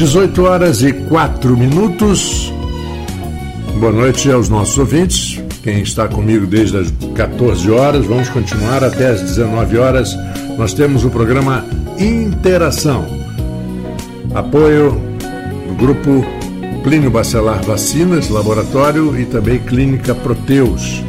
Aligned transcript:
18 0.00 0.44
horas 0.44 0.82
e 0.82 0.94
4 0.94 1.54
minutos. 1.58 2.50
Boa 3.78 3.92
noite 3.92 4.32
aos 4.32 4.48
nossos 4.48 4.78
ouvintes. 4.78 5.42
Quem 5.62 5.82
está 5.82 6.08
comigo 6.08 6.46
desde 6.46 6.78
as 6.78 6.90
14 7.14 7.70
horas, 7.70 8.06
vamos 8.06 8.30
continuar 8.30 8.82
até 8.82 9.08
as 9.08 9.20
19 9.20 9.76
horas. 9.76 10.16
Nós 10.56 10.72
temos 10.72 11.04
o 11.04 11.10
programa 11.10 11.66
Interação. 11.98 13.04
Apoio 14.34 14.98
do 15.68 15.74
grupo 15.74 16.24
Clínio 16.82 17.10
Bacelar 17.10 17.62
Vacinas, 17.62 18.30
Laboratório 18.30 19.20
e 19.20 19.26
também 19.26 19.58
Clínica 19.58 20.14
Proteus. 20.14 21.04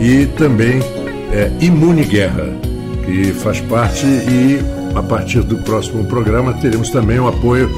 E 0.00 0.26
também 0.36 0.80
é, 1.30 1.52
Imune 1.60 2.02
Guerra, 2.04 2.48
que 3.06 3.32
faz 3.32 3.60
parte 3.60 4.04
e 4.04 4.58
a 4.92 5.02
partir 5.04 5.44
do 5.44 5.58
próximo 5.58 6.04
programa 6.06 6.52
teremos 6.54 6.90
também 6.90 7.20
o 7.20 7.28
apoio 7.28 7.70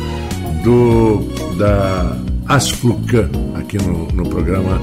do 0.66 1.22
da 1.56 2.16
Asflucan 2.48 3.30
aqui 3.54 3.78
no, 3.78 4.08
no 4.08 4.28
programa 4.28 4.82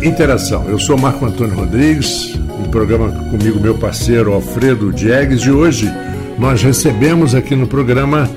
Interação. 0.00 0.64
Eu 0.68 0.78
sou 0.78 0.96
Marco 0.96 1.26
Antônio 1.26 1.56
Rodrigues, 1.56 2.32
um 2.36 2.70
programa 2.70 3.10
comigo 3.30 3.58
meu 3.58 3.76
parceiro 3.76 4.32
Alfredo 4.32 4.92
Diegues 4.92 5.42
e 5.42 5.50
hoje 5.50 5.92
nós 6.38 6.62
recebemos 6.62 7.34
aqui 7.34 7.56
no 7.56 7.66
programa 7.66 8.30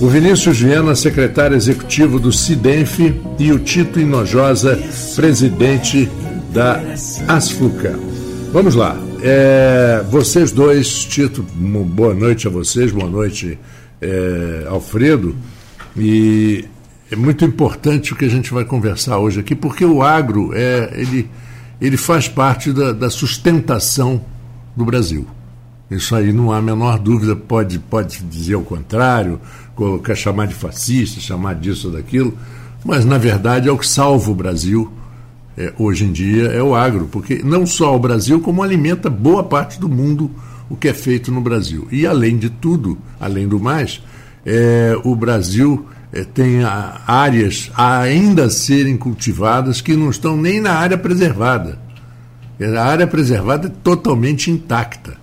o 0.00 0.06
Vinícius 0.06 0.60
Viana, 0.60 0.94
secretário 0.94 1.56
executivo 1.56 2.20
do 2.20 2.32
CIDENF, 2.32 3.12
e 3.38 3.52
o 3.52 3.58
Tito 3.58 3.98
Inojosa, 3.98 4.78
presidente 5.16 6.08
da 6.52 6.80
Asflucan. 7.26 7.98
Vamos 8.52 8.76
lá. 8.76 8.96
É, 9.22 10.02
vocês 10.08 10.52
dois, 10.52 11.04
Tito, 11.04 11.42
boa 11.42 12.14
noite 12.14 12.46
a 12.46 12.50
vocês, 12.50 12.92
boa 12.92 13.10
noite, 13.10 13.58
é, 14.00 14.66
Alfredo. 14.68 15.36
E 15.96 16.64
é 17.10 17.16
muito 17.16 17.44
importante 17.44 18.12
o 18.12 18.16
que 18.16 18.24
a 18.24 18.28
gente 18.28 18.52
vai 18.52 18.64
conversar 18.64 19.18
hoje 19.18 19.40
aqui, 19.40 19.54
porque 19.54 19.84
o 19.84 20.02
agro 20.02 20.52
é, 20.54 20.90
ele, 20.94 21.28
ele 21.80 21.96
faz 21.96 22.28
parte 22.28 22.72
da, 22.72 22.92
da 22.92 23.10
sustentação 23.10 24.24
do 24.76 24.84
Brasil. 24.84 25.26
Isso 25.90 26.14
aí 26.14 26.32
não 26.32 26.52
há 26.52 26.58
a 26.58 26.62
menor 26.62 26.98
dúvida, 26.98 27.34
pode, 27.34 27.78
pode 27.78 28.22
dizer 28.22 28.54
o 28.54 28.62
contrário, 28.62 29.40
colocar, 29.74 30.14
chamar 30.14 30.46
de 30.46 30.54
fascista, 30.54 31.20
chamar 31.20 31.56
disso 31.56 31.88
ou 31.88 31.94
daquilo, 31.94 32.36
mas 32.84 33.04
na 33.04 33.18
verdade 33.18 33.68
é 33.68 33.72
o 33.72 33.76
que 33.76 33.86
salva 33.86 34.30
o 34.30 34.34
Brasil 34.34 34.92
é, 35.56 35.72
hoje 35.78 36.04
em 36.04 36.12
dia 36.12 36.44
é 36.46 36.62
o 36.62 36.74
agro, 36.74 37.08
porque 37.10 37.42
não 37.44 37.66
só 37.66 37.94
o 37.94 37.98
Brasil, 37.98 38.40
como 38.40 38.62
alimenta 38.62 39.10
boa 39.10 39.42
parte 39.42 39.80
do 39.80 39.88
mundo 39.88 40.30
o 40.70 40.76
que 40.76 40.88
é 40.88 40.94
feito 40.94 41.32
no 41.32 41.40
Brasil. 41.40 41.88
E 41.90 42.06
além 42.06 42.38
de 42.38 42.48
tudo, 42.48 42.96
além 43.18 43.48
do 43.48 43.58
mais, 43.58 44.00
é, 44.46 44.96
o 45.04 45.14
Brasil 45.16 45.86
é, 46.12 46.22
tem 46.22 46.62
a, 46.62 47.02
áreas 47.06 47.70
a 47.74 47.98
ainda 47.98 48.48
serem 48.48 48.96
cultivadas 48.96 49.80
que 49.80 49.96
não 49.96 50.08
estão 50.08 50.36
nem 50.36 50.60
na 50.60 50.72
área 50.72 50.96
preservada. 50.96 51.78
A 52.60 52.84
área 52.84 53.06
preservada 53.06 53.66
é 53.66 53.72
totalmente 53.82 54.50
intacta. 54.50 55.18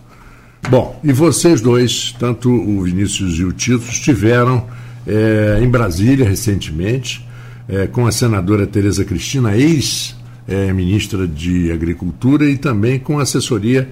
Bom, 0.69 0.99
e 1.03 1.13
vocês 1.13 1.61
dois, 1.61 2.13
tanto 2.19 2.51
o 2.51 2.81
Vinícius 2.81 3.39
e 3.39 3.43
o 3.43 3.53
Tito, 3.53 3.85
estiveram 3.89 4.65
é, 5.05 5.59
em 5.61 5.69
Brasília 5.69 6.27
recentemente, 6.27 7.25
é, 7.69 7.87
com 7.87 8.05
a 8.05 8.11
senadora 8.11 8.67
Tereza 8.67 9.05
Cristina, 9.05 9.55
ex 9.55 10.15
é, 10.47 10.73
de 11.33 11.71
Agricultura, 11.71 12.49
e 12.49 12.57
também 12.57 12.99
com 12.99 13.19
assessoria 13.19 13.89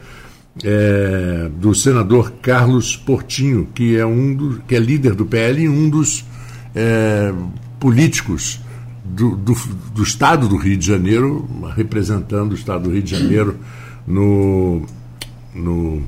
é, 0.63 1.49
do 1.57 1.73
senador 1.75 2.33
Carlos 2.41 2.95
Portinho, 2.95 3.67
que 3.73 3.97
é 3.97 4.05
um 4.05 4.33
do, 4.33 4.61
que 4.61 4.75
é 4.75 4.79
líder 4.79 5.13
do 5.13 5.25
PL 5.25 5.63
e 5.63 5.69
um 5.69 5.89
dos 5.89 6.25
é, 6.73 7.33
políticos 7.79 8.59
do, 9.03 9.35
do, 9.35 9.55
do, 9.93 10.03
Estado 10.03 10.47
do 10.47 10.55
Rio 10.55 10.77
de 10.77 10.85
Janeiro, 10.85 11.47
representando 11.75 12.51
o 12.51 12.55
Estado 12.55 12.85
do 12.85 12.91
Rio 12.91 13.03
de 13.03 13.11
Janeiro 13.11 13.57
no, 14.07 14.85
no, 15.53 16.01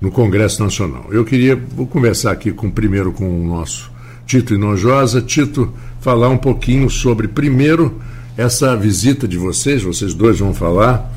no 0.00 0.10
Congresso 0.10 0.62
Nacional. 0.62 1.06
Eu 1.10 1.24
queria 1.24 1.56
vou 1.56 1.86
conversar 1.86 2.32
aqui 2.32 2.52
com 2.52 2.70
primeiro 2.70 3.12
com 3.12 3.28
o 3.28 3.46
nosso 3.46 3.90
Tito 4.26 4.54
Inojosa. 4.54 5.20
Tito, 5.20 5.72
falar 6.00 6.28
um 6.28 6.38
pouquinho 6.38 6.88
sobre 6.88 7.28
primeiro 7.28 8.00
essa 8.36 8.74
visita 8.76 9.28
de 9.28 9.36
vocês, 9.36 9.82
vocês 9.82 10.14
dois 10.14 10.38
vão 10.38 10.54
falar, 10.54 11.12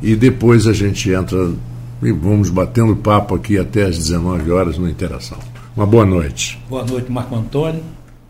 e 0.00 0.16
depois 0.16 0.66
a 0.66 0.72
gente 0.72 1.10
entra 1.10 1.52
e 2.02 2.12
vamos 2.12 2.50
batendo 2.50 2.96
papo 2.96 3.34
aqui 3.34 3.58
até 3.58 3.84
às 3.84 3.96
19 3.96 4.50
horas 4.50 4.78
no 4.78 4.88
Interação. 4.88 5.38
Uma 5.76 5.86
boa 5.86 6.04
noite. 6.04 6.60
Boa 6.68 6.84
noite, 6.84 7.10
Marco 7.10 7.34
Antônio. 7.34 7.82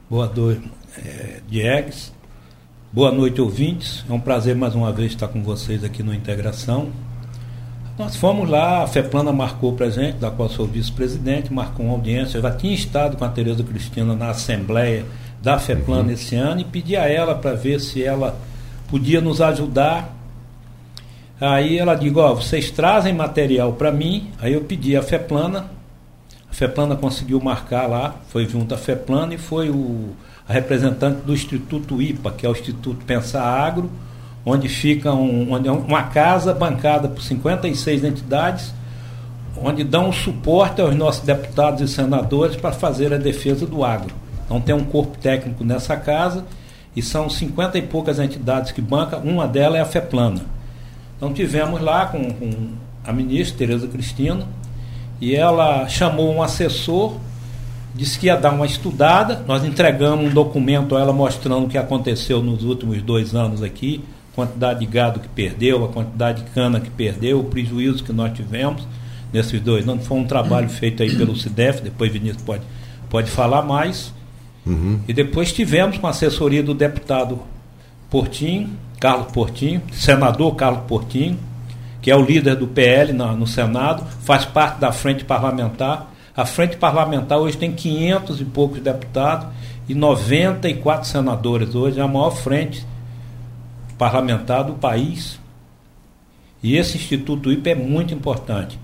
Boa 0.09 0.31
noite, 0.35 0.71
é, 0.99 1.41
Diegues. 1.49 2.13
Boa 2.93 3.11
noite, 3.11 3.41
ouvintes. 3.41 4.05
É 4.09 4.13
um 4.13 4.21
prazer 4.21 4.55
mais 4.55 4.75
uma 4.75 4.93
vez 4.93 5.13
estar 5.13 5.29
com 5.29 5.43
vocês 5.43 5.83
aqui 5.83 6.03
no 6.03 6.15
Integração. 6.15 6.91
Nós 7.99 8.17
fomos 8.17 8.49
lá, 8.49 8.83
a 8.83 8.87
FEPLANA 8.87 9.33
marcou 9.33 9.73
presente, 9.75 10.19
da 10.19 10.31
qual 10.31 10.49
sou 10.49 10.67
vice-presidente, 10.67 11.53
marcou 11.53 11.87
uma 11.87 11.95
audiência. 11.95 12.39
Eu 12.39 12.43
já 12.43 12.51
tinha 12.51 12.75
estado 12.75 13.17
com 13.17 13.25
a 13.25 13.29
Tereza 13.29 13.63
Cristina 13.63 14.15
na 14.15 14.31
Assembleia 14.31 15.05
da 15.43 15.59
FEPLAN 15.59 16.03
uhum. 16.03 16.11
esse 16.11 16.37
ano 16.37 16.61
e 16.61 16.65
pedi 16.65 16.97
a 16.97 17.09
ela 17.09 17.35
para 17.35 17.55
ver 17.55 17.81
se 17.81 18.03
ela 18.03 18.39
podia 18.89 19.21
nos 19.21 19.41
ajudar. 19.41 20.15
Aí 21.43 21.77
ela 21.77 21.97
disse, 21.97 22.17
ó, 22.17 22.35
vocês 22.35 22.71
trazem 22.71 23.13
material 23.13 23.73
para 23.73 23.91
mim, 23.91 24.31
aí 24.41 24.53
eu 24.53 24.61
pedi 24.61 24.97
a 24.97 25.03
FEPLANA, 25.03 25.67
a 26.49 26.55
FEPLANA 26.55 26.95
conseguiu 26.95 27.41
marcar 27.41 27.89
lá, 27.89 28.15
foi 28.29 28.47
junto 28.47 28.73
à 28.73 28.79
FEPLANA 28.79 29.35
e 29.35 29.39
foi 29.39 29.69
o, 29.69 30.11
a 30.49 30.53
representante 30.53 31.23
do 31.23 31.33
Instituto 31.33 32.01
IPA, 32.01 32.31
que 32.31 32.47
é 32.47 32.49
o 32.49 32.53
Instituto 32.53 33.05
Pensar 33.05 33.43
Agro, 33.43 33.91
onde 34.47 34.69
fica 34.69 35.13
um, 35.13 35.53
onde 35.53 35.67
é 35.67 35.73
uma 35.73 36.05
casa 36.05 36.55
bancada 36.55 37.09
por 37.09 37.21
56 37.21 38.05
entidades, 38.05 38.73
onde 39.61 39.83
dão 39.83 40.13
suporte 40.13 40.81
aos 40.81 40.95
nossos 40.95 41.25
deputados 41.25 41.81
e 41.81 41.93
senadores 41.93 42.55
para 42.55 42.71
fazer 42.71 43.13
a 43.13 43.19
defesa 43.19 43.67
do 43.67 43.85
agro. 43.85 44.15
Então 44.45 44.61
tem 44.61 44.77
um 44.77 44.85
corpo 44.85 45.19
técnico 45.19 45.65
nessa 45.65 45.97
casa 45.97 46.45
e 46.95 47.03
são 47.03 47.29
50 47.29 47.79
e 47.79 47.83
poucas 47.83 48.21
entidades 48.21 48.71
que 48.71 48.81
bancam, 48.81 49.19
uma 49.25 49.49
delas 49.49 49.81
é 49.81 49.81
a 49.81 49.87
FEPLANA. 49.87 50.62
Então 51.23 51.33
tivemos 51.33 51.81
lá 51.81 52.07
com, 52.07 52.33
com 52.33 52.51
a 53.05 53.13
ministra 53.13 53.59
Tereza 53.59 53.87
Cristina 53.87 54.45
e 55.21 55.37
ela 55.37 55.89
chamou 55.89 56.35
um 56.35 56.43
assessor, 56.43 57.17
disse 57.95 58.19
que 58.19 58.27
ia 58.27 58.35
dar 58.35 58.53
uma 58.53 58.67
estudada, 58.67 59.41
nós 59.47 59.65
entregamos 59.65 60.27
um 60.27 60.35
documento 60.35 60.97
a 60.97 61.01
ela 61.01 61.13
mostrando 61.13 61.67
o 61.67 61.69
que 61.69 61.79
aconteceu 61.79 62.43
nos 62.43 62.65
últimos 62.65 63.01
dois 63.03 63.37
anos 63.37 63.63
aqui, 63.63 64.03
quantidade 64.35 64.81
de 64.81 64.87
gado 64.87 65.21
que 65.21 65.29
perdeu, 65.29 65.85
a 65.85 65.89
quantidade 65.91 66.43
de 66.43 66.51
cana 66.51 66.81
que 66.81 66.91
perdeu, 66.91 67.39
o 67.39 67.45
prejuízo 67.45 68.03
que 68.03 68.13
nós 68.13 68.33
tivemos 68.33 68.83
nesses 69.33 69.61
dois 69.61 69.89
anos. 69.89 70.05
Foi 70.05 70.19
um 70.19 70.25
trabalho 70.25 70.69
feito 70.69 71.05
aí 71.05 71.17
pelo 71.17 71.37
CIDEF, 71.37 71.83
depois 71.83 72.11
Vinícius 72.11 72.43
pode, 72.43 72.65
pode 73.09 73.31
falar 73.31 73.63
mais. 73.63 74.13
Uhum. 74.67 74.99
E 75.07 75.13
depois 75.13 75.53
tivemos 75.53 75.99
com 75.99 76.09
a 76.09 76.11
assessoria 76.11 76.65
do 76.65 76.75
deputado 76.75 77.39
Portinho, 78.11 78.71
Carlos 79.03 79.33
Portinho, 79.33 79.83
senador 79.91 80.55
Carlos 80.55 80.85
Portinho, 80.87 81.37
que 82.01 82.09
é 82.09 82.15
o 82.15 82.25
líder 82.25 82.55
do 82.55 82.69
PL 82.69 83.13
no, 83.13 83.49
Senado, 83.49 84.07
faz 84.23 84.45
parte 84.45 84.79
da 84.79 84.93
frente 84.93 85.25
parlamentar. 85.25 86.13
A 86.37 86.47
frente 86.47 86.77
parlamentar 86.77 87.39
hoje 87.39 87.57
tem 87.57 87.73
500 87.73 88.41
e 88.41 88.45
poucos 88.45 88.79
deputados 88.79 89.49
e 89.89 89.95
94 89.95 91.09
senadores. 91.09 91.75
Hoje 91.75 91.99
é 91.99 92.03
a 92.05 92.07
maior 92.07 92.31
frente 92.31 92.87
parlamentar 93.99 94.63
do 94.63 94.75
país. 94.75 95.37
E 96.63 96.77
esse 96.77 96.97
Instituto 96.97 97.51
IPA 97.51 97.71
é 97.71 97.75
muito 97.75 98.15
importante. 98.15 98.79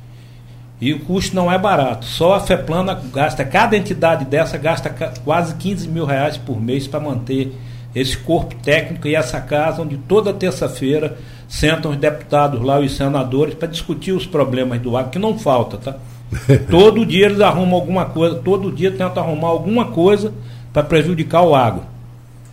E 0.81 0.93
o 0.93 0.99
custo 0.99 1.37
não 1.37 1.50
é 1.50 1.56
barato. 1.56 2.06
Só 2.06 2.35
a 2.35 2.41
FEPLANA 2.41 3.00
gasta, 3.12 3.45
cada 3.45 3.77
entidade 3.77 4.25
dessa 4.25 4.59
gasta 4.59 4.91
quase 5.25 5.55
15 5.55 5.87
mil 5.87 6.05
reais 6.05 6.37
por 6.37 6.61
mês 6.61 6.88
para 6.88 6.99
manter 6.99 7.56
esse 7.94 8.17
corpo 8.17 8.55
técnico 8.56 9.08
e 9.08 9.14
essa 9.14 9.40
casa, 9.40 9.82
onde 9.82 9.96
toda 9.96 10.32
terça-feira 10.32 11.19
sentam 11.49 11.93
os 11.93 11.96
deputados 11.96 12.61
lá, 12.62 12.79
os 12.79 12.94
senadores, 12.96 13.55
para 13.55 13.69
discutir 13.69 14.12
os 14.12 14.26
problemas 14.26 14.81
do 14.81 14.96
agro, 14.96 15.11
que 15.11 15.19
não 15.19 15.38
falta, 15.38 15.79
tá? 15.79 15.96
todo 16.70 17.06
dia 17.06 17.26
eles 17.26 17.40
arrumam 17.40 17.75
alguma 17.75 18.05
coisa, 18.05 18.37
todo 18.37 18.70
dia 18.70 18.90
tentam 18.90 19.23
arrumar 19.23 19.49
alguma 19.49 19.87
coisa 19.87 20.32
para 20.73 20.82
prejudicar 20.82 21.43
o 21.43 21.55
agro. 21.55 21.85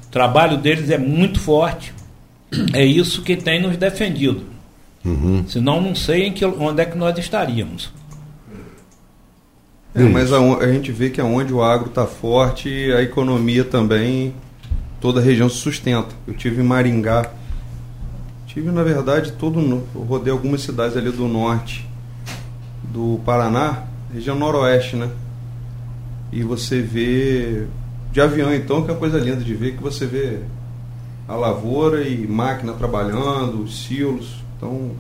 O 0.08 0.12
trabalho 0.12 0.58
deles 0.58 0.90
é 0.90 0.98
muito 0.98 1.40
forte, 1.40 1.94
é 2.74 2.86
isso 2.86 3.22
que 3.22 3.36
tem 3.36 3.62
nos 3.62 3.76
defendido. 3.76 4.44
Uhum. 5.04 5.44
Senão 5.48 5.82
não 5.82 5.94
sei 5.94 6.28
em 6.28 6.32
que, 6.32 6.46
onde 6.46 6.82
é 6.82 6.86
que 6.86 6.98
nós 6.98 7.18
estaríamos. 7.18 7.94
É, 9.94 10.04
mas 10.04 10.34
a, 10.34 10.40
a, 10.40 10.68
gente 10.72 10.92
vê 10.92 11.10
que 11.10 11.22
aonde 11.22 11.54
o 11.54 11.64
agro 11.64 11.88
está 11.88 12.06
forte, 12.06 12.70
a 12.92 13.02
economia 13.02 13.64
também, 13.64 14.34
toda 15.00 15.20
a 15.20 15.24
região 15.24 15.50
se 15.50 15.58
sustenta. 15.58 16.16
Eu 16.28 16.34
tive 16.34 16.62
em 16.62 16.66
Maringá, 16.66 17.32
tive 18.48 18.72
na 18.72 18.84
verdade 18.84 19.34
todo, 19.34 19.60
eu 19.60 20.02
rodei 20.02 20.32
algumas 20.32 20.62
cidades 20.62 20.96
ali 20.98 21.12
do 21.12 21.28
norte 21.28 21.88
do 22.84 23.20
Paraná, 23.26 23.84
região 24.14 24.38
noroeste, 24.38 24.96
né? 24.96 25.10
e 26.36 26.44
você 26.44 26.82
vê 26.82 27.66
de 28.12 28.20
avião 28.20 28.54
então, 28.54 28.84
que 28.84 28.90
é 28.90 28.94
uma 28.94 29.00
coisa 29.00 29.18
linda 29.18 29.42
de 29.42 29.54
ver, 29.54 29.78
que 29.78 29.82
você 29.82 30.06
vê 30.06 30.42
a 31.28 31.34
lavoura 31.34 32.08
e 32.08 32.28
máquina 32.28 32.74
trabalhando, 32.74 33.64
os 33.64 33.86
silos. 33.86 34.36
Então, 34.58 34.92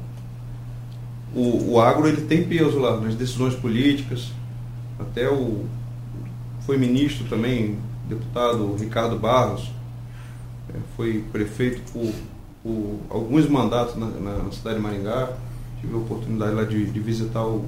o, 1.33 1.74
o 1.74 1.81
agro 1.81 2.07
ele 2.07 2.21
tem 2.21 2.44
peso 2.44 2.80
lá 2.80 3.00
nas 3.00 3.15
decisões 3.15 3.53
políticas. 3.53 4.31
Até 4.98 5.30
o 5.30 5.65
foi 6.62 6.77
ministro 6.77 7.25
também, 7.25 7.77
deputado 8.07 8.75
Ricardo 8.80 9.19
Barros, 9.19 9.69
foi 10.95 11.23
prefeito 11.31 11.81
por, 11.91 12.12
por 12.63 13.00
alguns 13.09 13.47
mandatos 13.47 13.95
na, 13.95 14.07
na, 14.07 14.51
cidade 14.51 14.77
de 14.77 14.81
Maringá. 14.81 15.29
Tive 15.81 15.94
a 15.94 15.97
oportunidade 15.97 16.53
lá 16.53 16.63
de, 16.63 16.85
de 16.85 17.00
visitar 17.00 17.45
o, 17.45 17.65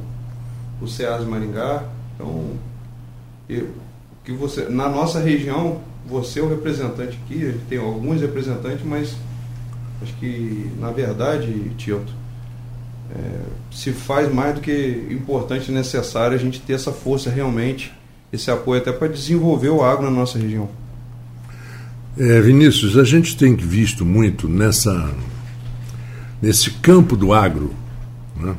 o 0.81 0.87
SEAS 0.87 1.21
de 1.21 1.27
Maringá. 1.27 1.83
Então, 2.15 2.51
eu, 3.49 3.69
que 4.23 4.31
você, 4.33 4.67
na 4.67 4.89
nossa 4.89 5.19
região, 5.19 5.79
você 6.05 6.39
é 6.39 6.43
o 6.43 6.49
representante 6.49 7.17
aqui, 7.23 7.57
tem 7.69 7.77
alguns 7.77 8.19
representantes, 8.19 8.85
mas 8.85 9.15
acho 10.01 10.13
que, 10.15 10.69
na 10.77 10.91
verdade, 10.91 11.71
Tilto, 11.77 12.11
é, 13.15 13.41
se 13.71 13.93
faz 13.93 14.33
mais 14.33 14.55
do 14.55 14.61
que 14.61 15.07
importante 15.09 15.71
e 15.71 15.73
necessário 15.73 16.35
a 16.35 16.39
gente 16.39 16.59
ter 16.59 16.73
essa 16.73 16.91
força 16.91 17.29
realmente, 17.29 17.93
esse 18.31 18.51
apoio 18.51 18.81
até 18.81 18.91
para 18.91 19.07
desenvolver 19.07 19.69
o 19.69 19.81
agro 19.81 20.03
na 20.03 20.11
nossa 20.11 20.37
região. 20.37 20.67
É, 22.19 22.41
Vinícius, 22.41 22.97
a 22.97 23.03
gente 23.03 23.37
tem 23.37 23.55
visto 23.55 24.03
muito 24.03 24.49
nessa, 24.49 25.13
nesse 26.41 26.71
campo 26.71 27.15
do 27.15 27.31
agro, 27.31 27.71
né? 28.35 28.55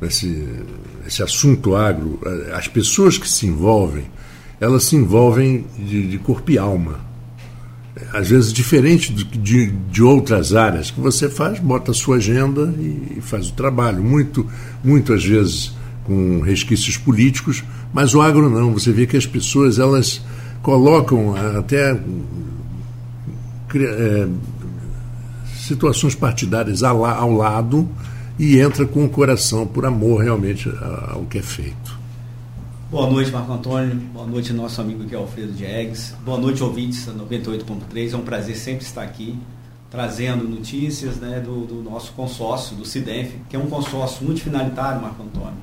nesse, 0.00 0.46
esse 1.04 1.20
assunto 1.20 1.74
agro, 1.74 2.20
as 2.54 2.68
pessoas 2.68 3.18
que 3.18 3.28
se 3.28 3.48
envolvem, 3.48 4.04
elas 4.60 4.84
se 4.84 4.94
envolvem 4.94 5.66
de, 5.76 6.06
de 6.06 6.18
corpo 6.18 6.52
e 6.52 6.58
alma. 6.58 7.00
Às 8.12 8.28
vezes 8.28 8.52
diferente 8.52 9.12
de, 9.12 9.24
de, 9.24 9.66
de, 9.72 10.02
outras 10.04 10.54
áreas 10.54 10.88
que 10.88 11.00
você 11.00 11.28
faz, 11.28 11.58
bota 11.58 11.90
a 11.90 11.94
sua 11.94 12.18
agenda 12.18 12.72
e, 12.78 13.16
e 13.16 13.20
faz 13.20 13.48
o 13.48 13.54
trabalho. 13.54 14.04
Muito, 14.04 14.48
às 15.12 15.24
vezes 15.24 15.72
com 16.04 16.40
resquícios 16.42 16.96
políticos, 16.96 17.64
mas 17.92 18.14
o 18.14 18.20
agro 18.20 18.48
não. 18.48 18.72
Você 18.72 18.92
vê 18.92 19.04
que 19.04 19.16
as 19.16 19.26
pessoas 19.26 19.80
elas 19.80 20.22
colocam 20.62 21.34
até 21.58 21.98
é, 23.74 24.28
situações 25.56 26.14
partidárias 26.14 26.82
ao 26.82 27.32
lado 27.32 27.88
e 28.38 28.58
entra 28.58 28.86
com 28.86 29.04
o 29.04 29.08
coração 29.08 29.66
por 29.66 29.84
amor 29.84 30.22
realmente 30.22 30.70
ao 31.08 31.24
que 31.24 31.38
é 31.38 31.42
feito. 31.42 31.98
Boa 32.90 33.06
noite, 33.10 33.30
Marco 33.30 33.52
Antônio. 33.52 33.96
Boa 34.14 34.26
noite, 34.26 34.50
nosso 34.52 34.80
amigo 34.80 35.02
aqui, 35.02 35.14
Alfredo 35.14 35.52
Diegues. 35.52 36.14
Boa 36.24 36.38
noite, 36.38 36.62
ouvintes 36.62 37.04
da 37.04 37.12
98.3. 37.12 38.14
É 38.14 38.16
um 38.16 38.22
prazer 38.22 38.56
sempre 38.56 38.82
estar 38.82 39.02
aqui, 39.02 39.38
trazendo 39.90 40.48
notícias 40.48 41.16
né, 41.16 41.38
do, 41.38 41.66
do, 41.66 41.82
nosso 41.82 42.12
consórcio, 42.12 42.74
do 42.74 42.86
CIDENF, 42.86 43.34
que 43.50 43.56
é 43.56 43.58
um 43.58 43.66
consórcio 43.66 44.24
multifinalitário, 44.24 45.02
Marco 45.02 45.22
Antônio. 45.22 45.58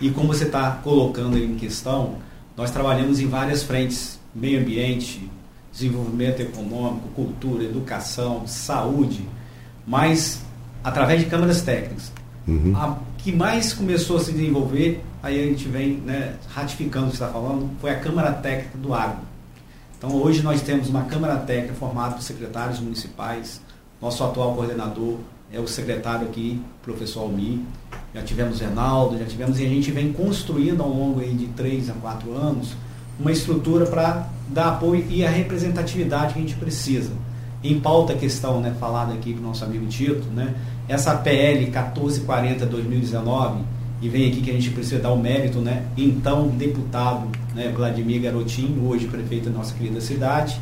E 0.00 0.08
como 0.10 0.28
você 0.28 0.44
está 0.44 0.70
colocando 0.82 1.36
em 1.36 1.56
questão, 1.56 2.16
nós 2.56 2.70
trabalhamos 2.70 3.20
em 3.20 3.28
várias 3.28 3.62
frentes: 3.62 4.18
meio 4.34 4.58
ambiente, 4.58 5.28
desenvolvimento 5.72 6.40
econômico, 6.40 7.08
cultura, 7.14 7.64
educação, 7.64 8.46
saúde, 8.46 9.26
mas 9.86 10.42
através 10.84 11.20
de 11.20 11.26
câmaras 11.26 11.62
técnicas. 11.62 12.12
Uhum. 12.46 12.72
A 12.76 12.98
que 13.18 13.32
mais 13.32 13.72
começou 13.72 14.16
a 14.16 14.20
se 14.20 14.32
desenvolver 14.32 15.02
aí 15.22 15.40
a 15.40 15.46
gente 15.46 15.68
vem 15.68 15.94
né, 15.98 16.34
ratificando 16.48 17.06
o 17.06 17.08
que 17.10 17.14
está 17.14 17.28
falando, 17.28 17.70
foi 17.80 17.90
a 17.90 18.00
Câmara 18.00 18.32
Técnica 18.32 18.76
do 18.76 18.92
Agro. 18.92 19.20
Então 19.96 20.12
hoje 20.16 20.42
nós 20.42 20.60
temos 20.60 20.88
uma 20.88 21.04
Câmara 21.04 21.36
Técnica 21.36 21.74
formada 21.74 22.16
por 22.16 22.22
secretários 22.22 22.80
municipais, 22.80 23.60
nosso 24.00 24.24
atual 24.24 24.54
coordenador 24.54 25.18
é 25.52 25.60
o 25.60 25.68
secretário 25.68 26.26
aqui, 26.26 26.60
professor 26.82 27.20
Almir, 27.20 27.60
já 28.12 28.22
tivemos 28.22 28.58
Reinaldo, 28.58 29.18
já 29.18 29.26
tivemos, 29.26 29.60
e 29.60 29.66
a 29.66 29.68
gente 29.68 29.90
vem 29.92 30.12
construindo 30.12 30.82
ao 30.82 30.88
longo 30.88 31.20
aí 31.20 31.32
de 31.34 31.46
três 31.48 31.88
a 31.88 31.92
quatro 31.92 32.34
anos 32.34 32.74
uma 33.20 33.30
estrutura 33.30 33.86
para 33.86 34.28
dar 34.52 34.68
apoio 34.68 35.04
e 35.08 35.24
a 35.24 35.30
representatividade 35.30 36.34
que 36.34 36.38
a 36.38 36.42
gente 36.42 36.54
precisa. 36.54 37.10
Em 37.64 37.78
pauta 37.80 38.12
a 38.12 38.16
questão 38.16 38.60
né, 38.60 38.74
falada 38.78 39.12
aqui 39.14 39.32
com 39.32 39.40
o 39.40 39.42
nosso 39.42 39.64
amigo 39.64 39.86
Tito, 39.86 40.26
né, 40.34 40.54
essa 40.88 41.14
PL 41.14 41.70
1440-2019, 41.70 43.58
e 44.00 44.08
vem 44.08 44.28
aqui 44.28 44.40
que 44.40 44.50
a 44.50 44.54
gente 44.54 44.70
precisa 44.70 45.00
dar 45.00 45.12
o 45.12 45.18
mérito, 45.18 45.60
né? 45.60 45.84
Então, 45.96 46.48
deputado 46.48 47.28
né, 47.54 47.72
Vladimir 47.74 48.20
Garotinho, 48.20 48.84
hoje 48.88 49.06
prefeito 49.06 49.48
da 49.48 49.56
nossa 49.56 49.72
querida 49.74 50.00
cidade, 50.00 50.60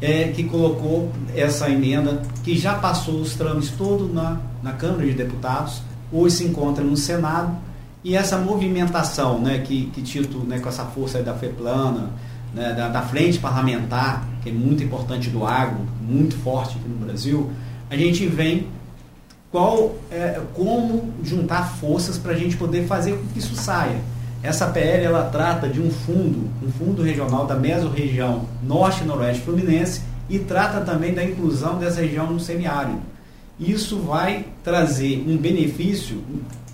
é, 0.00 0.28
que 0.28 0.44
colocou 0.44 1.12
essa 1.34 1.68
emenda, 1.68 2.22
que 2.42 2.56
já 2.56 2.74
passou 2.74 3.20
os 3.20 3.34
trâmites 3.34 3.70
todos 3.76 4.12
na, 4.12 4.40
na 4.62 4.72
Câmara 4.72 5.04
de 5.04 5.12
Deputados, 5.12 5.82
hoje 6.10 6.36
se 6.36 6.44
encontra 6.44 6.82
no 6.82 6.96
Senado, 6.96 7.54
e 8.02 8.16
essa 8.16 8.38
movimentação 8.38 9.38
né, 9.38 9.58
que, 9.58 9.86
que 9.86 10.00
Tito, 10.00 10.38
né, 10.38 10.58
com 10.58 10.68
essa 10.68 10.84
força 10.84 11.22
da 11.22 11.34
FEPLANA, 11.34 12.10
né, 12.54 12.72
da, 12.72 12.88
da 12.88 13.02
frente 13.02 13.38
parlamentar, 13.38 14.26
que 14.42 14.50
é 14.50 14.52
muito 14.52 14.82
importante 14.82 15.30
do 15.30 15.44
agro, 15.44 15.80
muito 16.00 16.36
forte 16.36 16.76
aqui 16.76 16.88
no 16.88 17.04
Brasil, 17.04 17.50
a 17.90 17.96
gente 17.96 18.26
vem 18.26 18.66
qual 19.50 19.94
é, 20.10 20.40
como 20.54 21.12
juntar 21.22 21.76
forças 21.76 22.18
para 22.18 22.32
a 22.32 22.36
gente 22.36 22.56
poder 22.56 22.86
fazer 22.86 23.12
com 23.12 23.26
que 23.28 23.38
isso 23.38 23.54
saia. 23.54 24.00
Essa 24.42 24.66
PL 24.66 25.04
ela 25.04 25.24
trata 25.30 25.68
de 25.68 25.80
um 25.80 25.90
fundo, 25.90 26.50
um 26.62 26.70
fundo 26.70 27.02
regional 27.02 27.46
da 27.46 27.54
mesorregião 27.54 28.46
norte 28.62 29.02
e 29.02 29.06
noroeste 29.06 29.42
fluminense 29.42 30.02
e 30.28 30.38
trata 30.38 30.80
também 30.80 31.14
da 31.14 31.24
inclusão 31.24 31.78
dessa 31.78 32.00
região 32.00 32.30
no 32.30 32.40
semiárido. 32.40 33.00
Isso 33.58 34.00
vai 34.00 34.46
trazer 34.62 35.24
um 35.26 35.36
benefício 35.36 36.22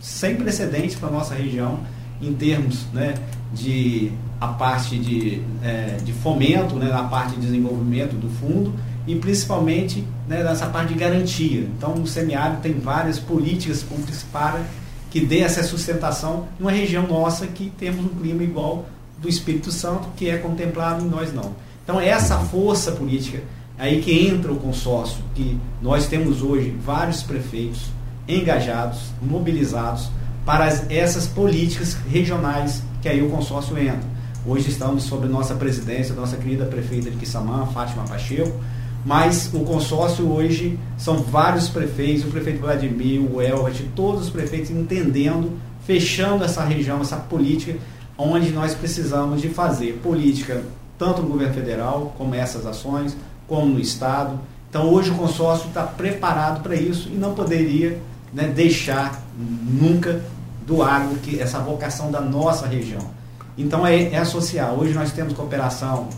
sem 0.01 0.37
precedentes 0.37 0.97
para 0.97 1.09
a 1.11 1.13
nossa 1.13 1.35
região 1.35 1.81
em 2.21 2.33
termos 2.33 2.87
né, 2.93 3.15
de 3.53 4.11
a 4.41 4.49
parte 4.49 4.97
de, 4.99 5.43
é, 5.63 5.99
de 6.03 6.13
fomento, 6.13 6.75
né, 6.77 6.89
na 6.89 7.05
parte 7.05 7.35
de 7.35 7.43
desenvolvimento 7.43 8.15
do 8.15 8.29
fundo 8.29 8.73
e 9.07 9.15
principalmente 9.15 10.05
né, 10.27 10.43
nessa 10.43 10.67
parte 10.67 10.95
de 10.95 10.99
garantia. 10.99 11.61
Então, 11.61 11.95
o 11.95 12.07
semiárido 12.07 12.63
tem 12.63 12.73
várias 12.73 13.19
políticas 13.19 13.83
públicas 13.83 14.25
para 14.33 14.63
que 15.11 15.21
dê 15.21 15.41
essa 15.41 15.63
sustentação 15.63 16.49
numa 16.59 16.71
região 16.71 17.07
nossa 17.07 17.47
que 17.47 17.71
temos 17.79 18.05
um 18.05 18.09
clima 18.09 18.43
igual 18.43 18.87
do 19.21 19.29
Espírito 19.29 19.71
Santo, 19.71 20.09
que 20.17 20.31
é 20.31 20.39
contemplado 20.39 21.05
em 21.05 21.09
nós 21.09 21.33
não. 21.35 21.53
Então, 21.85 22.01
essa 22.01 22.39
força 22.39 22.93
política, 22.93 23.43
aí 23.77 24.01
que 24.01 24.27
entra 24.27 24.53
o 24.53 24.57
consórcio, 24.57 25.23
que 25.35 25.59
nós 25.83 26.07
temos 26.07 26.43
hoje 26.43 26.75
vários 26.83 27.23
prefeitos 27.23 27.91
engajados, 28.29 29.01
mobilizados 29.21 30.09
para 30.47 30.65
as, 30.65 30.89
essas 30.89 31.27
políticas 31.27 31.95
regionais 32.09 32.83
que 33.03 33.09
aí 33.09 33.23
o 33.23 33.29
consórcio 33.29 33.77
entra. 33.79 34.20
Hoje 34.47 34.71
estamos 34.71 35.03
sob 35.03 35.29
nossa 35.29 35.55
presidência, 35.55 36.15
nossa 36.15 36.35
querida 36.35 36.65
prefeita 36.65 37.11
de 37.11 37.17
Quissamã, 37.19 37.67
Fátima 37.67 38.05
Pacheco, 38.05 38.59
mas 39.05 39.51
o 39.53 39.61
consórcio 39.61 40.33
hoje 40.33 40.79
são 40.97 41.19
vários 41.19 41.69
prefeitos, 41.69 42.25
o 42.25 42.29
prefeito 42.29 42.59
Vladimir, 42.59 43.21
o 43.21 43.43
Elbert, 43.43 43.85
todos 43.95 44.23
os 44.23 44.31
prefeitos 44.31 44.71
entendendo, 44.71 45.59
fechando 45.85 46.43
essa 46.43 46.65
região, 46.65 47.03
essa 47.03 47.17
política, 47.17 47.79
onde 48.17 48.51
nós 48.51 48.75
precisamos 48.75 49.43
de 49.43 49.51
fazer 49.51 50.01
política 50.03 50.63
tanto 50.99 51.21
no 51.21 51.29
governo 51.29 51.53
federal, 51.53 52.15
como 52.17 52.35
essas 52.35 52.65
ações, 52.65 53.15
como 53.47 53.67
no 53.67 53.79
Estado. 53.79 54.41
Então 54.71 54.89
hoje 54.89 55.11
o 55.11 55.17
consórcio 55.17 55.69
está 55.69 55.83
preparado 55.83 56.63
para 56.63 56.75
isso 56.75 57.11
e 57.13 57.15
não 57.15 57.35
poderia 57.35 58.01
né, 58.33 58.45
deixar 58.45 59.23
nunca 59.39 60.23
do 60.67 60.83
agro 60.83 61.17
que 61.17 61.39
essa 61.39 61.59
vocação 61.59 62.11
da 62.11 62.23
nossa 62.23 62.67
região. 62.67 63.20
Então 63.57 63.87
é, 63.87 64.13
é 64.13 64.19
associar. 64.19 64.73
Hoje 64.73 64.95
nós 64.95 65.13
temos 65.13 65.33
cooperação 65.33 66.09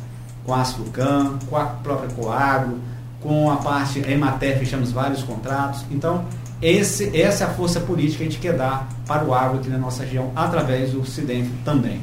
com 0.45 0.55
a 0.55 0.61
Asflucan, 0.61 1.39
com 1.49 1.57
a 1.57 1.65
própria 1.65 2.11
Coagro, 2.11 2.79
com 3.21 3.51
a 3.51 3.57
parte 3.57 4.01
Emater, 4.01 4.59
fechamos 4.59 4.91
vários 4.91 5.23
contratos. 5.23 5.85
Então, 5.91 6.25
esse, 6.61 7.17
essa 7.17 7.45
é 7.45 7.47
a 7.47 7.51
força 7.51 7.81
política 7.81 8.19
que 8.19 8.23
a 8.23 8.31
gente 8.31 8.41
quer 8.41 8.57
dar 8.57 8.89
para 9.07 9.25
o 9.25 9.35
agro 9.35 9.59
aqui 9.59 9.69
na 9.69 9.79
nossa 9.79 10.05
região, 10.05 10.31
através 10.35 10.91
do 10.91 11.05
Cidenf 11.07 11.49
também. 11.65 12.01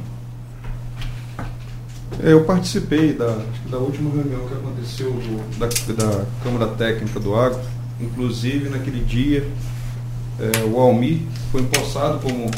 É, 2.22 2.34
eu 2.34 2.44
participei 2.44 3.14
da, 3.14 3.40
da 3.70 3.78
última 3.78 4.10
reunião 4.12 4.46
que 4.48 4.54
aconteceu 4.54 5.12
do, 5.12 5.60
da, 5.60 5.68
da, 5.94 6.26
Câmara 6.44 6.68
Técnica 6.74 7.20
do 7.20 7.36
Agro, 7.36 7.60
inclusive 8.02 8.70
naquele 8.70 9.04
dia 9.04 9.48
é, 10.40 10.66
o 10.66 10.78
Almir 10.80 11.22
foi 11.52 11.62
empossado 11.62 12.20
como 12.20 12.52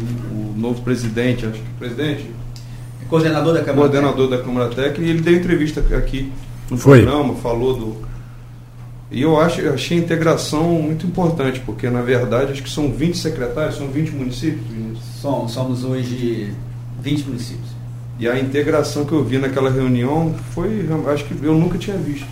o 0.00 0.54
novo 0.56 0.82
presidente, 0.82 1.46
acho 1.46 1.60
que 1.60 1.70
presidente, 1.78 2.30
Coordenador 3.08 3.54
da 3.54 3.60
Câmara 3.60 3.88
Coordenador 3.88 4.28
da 4.28 4.38
Câmara 4.38 4.68
Técnica, 4.68 5.02
e 5.02 5.10
ele 5.10 5.20
deu 5.20 5.34
entrevista 5.34 5.80
aqui 5.96 6.32
no 6.70 6.76
Foi. 6.76 7.02
programa, 7.02 7.34
falou 7.36 7.76
do. 7.76 8.06
E 9.10 9.22
eu 9.22 9.40
acho, 9.40 9.60
eu 9.60 9.74
achei 9.74 9.96
a 9.96 10.00
integração 10.00 10.64
muito 10.82 11.06
importante, 11.06 11.60
porque 11.60 11.88
na 11.88 12.02
verdade 12.02 12.52
acho 12.52 12.62
que 12.62 12.70
são 12.70 12.90
20 12.90 13.16
secretários, 13.16 13.76
são 13.76 13.88
20 13.88 14.10
municípios? 14.10 14.64
Somos, 15.20 15.52
somos 15.52 15.84
hoje 15.84 16.52
20 17.00 17.26
municípios. 17.26 17.76
E 18.18 18.26
a 18.26 18.38
integração 18.38 19.04
que 19.04 19.12
eu 19.12 19.22
vi 19.22 19.38
naquela 19.38 19.70
reunião 19.70 20.34
foi, 20.52 20.88
acho 21.12 21.24
que 21.26 21.44
eu 21.44 21.54
nunca 21.54 21.78
tinha 21.78 21.96
visto 21.96 22.26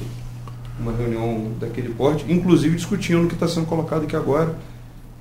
uma 0.80 0.92
reunião 0.92 1.52
daquele 1.60 1.90
porte, 1.90 2.24
inclusive 2.28 2.74
discutindo 2.74 3.24
o 3.24 3.28
que 3.28 3.34
está 3.34 3.46
sendo 3.46 3.66
colocado 3.66 4.04
aqui 4.04 4.16
agora, 4.16 4.56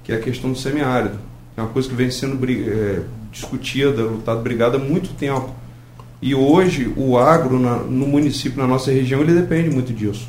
que 0.03 0.11
é 0.11 0.15
a 0.15 0.19
questão 0.19 0.51
do 0.51 0.57
semiárido. 0.57 1.17
É 1.55 1.61
uma 1.61 1.69
coisa 1.69 1.87
que 1.87 1.95
vem 1.95 2.09
sendo 2.09 2.37
é, 2.49 3.01
discutida, 3.31 4.03
lutada, 4.03 4.41
brigada 4.41 4.77
há 4.77 4.79
muito 4.79 5.13
tempo. 5.15 5.53
E 6.21 6.33
hoje 6.33 6.91
o 6.95 7.17
agro 7.17 7.59
na, 7.59 7.77
no 7.77 8.07
município, 8.07 8.57
na 8.57 8.67
nossa 8.67 8.91
região, 8.91 9.21
ele 9.21 9.33
depende 9.33 9.69
muito 9.69 9.91
disso. 9.93 10.27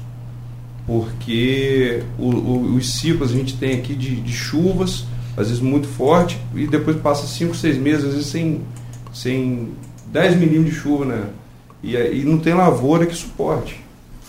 Porque 0.86 2.02
o, 2.18 2.30
o, 2.30 2.74
os 2.74 2.94
ciclos 2.94 3.30
a 3.30 3.34
gente 3.34 3.56
tem 3.56 3.78
aqui 3.78 3.94
de, 3.94 4.16
de, 4.16 4.32
chuvas, 4.32 5.06
às 5.36 5.48
vezes 5.48 5.62
muito 5.62 5.86
forte, 5.86 6.38
e 6.54 6.66
depois 6.66 6.96
passa 6.96 7.26
5, 7.26 7.54
6 7.54 7.78
meses, 7.78 8.04
às 8.04 8.14
vezes 8.14 8.26
sem, 8.26 8.62
sem 9.12 9.70
10 10.08 10.36
milímetros 10.36 10.74
de 10.74 10.80
chuva, 10.80 11.04
né? 11.04 11.24
E, 11.82 11.96
e 11.96 12.24
não 12.24 12.38
tem 12.38 12.54
lavoura 12.54 13.06
que 13.06 13.14
suporte. 13.14 13.80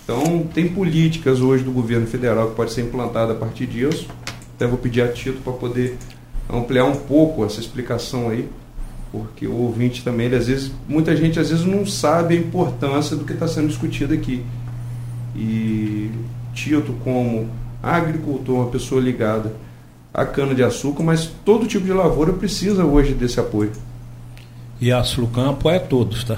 Então, 0.03 0.47
tem 0.53 0.67
políticas 0.67 1.41
hoje 1.41 1.63
do 1.63 1.71
governo 1.71 2.05
federal 2.05 2.49
que 2.49 2.55
pode 2.55 2.71
ser 2.71 2.83
implantada 2.83 3.33
a 3.33 3.35
partir 3.35 3.65
disso. 3.65 4.07
Até 4.55 4.67
vou 4.67 4.77
pedir 4.77 5.01
a 5.01 5.07
Tito 5.07 5.41
para 5.41 5.51
poder 5.51 5.97
ampliar 6.49 6.85
um 6.85 6.95
pouco 6.95 7.45
essa 7.45 7.59
explicação 7.59 8.29
aí, 8.29 8.47
porque 9.11 9.47
o 9.47 9.53
ouvinte 9.53 10.03
também, 10.03 10.27
ele, 10.27 10.35
às 10.35 10.47
vezes, 10.47 10.71
muita 10.87 11.15
gente 11.15 11.39
às 11.39 11.49
vezes 11.49 11.65
não 11.65 11.85
sabe 11.85 12.35
a 12.35 12.39
importância 12.39 13.15
do 13.15 13.23
que 13.23 13.33
está 13.33 13.47
sendo 13.47 13.67
discutido 13.67 14.13
aqui. 14.13 14.43
E 15.35 16.11
Tito, 16.53 16.93
como 17.03 17.49
agricultor, 17.81 18.55
uma 18.55 18.67
pessoa 18.67 19.01
ligada 19.01 19.53
à 20.13 20.25
cana-de-açúcar, 20.25 21.03
mas 21.03 21.29
todo 21.43 21.67
tipo 21.67 21.85
de 21.85 21.93
lavoura 21.93 22.33
precisa 22.33 22.85
hoje 22.85 23.13
desse 23.13 23.39
apoio. 23.39 23.71
E 24.79 24.91
a 24.91 25.03
Sulcam 25.03 25.51
apoia 25.51 25.79
todos, 25.79 26.23
tá? 26.23 26.37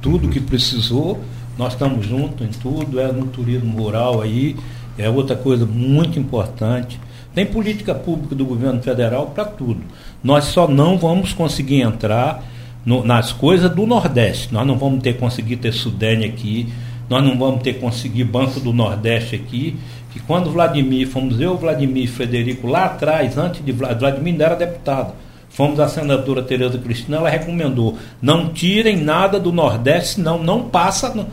Tudo 0.00 0.28
que 0.28 0.40
precisou 0.40 1.20
nós 1.56 1.74
estamos 1.74 2.06
juntos 2.06 2.46
em 2.46 2.50
tudo, 2.50 2.98
é 2.98 3.12
no 3.12 3.26
turismo 3.26 3.76
rural 3.82 4.22
aí, 4.22 4.56
é 4.96 5.08
outra 5.08 5.36
coisa 5.36 5.66
muito 5.66 6.18
importante. 6.18 6.98
Tem 7.34 7.46
política 7.46 7.94
pública 7.94 8.34
do 8.34 8.44
governo 8.44 8.82
federal 8.82 9.26
para 9.26 9.44
tudo. 9.44 9.80
Nós 10.22 10.44
só 10.44 10.68
não 10.68 10.98
vamos 10.98 11.32
conseguir 11.32 11.80
entrar 11.80 12.42
no, 12.84 13.04
nas 13.04 13.32
coisas 13.32 13.70
do 13.70 13.86
Nordeste. 13.86 14.52
Nós 14.52 14.66
não 14.66 14.76
vamos 14.76 15.02
ter 15.02 15.16
conseguir 15.16 15.56
ter 15.56 15.72
Sudene 15.72 16.24
aqui, 16.24 16.72
nós 17.08 17.24
não 17.24 17.38
vamos 17.38 17.62
ter 17.62 17.74
conseguir 17.74 18.24
Banco 18.24 18.60
do 18.60 18.72
Nordeste 18.72 19.34
aqui. 19.34 19.76
Que 20.12 20.20
quando 20.20 20.50
Vladimir, 20.50 21.08
fomos 21.08 21.40
eu, 21.40 21.56
Vladimir 21.56 22.04
e 22.04 22.06
Frederico 22.06 22.66
lá 22.66 22.84
atrás, 22.84 23.38
antes 23.38 23.64
de 23.64 23.72
Vladimir, 23.72 24.00
Vladimir 24.00 24.32
ainda 24.32 24.44
era 24.44 24.56
deputado 24.56 25.14
Fomos 25.52 25.78
à 25.80 25.86
senadora 25.86 26.42
Tereza 26.42 26.78
Cristina, 26.78 27.18
ela 27.18 27.28
recomendou: 27.28 27.98
não 28.22 28.48
tirem 28.48 28.96
nada 28.96 29.38
do 29.38 29.52
Nordeste, 29.52 30.14
senão 30.14 30.42
não 30.42 30.62
passa 30.62 31.12
no, 31.14 31.26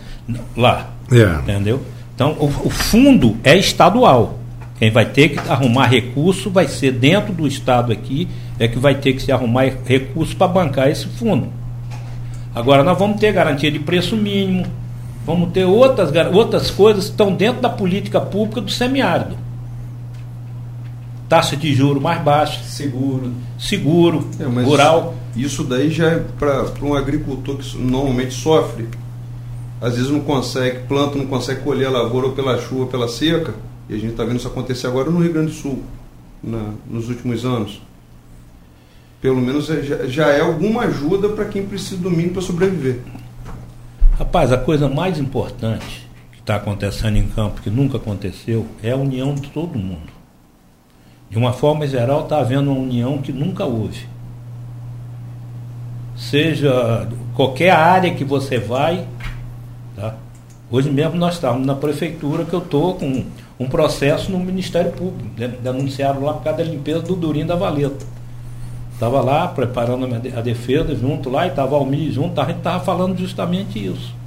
lá. 0.57 0.89
Yeah. 1.09 1.41
Entendeu? 1.41 1.81
Então, 2.13 2.33
o, 2.33 2.45
o, 2.45 2.69
fundo 2.69 3.37
é 3.45 3.57
estadual. 3.57 4.38
Quem 4.79 4.89
vai 4.89 5.05
ter 5.05 5.29
que 5.29 5.39
arrumar 5.39 5.87
recurso 5.87 6.49
vai 6.49 6.67
ser 6.67 6.93
dentro 6.93 7.33
do 7.33 7.45
Estado 7.45 7.91
aqui, 7.91 8.27
é 8.57 8.67
que 8.67 8.79
vai 8.79 8.95
ter 8.95 9.13
que 9.13 9.21
se 9.21 9.31
arrumar 9.31 9.71
recurso 9.85 10.35
para 10.35 10.47
bancar 10.47 10.89
esse 10.89 11.05
fundo. 11.05 11.49
Agora, 12.55 12.83
nós 12.83 12.97
vamos 12.97 13.19
ter 13.19 13.31
garantia 13.31 13.69
de 13.69 13.79
preço 13.79 14.15
mínimo, 14.15 14.65
vamos 15.25 15.51
ter 15.51 15.65
outras, 15.65 16.11
outras 16.33 16.71
coisas 16.71 17.05
que 17.05 17.11
estão 17.11 17.33
dentro 17.33 17.61
da 17.61 17.69
política 17.69 18.19
pública 18.19 18.61
do 18.61 18.71
semiárido 18.71 19.49
taxa 21.29 21.55
de 21.55 21.73
juro 21.73 22.01
mais 22.01 22.21
baixa. 22.21 22.63
Seguro. 22.63 23.31
Seguro, 23.57 24.27
é, 24.39 24.43
rural. 24.63 25.13
Isso 25.35 25.63
daí 25.63 25.91
já 25.91 26.07
é 26.07 26.23
para 26.37 26.65
um 26.81 26.95
agricultor 26.95 27.57
que 27.57 27.77
normalmente 27.77 28.33
sofre, 28.33 28.89
às 29.79 29.95
vezes 29.95 30.09
não 30.09 30.21
consegue, 30.21 30.79
planta, 30.87 31.17
não 31.17 31.27
consegue 31.27 31.61
colher 31.61 31.87
a 31.87 31.91
lavoura 31.91 32.27
ou 32.27 32.33
pela 32.33 32.57
chuva, 32.57 32.81
ou 32.81 32.87
pela 32.87 33.07
seca, 33.07 33.53
e 33.89 33.95
a 33.95 33.97
gente 33.97 34.11
está 34.11 34.23
vendo 34.23 34.37
isso 34.37 34.47
acontecer 34.47 34.85
agora 34.85 35.09
no 35.09 35.19
Rio 35.19 35.33
Grande 35.33 35.51
do 35.51 35.57
Sul, 35.57 35.83
na, 36.43 36.73
nos 36.87 37.09
últimos 37.09 37.43
anos. 37.43 37.81
Pelo 39.19 39.41
menos 39.41 39.69
é, 39.69 39.81
já, 39.81 40.05
já 40.05 40.27
é 40.27 40.41
alguma 40.41 40.83
ajuda 40.83 41.29
para 41.29 41.45
quem 41.45 41.65
precisa 41.65 41.99
do 41.99 42.11
mínimo 42.11 42.33
para 42.33 42.41
sobreviver. 42.43 43.01
Rapaz, 44.17 44.51
a 44.51 44.57
coisa 44.57 44.87
mais 44.87 45.17
importante 45.17 46.07
que 46.31 46.39
está 46.39 46.55
acontecendo 46.55 47.17
em 47.17 47.27
campo, 47.27 47.61
que 47.61 47.69
nunca 47.69 47.97
aconteceu, 47.97 48.67
é 48.83 48.91
a 48.91 48.95
união 48.95 49.33
de 49.33 49.49
todo 49.49 49.79
mundo. 49.79 50.11
De 51.29 51.37
uma 51.37 51.51
forma 51.51 51.87
geral, 51.87 52.23
está 52.23 52.39
havendo 52.39 52.71
uma 52.71 52.79
união 52.79 53.17
que 53.19 53.31
nunca 53.31 53.65
houve. 53.65 54.05
Seja 56.15 57.09
qualquer 57.33 57.71
área 57.71 58.13
que 58.13 58.23
você 58.23 58.59
vai, 58.59 59.07
tá? 59.95 60.15
Hoje 60.69 60.91
mesmo 60.91 61.15
nós 61.15 61.35
estamos 61.35 61.65
na 61.65 61.75
prefeitura 61.75 62.45
que 62.45 62.53
eu 62.53 62.59
estou 62.59 62.95
com 62.95 63.25
um 63.59 63.67
processo 63.67 64.31
no 64.31 64.39
Ministério 64.39 64.91
Público, 64.91 65.29
denunciaram 65.61 66.23
lá 66.23 66.33
por 66.33 66.43
causa 66.43 66.59
da 66.59 66.63
limpeza 66.63 67.01
do 67.01 67.15
Durim 67.15 67.45
da 67.45 67.55
Valeta. 67.55 68.05
Estava 68.93 69.21
lá 69.21 69.47
preparando 69.47 70.05
a 70.05 70.41
defesa 70.41 70.95
junto 70.95 71.29
lá, 71.29 71.45
e 71.45 71.49
estava 71.49 71.75
Almir 71.75 72.11
junto, 72.11 72.39
a 72.39 72.45
gente 72.45 72.57
estava 72.57 72.83
falando 72.83 73.17
justamente 73.17 73.83
isso 73.85 74.19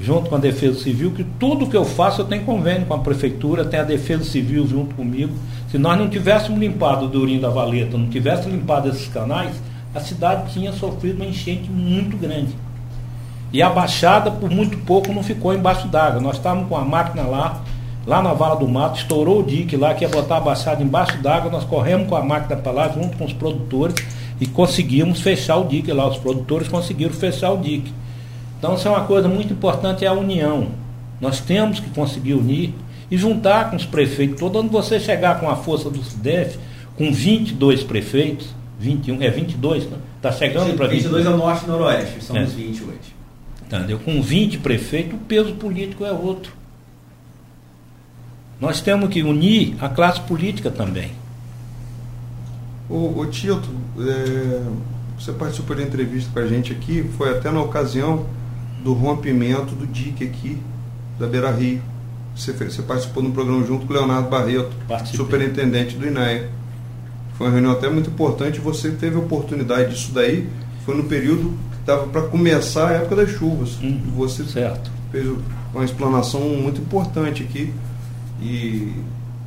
junto 0.00 0.28
com 0.28 0.36
a 0.36 0.38
Defesa 0.38 0.80
Civil, 0.80 1.12
que 1.12 1.24
tudo 1.24 1.66
que 1.66 1.76
eu 1.76 1.84
faço 1.84 2.20
eu 2.20 2.24
tenho 2.26 2.44
convênio 2.44 2.86
com 2.86 2.94
a 2.94 2.98
Prefeitura, 2.98 3.64
tem 3.64 3.80
a 3.80 3.84
Defesa 3.84 4.24
Civil 4.24 4.66
junto 4.66 4.94
comigo. 4.94 5.32
Se 5.70 5.78
nós 5.78 5.98
não 5.98 6.08
tivéssemos 6.08 6.60
limpado 6.60 7.06
o 7.06 7.08
Durinho 7.08 7.40
da 7.40 7.48
Valeta, 7.48 7.96
não 7.96 8.08
tivéssemos 8.08 8.52
limpado 8.52 8.88
esses 8.88 9.08
canais, 9.08 9.54
a 9.94 10.00
cidade 10.00 10.52
tinha 10.52 10.72
sofrido 10.72 11.16
uma 11.16 11.26
enchente 11.26 11.70
muito 11.70 12.16
grande. 12.16 12.54
E 13.52 13.62
a 13.62 13.70
Baixada, 13.70 14.30
por 14.30 14.50
muito 14.50 14.76
pouco, 14.78 15.12
não 15.12 15.22
ficou 15.22 15.54
embaixo 15.54 15.86
d'água. 15.86 16.20
Nós 16.20 16.36
estávamos 16.36 16.68
com 16.68 16.76
a 16.76 16.84
máquina 16.84 17.22
lá, 17.22 17.62
lá 18.06 18.22
na 18.22 18.32
Vala 18.32 18.56
do 18.56 18.68
Mato, 18.68 18.98
estourou 18.98 19.40
o 19.40 19.42
dique 19.42 19.76
lá, 19.76 19.94
que 19.94 20.04
ia 20.04 20.08
botar 20.08 20.36
a 20.36 20.40
Baixada 20.40 20.82
embaixo 20.82 21.16
d'água, 21.18 21.50
nós 21.50 21.64
corremos 21.64 22.08
com 22.08 22.16
a 22.16 22.22
máquina 22.22 22.56
para 22.56 22.72
lá, 22.72 22.88
junto 22.88 23.16
com 23.16 23.24
os 23.24 23.32
produtores, 23.32 23.94
e 24.40 24.46
conseguimos 24.46 25.20
fechar 25.20 25.56
o 25.56 25.64
dique 25.64 25.92
lá. 25.92 26.08
Os 26.08 26.18
produtores 26.18 26.68
conseguiram 26.68 27.12
fechar 27.12 27.52
o 27.52 27.58
dique. 27.58 27.92
Então, 28.58 28.74
isso 28.74 28.86
é 28.88 28.90
uma 28.90 29.04
coisa 29.04 29.28
muito 29.28 29.52
importante, 29.52 30.04
é 30.04 30.08
a 30.08 30.12
união. 30.12 30.68
Nós 31.20 31.40
temos 31.40 31.80
que 31.80 31.90
conseguir 31.90 32.34
unir 32.34 32.74
e 33.10 33.16
juntar 33.16 33.70
com 33.70 33.76
os 33.76 33.84
prefeitos. 33.84 34.38
Todo 34.38 34.58
ano 34.58 34.68
você 34.68 34.98
chegar 34.98 35.40
com 35.40 35.48
a 35.48 35.56
força 35.56 35.88
do 35.88 36.02
SUDEF, 36.02 36.58
com 36.96 37.12
22 37.12 37.82
prefeitos, 37.82 38.48
21, 38.78 39.22
é 39.22 39.30
22, 39.30 39.84
né? 39.86 39.96
Está 40.16 40.32
chegando 40.32 40.74
para 40.76 40.86
22. 40.86 41.24
22 41.24 41.26
é 41.26 41.30
o 41.30 41.36
norte 41.36 41.64
e 41.64 41.68
noroeste, 41.68 42.24
somos 42.24 42.52
é. 42.52 42.56
20 42.56 42.82
hoje. 42.82 43.14
Entendeu? 43.66 43.98
Com 43.98 44.20
20 44.20 44.58
prefeitos, 44.58 45.14
o 45.14 45.18
peso 45.18 45.52
político 45.54 46.04
é 46.04 46.12
outro. 46.12 46.52
Nós 48.60 48.80
temos 48.80 49.08
que 49.08 49.22
unir 49.22 49.76
a 49.80 49.88
classe 49.88 50.20
política 50.20 50.70
também. 50.70 51.12
O, 52.88 53.18
o 53.20 53.26
Tito, 53.26 53.68
é, 53.98 54.62
você 55.18 55.32
participou 55.32 55.76
da 55.76 55.82
entrevista 55.82 56.30
com 56.32 56.38
a 56.38 56.46
gente 56.46 56.72
aqui, 56.72 57.08
foi 57.16 57.30
até 57.30 57.50
na 57.50 57.60
ocasião 57.62 58.26
do 58.82 58.92
rompimento 58.92 59.74
do 59.74 59.86
DIC 59.86 60.22
aqui, 60.24 60.58
da 61.18 61.26
Beira 61.26 61.50
Rio. 61.50 61.80
Você, 62.36 62.52
você 62.52 62.82
participou 62.82 63.22
no 63.22 63.32
programa 63.32 63.64
junto 63.64 63.86
com 63.86 63.92
o 63.92 63.96
Leonardo 63.96 64.28
Barreto, 64.28 64.70
Participei. 64.86 65.24
superintendente 65.24 65.96
do 65.96 66.06
INEA. 66.06 66.50
Foi 67.38 67.46
uma 67.46 67.52
reunião 67.52 67.72
até 67.72 67.88
muito 67.88 68.10
importante. 68.10 68.60
Você 68.60 68.90
teve 68.90 69.16
a 69.16 69.20
oportunidade 69.20 69.94
disso 69.94 70.12
daí. 70.12 70.48
Foi 70.84 70.96
no 70.96 71.04
período 71.04 71.56
que 71.72 71.80
estava 71.80 72.06
para 72.06 72.22
começar 72.22 72.88
a 72.88 72.92
época 72.92 73.16
das 73.16 73.30
chuvas. 73.30 73.76
Uhum, 73.80 74.00
você 74.16 74.44
certo. 74.44 74.90
fez 75.10 75.26
uma 75.72 75.84
explanação 75.84 76.40
muito 76.40 76.80
importante 76.80 77.42
aqui. 77.42 77.72
E 78.40 78.92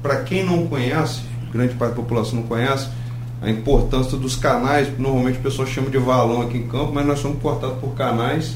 para 0.01 0.23
quem 0.23 0.43
não 0.43 0.67
conhece, 0.67 1.21
grande 1.51 1.75
parte 1.75 1.91
da 1.91 2.01
população 2.01 2.39
não 2.39 2.47
conhece, 2.47 2.89
a 3.41 3.49
importância 3.49 4.17
dos 4.17 4.35
canais, 4.35 4.87
normalmente 4.97 5.37
as 5.37 5.43
pessoas 5.43 5.69
chamam 5.69 5.91
de 5.91 5.97
valão 5.97 6.41
aqui 6.41 6.57
em 6.57 6.67
campo, 6.67 6.91
mas 6.93 7.05
nós 7.05 7.19
somos 7.19 7.41
cortados 7.41 7.77
por 7.79 7.93
canais 7.93 8.55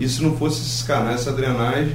e 0.00 0.08
se 0.08 0.22
não 0.22 0.34
fosse 0.36 0.62
esses 0.62 0.82
canais, 0.82 1.20
essa 1.20 1.32
drenagem, 1.32 1.94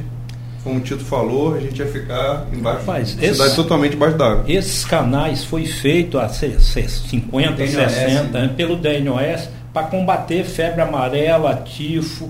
como 0.64 0.78
o 0.78 0.82
Tito 0.82 1.04
falou, 1.04 1.56
a 1.56 1.60
gente 1.60 1.80
ia 1.80 1.88
ficar 1.88 2.46
embaixo, 2.54 2.80
Rapaz, 2.80 3.10
cidade 3.10 3.32
esse, 3.32 3.56
totalmente 3.56 3.96
embaixo 3.96 4.18
d'água. 4.18 4.44
Esses 4.48 4.86
canais 4.86 5.44
foi 5.44 5.66
feito 5.66 6.20
há 6.20 6.30
50, 6.30 7.52
DNOS, 7.54 7.68
60 7.68 8.40
né? 8.40 8.54
pelo 8.56 8.76
DNOS 8.76 9.50
para 9.74 9.88
combater 9.88 10.44
febre 10.44 10.82
amarela, 10.82 11.56
tifo. 11.66 12.30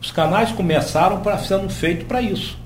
Os 0.00 0.10
canais 0.10 0.52
começaram 0.52 1.20
para 1.20 1.38
sendo 1.38 1.70
feitos 1.70 2.06
para 2.06 2.20
isso. 2.20 2.58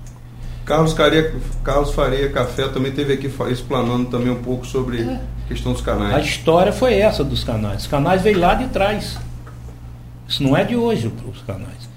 Carlos, 0.68 0.92
Faria, 0.92 1.34
Carlos 1.64 1.92
Faria 1.92 2.28
Café 2.28 2.68
também 2.68 2.92
teve 2.92 3.14
aqui 3.14 3.30
explanando 3.50 4.10
também 4.10 4.30
um 4.30 4.42
pouco 4.42 4.66
sobre 4.66 5.00
é. 5.00 5.14
a 5.14 5.48
questão 5.48 5.72
dos 5.72 5.80
canais. 5.80 6.14
A 6.14 6.20
história 6.20 6.70
foi 6.70 6.98
essa 6.98 7.25
dos 7.25 7.42
canais. 7.42 7.80
Os 7.80 7.87
canais 7.87 8.20
veio 8.20 8.38
lá 8.38 8.52
de 8.52 8.66
trás. 8.66 9.18
Isso 10.28 10.42
não 10.42 10.54
é 10.54 10.64
de 10.64 10.76
hoje 10.76 11.10
os 11.26 11.40
canais. 11.40 11.88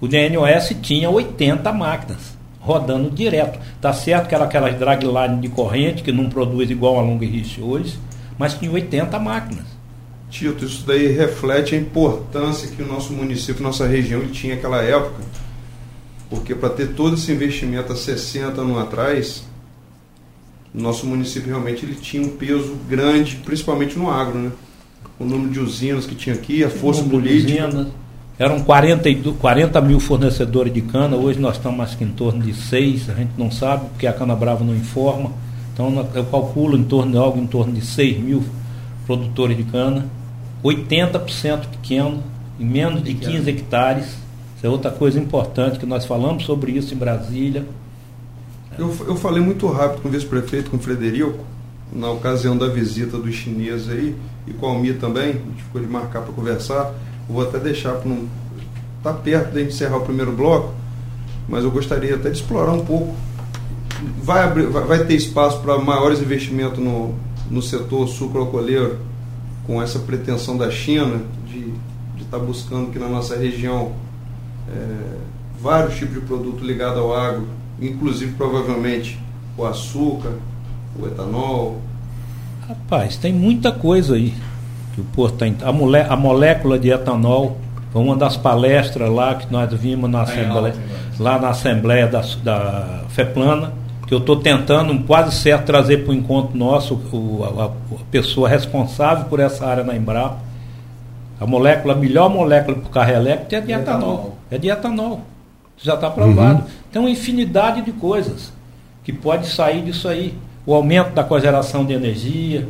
O 0.00 0.08
DNOS 0.08 0.74
tinha 0.82 1.08
80 1.08 1.72
máquinas 1.72 2.36
rodando 2.58 3.08
direto. 3.10 3.60
Tá 3.80 3.92
certo 3.92 4.28
que 4.28 4.34
era 4.34 4.42
aquelas 4.42 4.76
dragline 4.76 5.40
de 5.40 5.48
corrente 5.48 6.02
que 6.02 6.10
não 6.10 6.28
produz 6.28 6.68
igual 6.68 6.98
a 6.98 7.02
Long 7.02 7.18
Reach 7.18 7.62
hoje, 7.62 7.96
mas 8.36 8.54
tinha 8.54 8.72
80 8.72 9.20
máquinas. 9.20 9.66
Tito, 10.28 10.64
isso 10.64 10.84
daí 10.84 11.12
reflete 11.12 11.76
a 11.76 11.78
importância 11.78 12.68
que 12.68 12.82
o 12.82 12.86
nosso 12.88 13.12
município, 13.12 13.62
nossa 13.62 13.86
região 13.86 14.26
tinha 14.26 14.56
naquela 14.56 14.82
época. 14.82 15.22
Porque 16.28 16.54
para 16.54 16.70
ter 16.70 16.94
todo 16.94 17.14
esse 17.14 17.30
investimento 17.30 17.92
há 17.92 17.96
60 17.96 18.60
anos 18.60 18.78
atrás, 18.78 19.44
o 20.74 20.80
nosso 20.80 21.06
município 21.06 21.48
realmente 21.48 21.84
ele 21.84 21.94
tinha 21.94 22.22
um 22.22 22.30
peso 22.30 22.76
grande, 22.88 23.36
principalmente 23.44 23.98
no 23.98 24.10
agro, 24.10 24.38
né? 24.38 24.50
O 25.18 25.24
número 25.24 25.50
de 25.50 25.60
usinas 25.60 26.04
que 26.04 26.14
tinha 26.14 26.34
aqui, 26.34 26.62
a 26.62 26.68
força 26.68 27.02
política. 27.02 27.86
Eram 28.38 28.62
40, 28.62 29.08
40 29.38 29.80
mil 29.80 29.98
fornecedores 29.98 30.72
de 30.72 30.82
cana, 30.82 31.16
hoje 31.16 31.38
nós 31.38 31.56
estamos 31.56 31.78
mais 31.78 31.94
que 31.94 32.04
em 32.04 32.10
torno 32.10 32.42
de 32.42 32.52
6, 32.52 33.08
a 33.08 33.14
gente 33.14 33.30
não 33.38 33.50
sabe, 33.50 33.88
porque 33.88 34.06
a 34.06 34.12
cana 34.12 34.36
brava 34.36 34.62
não 34.62 34.74
informa. 34.74 35.32
Então 35.72 36.06
eu 36.14 36.24
calculo 36.24 36.76
em 36.76 36.84
torno 36.84 37.12
de 37.12 37.18
algo 37.18 37.38
em 37.38 37.46
torno 37.46 37.72
de 37.72 37.80
6 37.80 38.18
mil 38.18 38.44
produtores 39.06 39.56
de 39.56 39.62
cana, 39.64 40.06
80% 40.62 41.66
pequeno, 41.66 42.22
em 42.60 42.66
menos 42.66 43.02
de 43.02 43.14
15 43.14 43.48
hectares. 43.48 44.25
É 44.66 44.68
outra 44.68 44.90
coisa 44.90 45.16
importante 45.16 45.78
que 45.78 45.86
nós 45.86 46.04
falamos 46.04 46.44
sobre 46.44 46.72
isso 46.72 46.92
em 46.92 46.96
Brasília. 46.96 47.64
Eu, 48.76 48.92
eu 49.06 49.14
falei 49.14 49.40
muito 49.40 49.68
rápido 49.68 50.02
com 50.02 50.08
o 50.08 50.10
vice-prefeito, 50.10 50.72
com 50.72 50.76
o 50.76 50.80
Frederico, 50.80 51.38
na 51.92 52.10
ocasião 52.10 52.58
da 52.58 52.66
visita 52.66 53.16
dos 53.16 53.32
chineses 53.32 53.88
aí, 53.88 54.16
e 54.44 54.52
com 54.52 54.66
o 54.66 54.70
Almir 54.70 54.98
também, 54.98 55.28
a 55.28 55.32
gente 55.34 55.62
ficou 55.62 55.80
de 55.80 55.86
marcar 55.86 56.22
para 56.22 56.32
conversar. 56.32 56.92
Vou 57.28 57.44
até 57.44 57.60
deixar 57.60 57.92
para 57.92 58.08
não. 58.08 58.26
Está 58.98 59.12
perto 59.12 59.52
de 59.52 59.62
encerrar 59.62 59.98
o 59.98 60.00
primeiro 60.00 60.32
bloco, 60.32 60.74
mas 61.48 61.62
eu 61.62 61.70
gostaria 61.70 62.16
até 62.16 62.28
de 62.28 62.38
explorar 62.38 62.72
um 62.72 62.84
pouco. 62.84 63.14
Vai, 64.20 64.42
abrir, 64.42 64.66
vai, 64.66 64.82
vai 64.82 65.04
ter 65.04 65.14
espaço 65.14 65.60
para 65.60 65.78
maiores 65.78 66.20
investimentos 66.20 66.80
no, 66.80 67.14
no 67.48 67.62
setor 67.62 68.08
sucroalcooleiro, 68.08 68.98
com 69.64 69.80
essa 69.80 70.00
pretensão 70.00 70.56
da 70.56 70.72
China 70.72 71.20
de 71.46 71.72
estar 72.20 72.40
tá 72.40 72.44
buscando 72.44 72.88
aqui 72.88 72.98
na 72.98 73.08
nossa 73.08 73.36
região 73.36 73.92
é, 74.68 75.16
vários 75.60 75.96
tipos 75.96 76.14
de 76.14 76.20
produto 76.20 76.64
ligado 76.64 77.00
ao 77.00 77.14
agro, 77.14 77.46
inclusive 77.80 78.32
provavelmente 78.32 79.18
o 79.56 79.64
açúcar, 79.64 80.32
o 80.98 81.06
etanol. 81.06 81.80
Rapaz, 82.68 83.16
tem 83.16 83.32
muita 83.32 83.72
coisa 83.72 84.14
aí 84.14 84.34
que 84.94 85.00
o 85.00 85.04
Porto 85.04 85.36
tem. 85.38 85.56
A, 85.62 85.72
mole, 85.72 86.00
a 86.00 86.16
molécula 86.16 86.78
de 86.78 86.90
etanol 86.90 87.58
foi 87.92 88.02
uma 88.02 88.16
das 88.16 88.36
palestras 88.36 89.10
lá 89.10 89.34
que 89.34 89.50
nós 89.52 89.72
vimos 89.72 90.10
na 90.10 90.22
Assembleia, 90.22 90.74
lá 91.18 91.38
na 91.38 91.48
Assembleia 91.50 92.06
da, 92.06 92.22
da 92.42 93.04
FEPLANA, 93.08 93.72
que 94.06 94.14
eu 94.14 94.18
estou 94.18 94.36
tentando 94.36 94.96
quase 95.04 95.34
certo 95.36 95.66
trazer 95.66 96.04
para 96.04 96.12
o 96.12 96.14
encontro 96.14 96.56
nosso 96.56 96.94
o, 97.12 97.42
a, 97.44 97.64
a, 97.64 97.70
pessoa 98.10 98.48
responsável 98.48 99.24
por 99.26 99.40
essa 99.40 99.66
área 99.66 99.82
na 99.84 99.96
Embrapa. 99.96 100.45
A 101.40 101.46
molécula, 101.46 101.94
a 101.94 101.96
melhor 101.96 102.30
molécula 102.30 102.78
para 102.78 102.88
o 102.88 102.90
carro 102.90 103.12
elétrico 103.12 103.54
é 103.54 103.60
de 103.60 103.72
etanol. 103.72 104.12
etanol. 104.12 104.38
É 104.50 104.58
de 104.58 104.68
etanol. 104.70 105.20
Já 105.76 105.94
está 105.94 106.10
provado. 106.10 106.60
Uhum. 106.60 106.68
Tem 106.90 107.00
uma 107.02 107.10
infinidade 107.10 107.82
de 107.82 107.92
coisas 107.92 108.52
que 109.04 109.12
pode 109.12 109.46
sair 109.48 109.82
disso 109.82 110.08
aí. 110.08 110.34
O 110.64 110.74
aumento 110.74 111.12
da 111.12 111.22
cogeração 111.22 111.84
de 111.84 111.92
energia, 111.92 112.66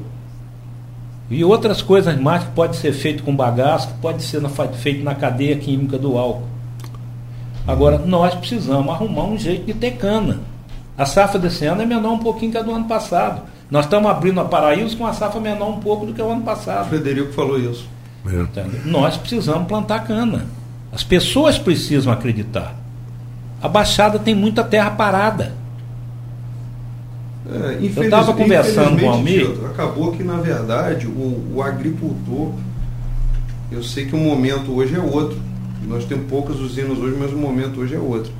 e 1.28 1.44
outras 1.44 1.82
coisas 1.82 2.18
mais 2.20 2.44
que 2.44 2.50
pode 2.50 2.76
ser 2.76 2.92
feito 2.92 3.22
com 3.22 3.34
bagaço, 3.34 3.88
que 3.88 3.94
pode 3.94 4.22
ser 4.22 4.40
na, 4.40 4.48
feito 4.48 5.02
na 5.02 5.14
cadeia 5.14 5.56
química 5.56 5.98
do 5.98 6.16
álcool. 6.16 6.46
Agora, 7.66 7.98
nós 7.98 8.34
precisamos 8.34 8.88
arrumar 8.94 9.24
um 9.24 9.36
jeito 9.36 9.66
de 9.66 9.74
ter 9.74 9.92
cana. 9.92 10.40
A 10.96 11.04
safra 11.04 11.38
desse 11.38 11.66
ano 11.66 11.82
é 11.82 11.86
menor 11.86 12.12
um 12.12 12.18
pouquinho 12.18 12.52
que 12.52 12.58
a 12.58 12.62
do 12.62 12.72
ano 12.72 12.84
passado. 12.84 13.42
Nós 13.68 13.86
estamos 13.86 14.08
abrindo 14.08 14.40
a 14.40 14.44
Paraíso 14.44 14.96
com 14.96 15.04
a 15.04 15.12
safra 15.12 15.40
menor 15.40 15.70
um 15.70 15.80
pouco 15.80 16.06
do 16.06 16.14
que 16.14 16.22
o 16.22 16.30
ano 16.30 16.42
passado. 16.42 16.86
O 16.86 16.88
Frederico 16.90 17.32
falou 17.32 17.58
isso. 17.58 17.88
É. 18.28 18.88
Nós 18.88 19.16
precisamos 19.16 19.66
plantar 19.66 20.00
cana. 20.06 20.46
As 20.92 21.04
pessoas 21.04 21.58
precisam 21.58 22.12
acreditar. 22.12 22.74
A 23.60 23.68
Baixada 23.68 24.18
tem 24.18 24.34
muita 24.34 24.62
terra 24.62 24.90
parada. 24.90 25.52
É, 27.48 27.78
eu 27.80 28.02
estava 28.04 28.32
conversando 28.32 28.98
com 28.98 29.06
o 29.06 29.10
Almir. 29.10 29.48
Acabou 29.66 30.12
que, 30.12 30.22
na 30.22 30.36
verdade, 30.36 31.06
o, 31.06 31.54
o, 31.54 31.62
agricultor, 31.62 32.52
eu 33.70 33.82
sei 33.82 34.06
que 34.06 34.14
o 34.14 34.18
momento 34.18 34.72
hoje 34.72 34.94
é 34.94 35.00
outro. 35.00 35.38
Nós 35.86 36.04
temos 36.04 36.26
poucas 36.28 36.58
usinas 36.58 36.98
hoje, 36.98 37.16
mas 37.18 37.32
o 37.32 37.36
momento 37.36 37.80
hoje 37.80 37.94
é 37.94 37.98
outro. 37.98 38.32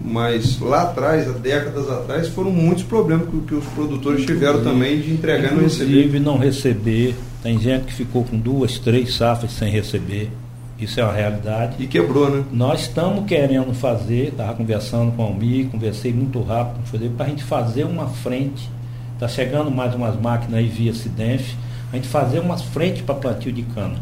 Mas 0.00 0.60
lá 0.60 0.82
atrás, 0.82 1.28
há 1.28 1.32
décadas 1.32 1.90
atrás, 1.90 2.28
foram 2.28 2.50
muitos 2.50 2.84
problemas 2.84 3.28
que, 3.28 3.40
que 3.40 3.54
os 3.54 3.64
produtores 3.66 4.24
tiveram 4.24 4.62
também 4.62 5.00
de 5.00 5.12
entregar 5.12 5.52
e 5.52 5.54
não 5.54 5.62
receber. 5.62 5.90
Inclusive 5.90 6.20
não 6.20 6.38
receber. 6.38 7.14
Tem 7.46 7.60
gente 7.60 7.84
que 7.84 7.92
ficou 7.92 8.24
com 8.24 8.36
duas, 8.36 8.76
três 8.76 9.14
safras 9.14 9.52
sem 9.52 9.70
receber. 9.70 10.32
Isso 10.80 10.98
é 10.98 11.04
uma 11.04 11.12
realidade. 11.12 11.76
E 11.78 11.86
quebrou, 11.86 12.28
né? 12.28 12.44
Nós 12.50 12.80
estamos 12.80 13.24
querendo 13.24 13.72
fazer, 13.72 14.30
estava 14.30 14.52
conversando 14.54 15.12
com 15.12 15.22
o 15.22 15.26
Almir, 15.26 15.68
conversei 15.68 16.12
muito 16.12 16.42
rápido 16.42 16.80
com 16.90 16.96
o 16.96 17.10
para 17.10 17.26
a 17.26 17.28
gente 17.28 17.44
fazer 17.44 17.84
uma 17.84 18.08
frente. 18.08 18.68
Está 19.14 19.28
chegando 19.28 19.70
mais 19.70 19.94
umas 19.94 20.20
máquinas 20.20 20.58
aí 20.58 20.66
via 20.66 20.92
Cidenf, 20.92 21.54
a 21.92 21.94
gente 21.94 22.08
fazer 22.08 22.40
uma 22.40 22.58
frente 22.58 23.04
para 23.04 23.14
plantio 23.14 23.52
de 23.52 23.62
cana. 23.62 24.00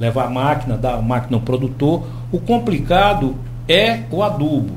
Levar 0.00 0.24
a 0.24 0.30
máquina, 0.30 0.78
dar 0.78 0.94
a 0.94 1.02
máquina 1.02 1.36
ao 1.36 1.42
produtor. 1.42 2.06
O 2.32 2.40
complicado 2.40 3.36
é 3.68 4.04
o 4.10 4.22
adubo 4.22 4.72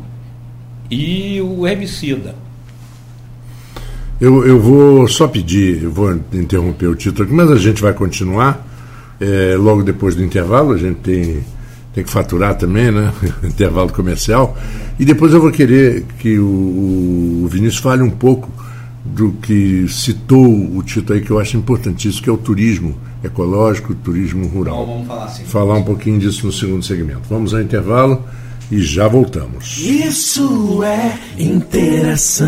e 0.91 1.39
o 1.39 1.65
herbicida. 1.65 2.36
Eu, 4.19 4.45
eu 4.45 4.60
vou 4.60 5.08
só 5.08 5.27
pedir, 5.27 5.84
eu 5.84 5.91
vou 5.91 6.12
interromper 6.34 6.88
o 6.88 6.95
título 6.95 7.25
aqui, 7.25 7.34
mas 7.34 7.51
a 7.51 7.58
gente 7.58 7.82
vai 7.82 7.93
continuar 7.93 8.65
é, 9.19 9.56
logo 9.58 9.84
depois 9.84 10.15
do 10.15 10.23
intervalo, 10.23 10.73
a 10.73 10.77
gente 10.77 10.97
tem, 10.97 11.43
tem 11.93 12.03
que 12.03 12.10
faturar 12.10 12.56
também, 12.58 12.91
né? 12.91 13.13
intervalo 13.43 13.91
comercial. 13.93 14.58
E 14.99 15.06
depois 15.06 15.34
eu 15.34 15.41
vou 15.41 15.51
querer 15.51 16.06
que 16.19 16.39
o, 16.39 17.43
o 17.43 17.47
Vinícius 17.47 17.82
fale 17.82 18.01
um 18.01 18.10
pouco 18.10 18.49
do 19.06 19.32
que 19.34 19.88
citou 19.88 20.45
o 20.45 20.84
título 20.84 21.17
aí, 21.17 21.23
que 21.23 21.32
eu 21.32 21.39
acho 21.39 21.56
importantíssimo, 21.56 22.23
que 22.23 22.30
é 22.30 22.34
o 22.34 22.38
turismo 22.38 22.97
ecológico, 23.23 23.95
turismo 23.95 24.47
rural. 24.47 24.86
Bom, 24.86 24.93
vamos 24.93 25.08
falar 25.08 25.25
assim. 25.25 25.43
Falar 25.45 25.75
um 25.75 25.84
pouquinho 25.84 26.19
disso 26.19 26.45
no 26.45 26.51
segundo 26.51 26.84
segmento. 26.84 27.21
Vamos 27.30 27.53
ao 27.53 27.62
intervalo 27.62 28.23
e 28.71 28.82
já 28.82 29.08
voltamos. 29.08 29.77
Isso 29.77 30.84
é 30.84 31.17
interação. 31.38 32.47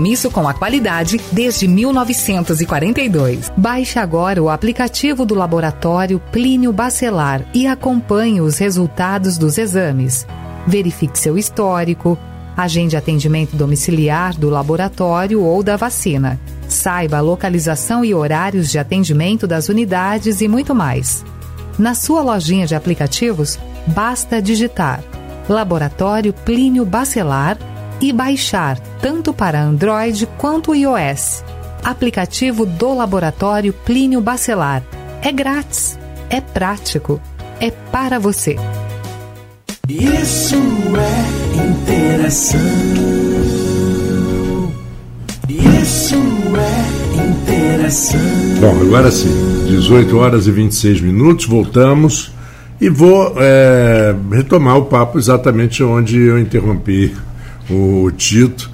Compromisso 0.00 0.30
com 0.30 0.48
a 0.48 0.54
qualidade 0.54 1.20
desde 1.30 1.68
1942. 1.68 3.52
Baixe 3.54 3.98
agora 3.98 4.42
o 4.42 4.48
aplicativo 4.48 5.26
do 5.26 5.34
laboratório 5.34 6.18
Plínio 6.32 6.72
Bacelar 6.72 7.44
e 7.52 7.66
acompanhe 7.66 8.40
os 8.40 8.56
resultados 8.56 9.36
dos 9.36 9.58
exames. 9.58 10.26
Verifique 10.66 11.18
seu 11.18 11.36
histórico, 11.36 12.16
agende 12.56 12.96
atendimento 12.96 13.54
domiciliar 13.54 14.34
do 14.34 14.48
laboratório 14.48 15.42
ou 15.42 15.62
da 15.62 15.76
vacina. 15.76 16.40
Saiba 16.66 17.18
a 17.18 17.20
localização 17.20 18.02
e 18.02 18.14
horários 18.14 18.70
de 18.70 18.78
atendimento 18.78 19.46
das 19.46 19.68
unidades 19.68 20.40
e 20.40 20.48
muito 20.48 20.74
mais. 20.74 21.22
Na 21.78 21.94
sua 21.94 22.22
lojinha 22.22 22.66
de 22.66 22.74
aplicativos, 22.74 23.58
basta 23.86 24.40
digitar 24.40 25.04
Laboratório 25.46 26.32
Plínio 26.32 26.86
Bacelar 26.86 27.58
e 28.00 28.12
baixar 28.12 28.78
tanto 29.00 29.32
para 29.32 29.62
Android 29.62 30.26
quanto 30.38 30.74
iOS. 30.74 31.44
Aplicativo 31.82 32.66
do 32.66 32.94
Laboratório 32.94 33.72
Plínio 33.72 34.20
Bacelar. 34.20 34.82
É 35.22 35.32
grátis, 35.32 35.98
é 36.28 36.40
prático, 36.40 37.20
é 37.60 37.70
para 37.70 38.18
você. 38.18 38.56
Isso 39.88 40.56
é 40.96 41.60
interação. 41.66 42.60
Isso 45.48 46.16
é 46.56 47.26
interação. 47.26 48.20
Bom, 48.60 48.80
agora 48.82 49.10
sim, 49.10 49.64
18 49.66 50.16
horas 50.16 50.46
e 50.46 50.50
26 50.50 51.00
minutos, 51.00 51.46
voltamos 51.46 52.32
e 52.80 52.88
vou 52.88 53.34
é, 53.36 54.14
retomar 54.30 54.78
o 54.78 54.84
papo 54.84 55.18
exatamente 55.18 55.82
onde 55.82 56.18
eu 56.18 56.38
interrompi 56.38 57.14
o 57.70 58.10
Tito 58.10 58.70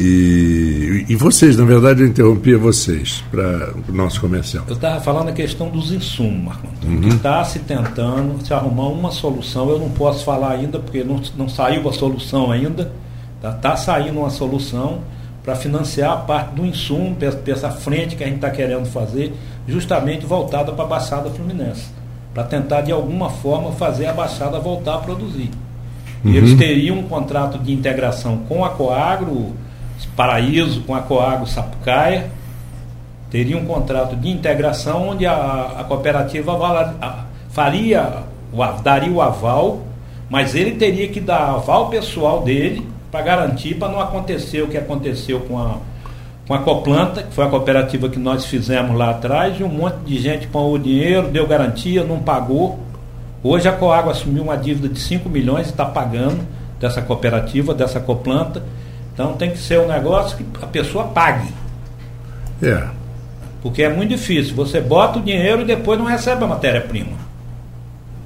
E, 0.00 1.04
e 1.08 1.16
vocês, 1.16 1.56
na 1.56 1.64
verdade, 1.64 2.02
eu 2.02 2.06
interrompia 2.06 2.56
vocês 2.56 3.24
para 3.32 3.74
o 3.88 3.92
nosso 3.92 4.20
comercial. 4.20 4.64
Eu 4.68 4.74
estava 4.74 5.00
falando 5.00 5.30
a 5.30 5.32
questão 5.32 5.68
dos 5.68 5.90
insumos, 5.90 6.44
Marco 6.44 6.68
Antônio. 6.68 7.08
Está 7.08 7.44
se 7.44 7.58
tentando 7.58 8.46
se 8.46 8.54
arrumar 8.54 8.90
uma 8.90 9.10
solução. 9.10 9.68
Eu 9.68 9.80
não 9.80 9.90
posso 9.90 10.24
falar 10.24 10.52
ainda, 10.52 10.78
porque 10.78 11.02
não, 11.02 11.20
não 11.36 11.48
saiu 11.48 11.88
a 11.88 11.92
solução 11.92 12.52
ainda. 12.52 12.92
Está 13.36 13.52
tá 13.52 13.76
saindo 13.76 14.20
uma 14.20 14.30
solução 14.30 15.00
para 15.42 15.56
financiar 15.56 16.12
a 16.12 16.16
parte 16.16 16.54
do 16.54 16.64
insumo, 16.64 17.16
dessa 17.44 17.70
frente 17.70 18.14
que 18.14 18.22
a 18.22 18.26
gente 18.26 18.36
está 18.36 18.50
querendo 18.50 18.86
fazer, 18.86 19.34
justamente 19.66 20.24
voltada 20.24 20.70
para 20.72 20.84
a 20.84 20.88
Baixada 20.88 21.28
Fluminense. 21.30 21.86
Para 22.32 22.44
tentar, 22.44 22.82
de 22.82 22.92
alguma 22.92 23.30
forma, 23.30 23.72
fazer 23.72 24.06
a 24.06 24.12
Baixada 24.12 24.60
voltar 24.60 24.94
a 24.94 24.98
produzir. 24.98 25.50
Uhum. 26.24 26.34
Eles 26.34 26.54
teriam 26.58 26.98
um 26.98 27.02
contrato 27.04 27.58
de 27.58 27.72
integração 27.72 28.38
com 28.48 28.64
a 28.64 28.70
Coagro 28.70 29.52
Paraíso, 30.16 30.80
com 30.82 30.94
a 30.94 31.00
Coagro 31.00 31.46
Sapucaia, 31.46 32.30
teria 33.30 33.56
um 33.56 33.64
contrato 33.64 34.16
de 34.16 34.28
integração 34.30 35.08
onde 35.10 35.26
a, 35.26 35.74
a 35.78 35.84
cooperativa 35.84 36.56
vala- 36.56 36.94
a- 37.00 37.24
faria, 37.50 38.22
o 38.52 38.64
daria 38.82 39.12
o 39.12 39.20
aval, 39.20 39.80
mas 40.30 40.54
ele 40.54 40.72
teria 40.72 41.08
que 41.08 41.20
dar 41.20 41.50
aval 41.50 41.88
pessoal 41.88 42.42
dele 42.42 42.86
para 43.10 43.22
garantir 43.22 43.74
para 43.74 43.88
não 43.88 44.00
acontecer 44.00 44.62
o 44.62 44.68
que 44.68 44.76
aconteceu 44.76 45.40
com 45.40 45.58
a 45.58 45.76
com 46.46 46.54
a 46.54 46.60
Coplanta, 46.60 47.22
que 47.24 47.34
foi 47.34 47.44
a 47.44 47.48
cooperativa 47.48 48.08
que 48.08 48.18
nós 48.18 48.46
fizemos 48.46 48.96
lá 48.96 49.10
atrás, 49.10 49.60
e 49.60 49.62
um 49.62 49.68
monte 49.68 49.96
de 50.06 50.18
gente 50.18 50.46
o 50.72 50.78
dinheiro, 50.78 51.28
deu 51.28 51.46
garantia, 51.46 52.02
não 52.02 52.20
pagou. 52.20 52.78
Hoje 53.42 53.68
a 53.68 53.72
Coagro 53.72 54.10
assumiu 54.10 54.42
uma 54.42 54.56
dívida 54.56 54.88
de 54.88 54.98
5 54.98 55.28
milhões 55.28 55.68
e 55.68 55.70
está 55.70 55.84
pagando 55.84 56.44
dessa 56.80 57.00
cooperativa, 57.00 57.72
dessa 57.72 58.00
Coplanta. 58.00 58.62
Então 59.14 59.34
tem 59.34 59.50
que 59.50 59.58
ser 59.58 59.78
um 59.80 59.86
negócio 59.86 60.36
que 60.36 60.44
a 60.64 60.66
pessoa 60.66 61.04
pague. 61.08 61.48
É. 62.62 62.88
Porque 63.62 63.82
é 63.82 63.88
muito 63.88 64.10
difícil. 64.10 64.54
Você 64.56 64.80
bota 64.80 65.18
o 65.18 65.22
dinheiro 65.22 65.62
e 65.62 65.64
depois 65.64 65.98
não 65.98 66.06
recebe 66.06 66.44
a 66.44 66.46
matéria-prima. 66.46 67.16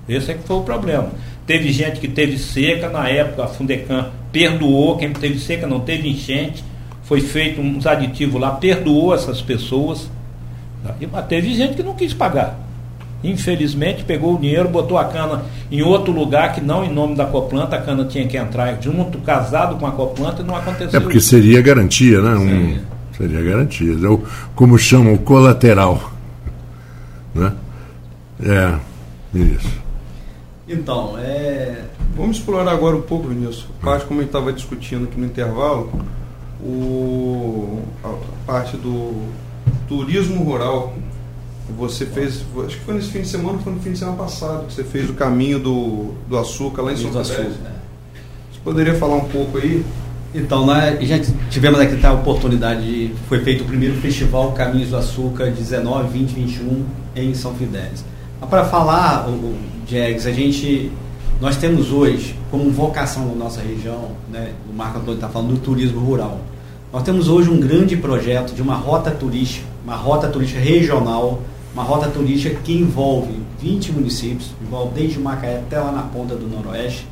Esse 0.09 0.33
é 0.33 0.35
que 0.35 0.45
foi 0.45 0.57
o 0.57 0.63
problema. 0.63 1.11
Teve 1.47 1.73
gente 1.73 2.01
que 2.01 2.09
teve 2.09 2.39
seca, 2.39 2.89
na 2.89 3.09
época 3.09 3.45
a 3.45 3.49
Fundecam 3.49 4.11
perdoou, 4.31 4.97
quem 4.97 5.13
teve 5.13 5.39
seca 5.39 5.67
não 5.67 5.81
teve 5.81 6.09
enchente, 6.09 6.65
foi 7.03 7.21
feito 7.21 7.61
uns 7.61 7.87
aditivos 7.87 8.41
lá, 8.41 8.53
perdoou 8.53 9.15
essas 9.15 9.43
pessoas. 9.43 10.11
Mas 11.11 11.27
teve 11.27 11.55
gente 11.55 11.75
que 11.75 11.83
não 11.83 11.95
quis 11.95 12.15
pagar. 12.15 12.59
Infelizmente 13.23 14.05
pegou 14.05 14.35
o 14.35 14.39
dinheiro, 14.39 14.69
botou 14.69 14.99
a 14.99 15.05
cana 15.05 15.43
em 15.71 15.83
outro 15.83 16.13
lugar 16.13 16.55
que 16.55 16.61
não 16.61 16.85
em 16.85 16.93
nome 16.93 17.15
da 17.15 17.25
Coplanta, 17.27 17.77
a 17.77 17.81
cana 17.81 18.05
tinha 18.05 18.27
que 18.27 18.37
entrar 18.37 18.81
junto, 18.81 19.19
casado 19.19 19.77
com 19.77 19.87
a 19.87 19.93
Coplanta 19.93 20.43
e 20.43 20.45
não 20.45 20.57
aconteceu 20.57 20.99
É 20.99 21.01
porque 21.01 21.19
isso. 21.19 21.29
seria 21.29 21.63
garantia, 21.63 22.21
né? 22.21 22.35
Um, 22.35 22.79
seria 23.17 23.43
garantia. 23.43 23.95
É 24.05 24.09
o, 24.09 24.23
como 24.55 24.79
chamam, 24.79 25.15
o 25.15 25.19
colateral. 25.19 26.13
Né? 27.35 27.53
É, 28.45 28.75
isso. 29.35 29.83
Então, 30.69 31.17
é, 31.19 31.83
Vamos 32.15 32.37
explorar 32.37 32.71
agora 32.71 32.95
um 32.95 33.01
pouco, 33.03 33.29
Vinícius. 33.29 33.67
A 33.81 33.85
parte 33.85 34.05
como 34.05 34.21
a 34.21 34.23
gente 34.23 34.29
estava 34.29 34.53
discutindo 34.53 35.05
aqui 35.05 35.19
no 35.19 35.25
intervalo, 35.25 35.91
o, 36.61 37.81
a 38.05 38.15
parte 38.47 38.77
do 38.77 39.29
turismo 39.89 40.45
rural. 40.45 40.95
Você 41.79 42.07
fez, 42.07 42.45
acho 42.67 42.79
que 42.79 42.85
foi 42.85 42.95
nesse 42.95 43.09
fim 43.09 43.23
de 43.23 43.29
semana, 43.29 43.59
foi 43.59 43.73
no 43.73 43.81
fim 43.81 43.93
de 43.93 43.99
semana 43.99 44.17
passado, 44.17 44.67
que 44.67 44.75
você 44.75 44.85
fez 44.85 45.09
o 45.11 45.15
caminho 45.15 45.59
do, 45.59 46.15
do 46.29 46.39
açúcar 46.39 46.83
lá 46.83 46.93
em 46.93 46.97
São 46.97 47.11
Fidélis. 47.25 47.57
né? 47.59 47.73
Você 48.53 48.61
poderia 48.63 48.95
falar 48.95 49.17
um 49.17 49.29
pouco 49.29 49.59
aí? 49.59 49.85
Então, 50.35 50.65
nós 50.65 51.07
já 51.07 51.21
tivemos 51.51 51.79
aqui 51.79 51.97
tá, 51.97 52.09
a 52.09 52.13
oportunidade 52.15 52.83
de. 52.83 53.15
Foi 53.29 53.41
feito 53.41 53.65
o 53.65 53.67
primeiro 53.67 53.97
festival 53.97 54.53
Caminhos 54.53 54.91
do 54.91 54.97
Açúcar 54.97 55.51
19, 55.51 56.09
20, 56.09 56.31
21 56.31 56.85
em 57.17 57.35
São 57.35 57.55
Fidélis. 57.55 58.03
Mas 58.41 58.49
para 58.49 58.65
falar, 58.65 59.29
o, 59.29 59.33
o 59.33 59.59
Jags, 59.87 60.27
a 60.27 60.33
gente. 60.33 60.91
Nós 61.39 61.57
temos 61.57 61.91
hoje, 61.91 62.37
como 62.51 62.71
vocação 62.71 63.27
na 63.27 63.35
nossa 63.35 63.61
região, 63.61 64.13
né, 64.31 64.53
o 64.71 64.73
Marco 64.73 64.99
Antônio 64.99 65.17
está 65.17 65.29
falando 65.29 65.55
do 65.55 65.59
turismo 65.59 66.01
rural. 66.01 66.39
Nós 66.93 67.03
temos 67.03 67.29
hoje 67.29 67.51
um 67.51 67.59
grande 67.59 67.97
projeto 67.97 68.55
de 68.55 68.63
uma 68.63 68.77
rota 68.77 69.11
turística, 69.11 69.67
uma 69.85 69.97
rota 69.97 70.29
turística 70.29 70.61
regional, 70.61 71.41
uma 71.75 71.83
rota 71.83 72.09
turística 72.09 72.55
que 72.61 72.73
envolve 72.73 73.41
20 73.61 73.93
municípios, 73.93 74.51
envolve 74.61 74.95
desde 74.95 75.19
Macaé 75.19 75.59
até 75.59 75.79
lá 75.79 75.91
na 75.91 76.03
ponta 76.03 76.35
do 76.35 76.47
Noroeste, 76.47 77.07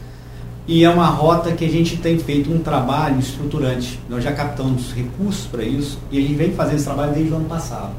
e 0.68 0.85
é 0.85 0.90
uma 0.90 1.07
rota 1.07 1.53
que 1.53 1.64
a 1.64 1.68
gente 1.68 1.96
tem 1.96 2.18
feito 2.18 2.53
um 2.53 2.61
trabalho 2.61 3.18
estruturante. 3.18 3.99
Nós 4.09 4.23
já 4.23 4.33
captamos 4.33 4.92
recursos 4.92 5.46
para 5.46 5.64
isso 5.64 5.99
e 6.12 6.18
a 6.18 6.20
gente 6.20 6.35
vem 6.35 6.53
fazendo 6.53 6.77
esse 6.77 6.85
trabalho 6.85 7.12
desde 7.12 7.33
o 7.33 7.37
ano 7.37 7.46
passado. 7.46 7.90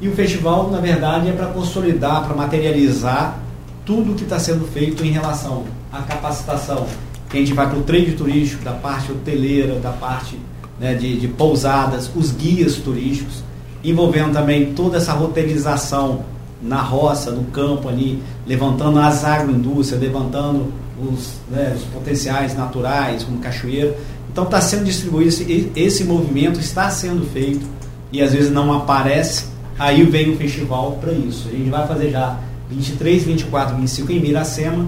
E 0.00 0.08
o 0.08 0.12
festival, 0.12 0.70
na 0.70 0.78
verdade, 0.78 1.28
é 1.28 1.32
para 1.32 1.46
consolidar, 1.46 2.24
para 2.24 2.36
materializar 2.36 3.38
tudo 3.84 4.12
o 4.12 4.14
que 4.14 4.24
está 4.24 4.38
sendo 4.38 4.66
feito 4.66 5.04
em 5.04 5.10
relação 5.10 5.64
à 5.90 6.02
capacitação. 6.02 6.86
Que 7.30 7.38
a 7.38 7.40
gente 7.40 7.54
vai 7.54 7.68
para 7.68 7.78
o 7.78 7.82
trade 7.82 8.12
turístico, 8.12 8.62
da 8.62 8.72
parte 8.72 9.10
hoteleira, 9.10 9.80
da 9.80 9.90
parte 9.90 10.38
né, 10.78 10.94
de, 10.94 11.18
de 11.18 11.26
pousadas, 11.26 12.10
os 12.14 12.30
guias 12.30 12.76
turísticos, 12.76 13.42
envolvendo 13.90 14.32
também 14.32 14.72
toda 14.72 14.96
essa 14.96 15.12
roteirização 15.12 16.24
na 16.62 16.80
roça, 16.80 17.30
no 17.30 17.44
campo 17.44 17.88
ali, 17.88 18.22
levantando 18.46 18.98
as 18.98 19.24
agroindústrias, 19.24 20.00
levantando 20.00 20.72
os, 20.98 21.34
né, 21.50 21.74
os 21.76 21.82
potenciais 21.84 22.56
naturais, 22.56 23.24
como 23.24 23.38
cachoeira. 23.38 23.96
Então 24.30 24.44
está 24.44 24.60
sendo 24.60 24.84
distribuído, 24.84 25.28
esse, 25.28 25.72
esse 25.76 26.04
movimento 26.04 26.58
está 26.58 26.90
sendo 26.90 27.26
feito 27.30 27.66
e 28.12 28.22
às 28.22 28.32
vezes 28.32 28.50
não 28.50 28.72
aparece, 28.72 29.46
aí 29.78 30.02
vem 30.04 30.30
o 30.30 30.36
festival 30.36 30.98
para 31.00 31.12
isso. 31.12 31.48
A 31.48 31.52
gente 31.52 31.70
vai 31.70 31.86
fazer 31.86 32.10
já 32.10 32.38
23, 32.68 33.24
24, 33.24 33.76
25 33.76 34.12
em 34.12 34.20
Miracema. 34.20 34.86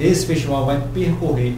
Esse 0.00 0.26
festival 0.26 0.66
vai 0.66 0.82
percorrer 0.92 1.54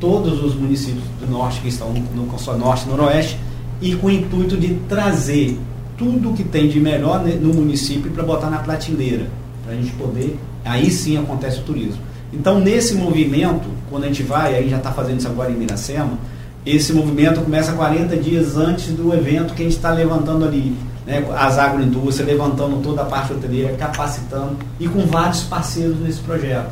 todos 0.00 0.42
os 0.42 0.54
municípios 0.54 1.04
do 1.20 1.30
norte 1.30 1.60
que 1.60 1.68
estão 1.68 1.92
no 1.92 2.26
consórcio 2.26 2.64
norte 2.64 2.84
e 2.86 2.88
noroeste 2.88 3.38
e 3.80 3.94
com 3.94 4.08
o 4.08 4.10
intuito 4.10 4.56
de 4.56 4.74
trazer 4.88 5.58
tudo 5.96 6.32
que 6.34 6.44
tem 6.44 6.68
de 6.68 6.80
melhor 6.80 7.22
no 7.24 7.54
município 7.54 8.10
para 8.10 8.22
botar 8.22 8.50
na 8.50 8.58
prateleira, 8.58 9.26
para 9.64 9.74
a 9.74 9.76
gente 9.76 9.92
poder, 9.92 10.38
aí 10.64 10.90
sim 10.90 11.16
acontece 11.16 11.60
o 11.60 11.62
turismo. 11.62 12.00
Então, 12.32 12.58
nesse 12.58 12.94
movimento, 12.94 13.68
quando 13.90 14.04
a 14.04 14.06
gente 14.06 14.22
vai, 14.22 14.54
aí 14.54 14.68
já 14.68 14.78
está 14.78 14.90
fazendo 14.90 15.18
isso 15.18 15.28
agora 15.28 15.50
em 15.50 15.56
Miracema, 15.56 16.18
esse 16.64 16.92
movimento 16.92 17.40
começa 17.40 17.72
40 17.72 18.16
dias 18.16 18.56
antes 18.56 18.92
do 18.92 19.12
evento 19.12 19.52
que 19.52 19.62
a 19.62 19.64
gente 19.64 19.76
está 19.76 19.92
levantando 19.92 20.44
ali, 20.44 20.76
né, 21.04 21.24
as 21.36 21.58
agroindústrias, 21.58 22.26
levantando 22.26 22.80
toda 22.82 23.02
a 23.02 23.04
parte 23.04 23.32
hoteleira, 23.32 23.74
capacitando 23.76 24.56
e 24.78 24.88
com 24.88 25.04
vários 25.06 25.42
parceiros 25.42 25.98
nesse 25.98 26.20
projeto. 26.20 26.70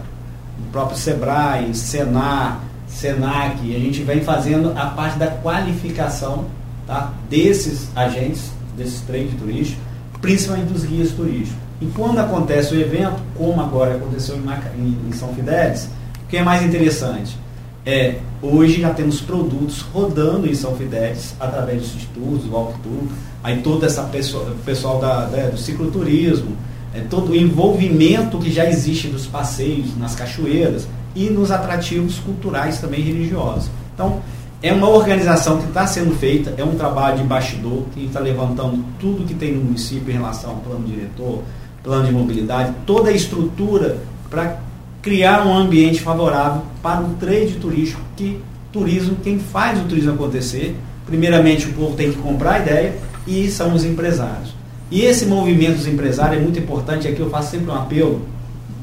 O 0.60 0.70
próprio 0.70 0.96
Sebrae, 0.96 1.74
Senar, 1.74 2.60
Senac, 2.86 3.74
a 3.74 3.78
gente 3.78 4.02
vem 4.02 4.20
fazendo 4.20 4.72
a 4.76 4.86
parte 4.86 5.18
da 5.18 5.28
qualificação 5.28 6.46
tá, 6.86 7.12
desses 7.28 7.88
agentes, 7.96 8.50
desses 8.76 9.00
trade 9.02 9.30
turísticos, 9.38 9.82
principalmente 10.20 10.72
dos 10.72 10.84
guias 10.84 11.10
turísticos. 11.10 11.56
E 11.80 11.86
quando 11.86 12.18
acontece 12.18 12.74
o 12.74 12.80
evento, 12.80 13.20
como 13.36 13.60
agora 13.60 13.94
aconteceu 13.94 14.36
em, 14.36 14.40
Maca, 14.40 14.70
em, 14.76 14.96
em 15.08 15.12
São 15.12 15.34
Fidélis, 15.34 15.88
o 16.24 16.26
que 16.28 16.36
é 16.36 16.42
mais 16.42 16.62
interessante? 16.62 17.36
É, 17.84 18.16
hoje 18.42 18.82
já 18.82 18.92
temos 18.92 19.20
produtos 19.22 19.80
rodando 19.80 20.46
em 20.46 20.54
São 20.54 20.76
Fidélis 20.76 21.34
através 21.40 21.82
dos 21.82 22.04
tours, 22.06 22.42
do 22.42 22.52
walkthrough, 22.52 23.08
aí 23.42 23.62
todo 23.62 23.86
essa 23.86 24.02
pessoa, 24.02 24.54
pessoal 24.66 25.00
da, 25.00 25.26
né, 25.28 25.48
do 25.48 25.58
cicloturismo, 25.58 26.54
é, 26.94 27.00
todo 27.00 27.32
o 27.32 27.36
envolvimento 27.36 28.38
que 28.38 28.52
já 28.52 28.68
existe 28.68 29.08
dos 29.08 29.26
passeios 29.26 29.96
nas 29.96 30.14
cachoeiras 30.14 30.86
e 31.14 31.30
nos 31.30 31.50
atrativos 31.50 32.18
culturais 32.18 32.78
também 32.78 33.00
religiosos. 33.00 33.70
Então, 33.94 34.20
é 34.62 34.72
uma 34.72 34.88
organização 34.88 35.58
que 35.58 35.68
está 35.68 35.86
sendo 35.86 36.14
feita, 36.14 36.54
é 36.56 36.64
um 36.64 36.74
trabalho 36.74 37.18
de 37.18 37.24
bastidor, 37.24 37.84
que 37.94 38.04
está 38.04 38.20
levantando 38.20 38.84
tudo 38.98 39.24
que 39.24 39.34
tem 39.34 39.54
no 39.54 39.64
município 39.64 40.10
em 40.10 40.16
relação 40.16 40.50
ao 40.50 40.56
plano 40.56 40.84
diretor, 40.86 41.42
plano 41.82 42.06
de 42.06 42.12
mobilidade, 42.12 42.74
toda 42.84 43.08
a 43.08 43.12
estrutura 43.12 43.98
para 44.28 44.58
criar 45.00 45.46
um 45.46 45.56
ambiente 45.56 46.00
favorável 46.00 46.62
para 46.82 47.00
o 47.00 47.14
trade 47.14 47.54
turístico, 47.54 48.02
que 48.16 48.38
turismo, 48.70 49.16
quem 49.22 49.38
faz 49.38 49.80
o 49.80 49.84
turismo 49.84 50.12
acontecer, 50.12 50.76
primeiramente 51.06 51.66
o 51.66 51.72
povo 51.72 51.96
tem 51.96 52.12
que 52.12 52.18
comprar 52.18 52.56
a 52.56 52.58
ideia 52.60 52.94
e 53.26 53.48
são 53.50 53.74
os 53.74 53.84
empresários. 53.84 54.54
E 54.90 55.02
esse 55.02 55.24
movimento 55.24 55.76
dos 55.76 55.86
empresários 55.86 56.38
é 56.38 56.42
muito 56.42 56.58
importante, 56.58 57.08
aqui 57.08 57.20
eu 57.20 57.30
faço 57.30 57.52
sempre 57.52 57.70
um 57.70 57.74
apelo, 57.74 58.22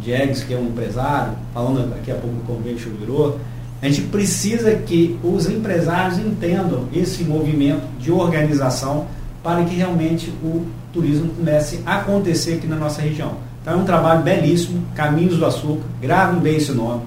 Diegues, 0.02 0.44
que 0.44 0.54
é 0.54 0.58
um 0.58 0.68
empresário, 0.68 1.34
falando 1.54 1.90
daqui 1.90 2.10
a 2.12 2.16
pouco 2.16 2.36
do 2.36 2.44
Convention 2.44 2.92
virou, 3.00 3.40
a 3.82 3.88
gente 3.88 4.02
precisa 4.04 4.72
que 4.76 5.20
os 5.24 5.48
empresários 5.48 6.18
entendam 6.18 6.86
esse 6.94 7.24
movimento 7.24 7.84
de 8.00 8.12
organização 8.12 9.08
para 9.44 9.64
que 9.64 9.76
realmente 9.76 10.30
o 10.44 10.66
turismo 10.92 11.30
comece 11.36 11.82
a 11.86 11.98
acontecer 11.98 12.56
aqui 12.56 12.68
na 12.68 12.76
nossa 12.76 13.02
região. 13.02 13.34
Então 13.62 13.74
é 13.74 13.78
um 13.78 13.86
trabalho 13.86 14.24
belíssimo, 14.24 14.84
Caminhos 14.96 15.38
do 15.38 15.46
Açúcar, 15.46 15.86
gravem 16.02 16.40
bem 16.40 16.58
esse 16.58 16.72
nome, 16.72 17.04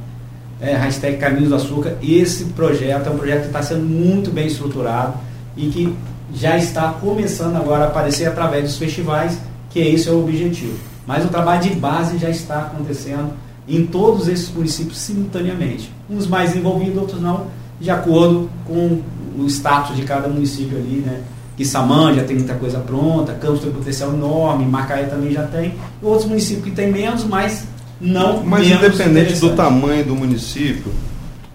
é, 0.60 0.76
hashtag 0.76 1.16
Caminhos 1.16 1.48
do 1.48 1.56
Açúcar, 1.56 1.96
esse 2.02 2.44
projeto 2.46 3.08
é 3.08 3.10
um 3.10 3.16
projeto 3.16 3.40
que 3.40 3.46
está 3.46 3.62
sendo 3.62 3.82
muito 3.82 4.30
bem 4.30 4.46
estruturado, 4.46 5.14
e 5.56 5.68
que 5.68 5.94
já 6.32 6.56
está 6.56 6.92
começando 6.92 7.56
agora 7.56 7.84
a 7.84 7.86
aparecer 7.88 8.26
através 8.26 8.64
dos 8.64 8.78
festivais, 8.78 9.38
que 9.68 9.80
esse 9.80 10.08
é 10.08 10.12
o 10.12 10.20
objetivo. 10.22 10.78
Mas 11.06 11.24
o 11.24 11.28
trabalho 11.28 11.62
de 11.62 11.70
base 11.70 12.18
já 12.18 12.30
está 12.30 12.60
acontecendo 12.60 13.32
em 13.76 13.86
todos 13.86 14.26
esses 14.26 14.52
municípios 14.52 14.98
simultaneamente. 14.98 15.92
Uns 16.08 16.26
mais 16.26 16.56
envolvidos, 16.56 16.96
outros 16.96 17.20
não, 17.20 17.46
de 17.80 17.90
acordo 17.90 18.50
com 18.66 19.00
o 19.38 19.46
status 19.46 19.96
de 19.96 20.02
cada 20.02 20.28
município 20.28 20.76
ali, 20.76 21.02
né? 21.06 21.22
Quissamã 21.56 22.12
já 22.14 22.24
tem 22.24 22.36
muita 22.36 22.54
coisa 22.54 22.78
pronta, 22.78 23.34
Campos 23.34 23.60
tem 23.60 23.70
um 23.70 23.74
potencial 23.74 24.12
enorme, 24.12 24.64
Macaé 24.64 25.04
também 25.04 25.30
já 25.30 25.44
tem, 25.44 25.74
outros 26.02 26.26
municípios 26.26 26.64
que 26.64 26.70
tem 26.70 26.90
menos, 26.90 27.24
mas 27.24 27.64
não 28.00 28.42
Mas 28.42 28.66
menos 28.66 28.82
independente 28.82 29.38
do 29.38 29.50
tamanho 29.50 30.04
do 30.04 30.16
município, 30.16 30.90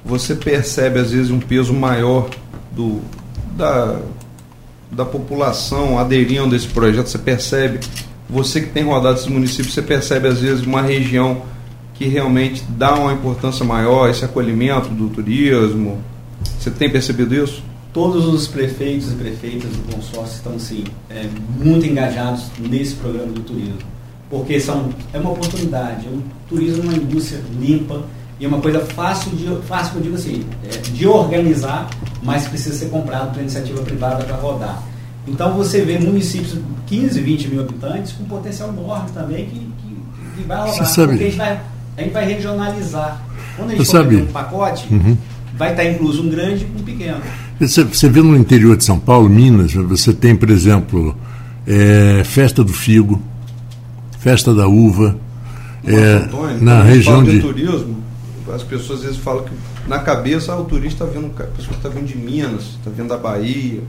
você 0.05 0.35
percebe 0.35 0.99
às 0.99 1.11
vezes 1.11 1.31
um 1.31 1.39
peso 1.39 1.73
maior 1.73 2.29
do, 2.71 3.01
da, 3.57 3.99
da 4.91 5.05
população 5.05 5.97
aderindo 5.97 6.53
a 6.53 6.57
esse 6.57 6.67
projeto. 6.67 7.07
Você 7.07 7.17
percebe, 7.17 7.79
você 8.29 8.61
que 8.61 8.67
tem 8.67 8.83
rodado 8.83 9.17
esses 9.17 9.27
municípios, 9.27 9.73
você 9.73 9.81
percebe 9.81 10.27
às 10.27 10.39
vezes 10.39 10.65
uma 10.65 10.83
região 10.83 11.41
que 11.97 12.05
realmente 12.07 12.63
dá 12.69 12.95
uma 12.95 13.13
importância 13.13 13.65
maior, 13.65 14.09
esse 14.09 14.23
acolhimento 14.25 14.89
do 14.89 15.07
turismo. 15.09 15.99
Você 16.59 16.69
tem 16.69 16.89
percebido 16.89 17.33
isso? 17.33 17.63
Todos 17.93 18.25
os 18.25 18.47
prefeitos 18.47 19.11
e 19.11 19.15
prefeitas 19.15 19.69
do 19.71 19.95
consórcio 19.95 20.35
estão 20.35 20.59
sim, 20.59 20.83
é, 21.09 21.25
muito 21.63 21.85
engajados 21.85 22.47
nesse 22.59 22.95
programa 22.95 23.31
do 23.31 23.39
turismo, 23.41 23.77
porque 24.29 24.59
são, 24.59 24.89
é 25.13 25.17
uma 25.17 25.31
oportunidade. 25.31 26.05
O 26.07 26.21
turismo 26.49 26.83
é 26.83 26.87
uma 26.87 26.95
indústria 26.97 27.39
limpa 27.57 28.03
e 28.37 28.43
é 28.43 28.47
uma 28.49 28.59
coisa 28.59 28.81
fácil 28.81 29.31
de, 29.31 29.47
fácil 29.65 29.95
eu 29.95 30.01
digo 30.01 30.15
assim, 30.15 30.43
é, 30.65 30.77
de 30.77 31.07
organizar, 31.07 31.89
mas 32.21 32.45
precisa 32.49 32.75
ser 32.75 32.89
comprado 32.89 33.29
pela 33.31 33.43
iniciativa 33.43 33.81
privada 33.81 34.25
para 34.25 34.35
rodar. 34.35 34.83
Então 35.25 35.53
você 35.53 35.81
vê 35.85 35.97
municípios 35.97 36.57
15, 36.87 37.21
20 37.21 37.47
mil 37.47 37.61
habitantes 37.61 38.11
com 38.11 38.25
potencial 38.25 38.69
enorme 38.69 39.09
também 39.11 39.45
que, 39.45 39.57
que, 39.59 40.41
que 40.41 40.43
vai 40.45 40.57
rodar. 40.57 40.73
Você 40.73 40.85
sabe- 40.85 41.07
Porque 41.13 41.23
a 41.23 41.27
gente 41.27 41.37
vai, 41.37 41.61
a 41.97 42.01
gente 42.01 42.13
vai 42.13 42.25
regionalizar. 42.25 43.21
Quando 43.55 43.71
a 43.71 43.75
gente 43.75 43.85
for 43.85 44.05
um 44.05 44.25
pacote, 44.27 44.93
Uhum. 44.93 45.17
vai 45.57 45.71
estar 45.71 45.85
incluso 45.85 46.23
um 46.23 46.29
grande 46.29 46.65
e 46.65 46.81
um 46.81 46.83
pequeno. 46.83 47.21
Você, 47.59 47.83
você 47.83 48.09
vê 48.09 48.21
no 48.21 48.35
interior 48.35 48.75
de 48.75 48.83
São 48.83 48.99
Paulo, 48.99 49.29
Minas, 49.29 49.73
você 49.73 50.13
tem, 50.13 50.35
por 50.35 50.49
exemplo, 50.49 51.15
é, 51.65 52.21
festa 52.25 52.63
do 52.63 52.73
figo, 52.73 53.21
festa 54.19 54.53
da 54.53 54.67
uva, 54.67 55.17
é, 55.85 55.95
Antônio, 56.25 56.61
na 56.63 56.83
região 56.83 57.21
fala 57.21 57.31
de. 57.31 57.39
turismo, 57.39 57.95
as 58.53 58.63
pessoas 58.63 58.99
às 58.99 59.05
vezes 59.05 59.19
falam 59.19 59.43
que 59.45 59.51
na 59.87 59.99
cabeça 59.99 60.51
ah, 60.51 60.59
o 60.59 60.65
turista 60.65 61.05
está 61.05 61.19
vindo, 61.19 61.31
a 61.39 61.43
pessoa 61.43 61.77
está 61.77 61.87
vindo 61.89 62.07
de 62.07 62.17
Minas, 62.17 62.63
está 62.79 62.89
vindo 62.95 63.07
da 63.07 63.17
Bahia, 63.17 63.81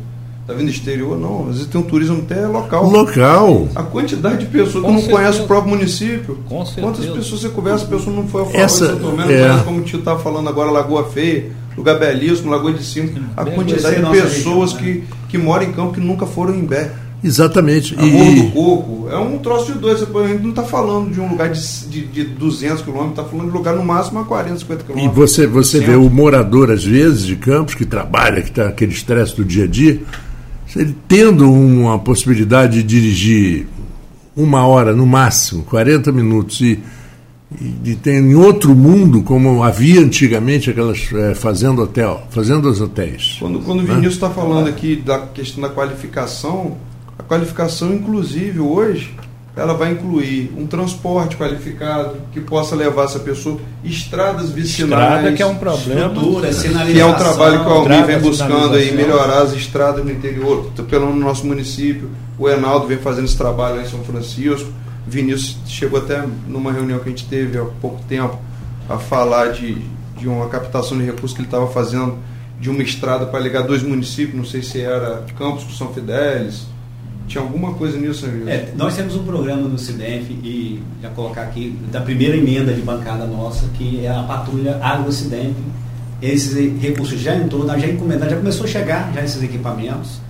está 0.47 0.55
vindo 0.55 0.67
do 0.67 0.71
exterior. 0.71 1.19
Não, 1.19 1.49
às 1.49 1.55
vezes 1.57 1.67
tem 1.67 1.81
um 1.81 1.85
turismo 1.85 2.19
até 2.19 2.47
local. 2.47 2.89
Local. 2.89 3.69
A 3.75 3.83
quantidade 3.83 4.39
de 4.39 4.47
pessoas 4.47 4.75
Com 4.75 4.81
que 4.83 4.87
não 4.89 4.99
certeza. 5.01 5.17
conhece 5.17 5.41
o 5.41 5.47
próprio 5.47 5.71
município. 5.75 6.39
Com 6.49 6.57
Quantas 6.65 6.75
certeza. 6.75 7.13
pessoas 7.13 7.41
você 7.41 7.49
conversa, 7.49 7.85
a 7.85 7.89
pessoa 7.89 8.15
não 8.17 8.27
foi 8.29 8.43
ao 8.43 8.49
Essa- 8.55 8.87
Essa, 8.87 8.97
Tomé, 8.97 9.25
não 9.25 9.31
é. 9.31 9.39
conhece 9.49 9.65
como 9.65 9.79
o 9.81 9.83
tio 9.83 9.99
estava 9.99 10.19
falando 10.21 10.49
agora, 10.49 10.71
Lagoa 10.71 11.05
Feia, 11.05 11.51
lugar 11.77 11.99
belíssimo, 11.99 12.51
Lagoa 12.51 12.73
de 12.73 12.85
Cima. 12.85 13.09
A 13.37 13.45
Bem, 13.45 13.55
quantidade 13.55 13.97
de 14.03 14.11
pessoas 14.11 14.73
região, 14.73 15.01
que, 15.03 15.05
que 15.31 15.39
moram 15.39 15.65
em 15.65 15.73
campo 15.73 15.93
que 15.95 16.01
nunca 16.01 16.27
foram 16.27 16.55
em 16.55 16.65
Bé. 16.65 16.91
Exatamente. 17.25 17.95
A 17.99 18.03
Morro 18.05 18.25
do 18.35 18.39
E, 18.39 18.51
Coco 18.53 19.09
é 19.11 19.17
um 19.19 19.39
troço 19.39 19.73
de 19.73 19.79
dois. 19.79 20.01
A 20.03 20.29
gente 20.29 20.43
não 20.43 20.51
está 20.51 20.63
falando 20.63 21.11
de 21.13 21.19
um 21.21 21.29
lugar 21.31 21.51
de, 21.51 21.61
de, 21.89 22.07
de 22.07 22.25
200 22.25 22.83
quilômetros, 22.83 23.19
está 23.19 23.25
falando 23.25 23.47
de 23.49 23.53
lugar 23.57 23.75
no 23.75 23.85
máximo 23.85 24.21
a 24.21 24.25
40, 24.25 24.59
50 24.61 24.83
e 24.83 24.87
quilômetros. 24.87 25.17
você, 25.17 25.47
você 25.47 25.81
vê 25.81 25.97
o 25.97 26.09
morador, 26.11 26.71
às 26.71 26.85
vezes, 26.85 27.25
de 27.25 27.35
Campos, 27.35 27.75
que 27.75 27.85
trabalha, 27.87 28.43
que 28.43 28.51
está 28.51 28.69
aquele 28.69 28.93
estresse 28.93 29.35
do 29.35 29.45
dia 29.45 29.65
a 29.65 29.67
dia, 29.67 30.01
ele 30.77 30.95
tendo 31.09 31.51
uma 31.51 31.99
possibilidade 31.99 32.83
de 32.83 32.83
dirigir 32.83 33.67
uma 34.37 34.67
hora 34.67 34.95
no 34.95 35.07
máximo, 35.07 35.63
40 35.65 36.13
minutos, 36.13 36.61
e, 36.61 36.79
e 37.61 37.65
de 37.65 37.97
ter 37.97 38.21
em 38.21 38.35
outro 38.35 38.75
mundo, 38.75 39.23
como 39.23 39.63
havia 39.63 40.01
antigamente 40.01 40.71
aquelas 40.71 41.11
é, 41.13 41.35
fazendo 41.35 41.83
hotel, 41.83 42.27
fazendo 42.31 42.69
os 42.69 42.81
hotéis. 42.81 43.37
Quando, 43.39 43.61
quando 43.61 43.81
o 43.81 43.87
Vinícius 43.87 44.15
está 44.15 44.29
falando 44.29 44.69
aqui 44.69 44.97
da 44.97 45.21
questão 45.21 45.63
da 45.63 45.71
qualificação, 45.71 46.77
a 47.19 47.23
qualificação, 47.23 47.95
inclusive, 47.95 48.61
hoje, 48.61 49.15
ela 49.57 49.73
vai 49.73 49.93
incluir 49.93 50.53
um 50.55 50.67
transporte 50.67 51.35
qualificado 51.35 52.19
que 52.31 52.43
possa 52.43 52.77
levar 52.77 53.05
essa 53.05 53.19
pessoa, 53.19 53.59
estradas 53.83 54.51
vicinais. 54.51 55.03
Estrada 55.03 55.33
que 55.33 55.43
é 55.43 55.47
um 55.47 55.57
problema. 55.57 56.13
Estrutura, 56.13 56.53
sinalização. 56.53 56.93
que 56.93 57.01
é 57.01 57.07
um 57.07 57.15
trabalho 57.15 57.65
que 57.65 57.67
o 57.67 57.73
Almir 57.73 58.05
vem 58.05 58.19
buscando 58.19 58.75
aí, 58.75 58.95
melhorar 58.95 59.41
as 59.41 59.55
estradas 59.55 60.05
no 60.05 60.13
interior, 60.13 60.71
pelo 60.91 61.07
no 61.07 61.17
nosso 61.17 61.47
município. 61.47 62.11
O 62.39 62.47
Enaldo 62.47 62.87
vem 62.87 62.99
fazendo 62.99 63.25
esse 63.25 63.37
trabalho 63.37 63.77
lá 63.77 63.83
em 63.83 63.89
São 63.89 64.05
Francisco. 64.05 64.71
Vinícius 65.07 65.57
chegou 65.67 66.01
até 66.01 66.23
numa 66.47 66.71
reunião 66.71 66.99
que 66.99 67.07
a 67.07 67.11
gente 67.11 67.27
teve 67.27 67.57
há 67.57 67.65
pouco 67.81 68.03
tempo 68.07 68.39
a 68.91 68.99
falar 68.99 69.53
de, 69.53 69.79
de 70.19 70.29
uma 70.29 70.49
captação 70.49 70.99
de 70.99 71.05
recursos 71.05 71.33
que 71.33 71.41
ele 71.41 71.49
estava 71.49 71.67
fazendo 71.69 72.19
de 72.61 72.69
uma 72.69 72.83
estrada 72.83 73.25
para 73.25 73.41
ligar 73.41 73.63
dois 73.63 73.83
municípios, 73.83 74.37
não 74.37 74.45
sei 74.45 74.63
se 74.63 74.81
era 74.81 75.25
Campos 75.39 75.65
com 75.65 75.71
São 75.71 75.95
Fidélis. 75.95 76.67
Tinha 77.27 77.43
alguma 77.43 77.75
coisa 77.75 77.99
nisso, 77.99 78.27
né, 78.27 78.33
Vinícius? 78.33 78.69
É, 78.69 78.73
nós 78.77 78.97
temos 78.97 79.17
um 79.17 79.25
programa 79.25 79.69
no 79.69 79.79
CIDEF 79.79 80.31
e 80.31 80.81
já 81.03 81.11
colocar 81.11 81.43
aqui 81.43 81.77
da 81.91 82.01
primeira 82.01 82.37
emenda 82.37 82.73
de 82.73 82.81
bancada 82.83 83.27
nossa, 83.27 83.67
que 83.75 84.05
é 84.05 84.11
a 84.11 84.23
patrulha 84.23 84.79
AgroCidemp. 84.83 85.57
Esses 86.23 86.55
recursos 86.81 87.21
já 87.21 87.35
entrou, 87.35 87.67
já 87.67 87.87
encomendamos, 87.87 88.31
já 88.31 88.37
começou 88.37 88.65
a 88.65 88.69
chegar 88.69 89.13
já 89.13 89.23
esses 89.23 89.43
equipamentos. 89.43 90.21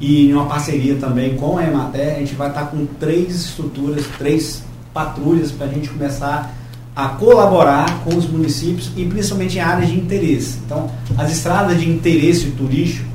E 0.00 0.28
em 0.28 0.32
uma 0.32 0.46
parceria 0.46 0.96
também 0.96 1.36
com 1.36 1.58
a 1.58 1.64
Emater, 1.64 2.16
a 2.16 2.18
gente 2.18 2.34
vai 2.34 2.48
estar 2.48 2.66
com 2.66 2.84
três 2.98 3.34
estruturas, 3.34 4.04
três 4.18 4.62
patrulhas 4.92 5.50
para 5.50 5.66
a 5.66 5.68
gente 5.70 5.88
começar 5.88 6.54
a 6.94 7.08
colaborar 7.08 8.02
com 8.02 8.16
os 8.16 8.26
municípios 8.26 8.90
e 8.96 9.04
principalmente 9.04 9.58
em 9.58 9.60
áreas 9.60 9.90
de 9.90 9.98
interesse. 9.98 10.58
Então, 10.64 10.90
as 11.18 11.30
estradas 11.30 11.78
de 11.78 11.88
interesse 11.90 12.46
turístico, 12.52 13.06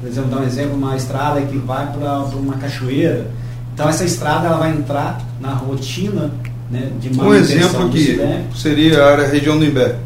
por 0.00 0.08
exemplo, 0.08 0.30
dar 0.30 0.38
um 0.38 0.44
exemplo, 0.44 0.76
uma 0.76 0.96
estrada 0.96 1.40
que 1.42 1.58
vai 1.58 1.92
para 1.92 2.20
uma 2.36 2.54
cachoeira. 2.54 3.26
Então 3.74 3.88
essa 3.88 4.04
estrada 4.04 4.46
ela 4.46 4.56
vai 4.56 4.70
entrar 4.70 5.20
na 5.40 5.52
rotina 5.52 6.30
né, 6.70 6.90
de 7.00 7.10
Um 7.10 7.16
manutenção 7.16 7.56
exemplo 7.56 7.88
do 7.88 7.96
aqui 7.96 8.58
seria 8.58 9.02
a 9.02 9.12
área 9.12 9.26
região 9.26 9.58
do 9.58 9.64
Imbé. 9.64 9.96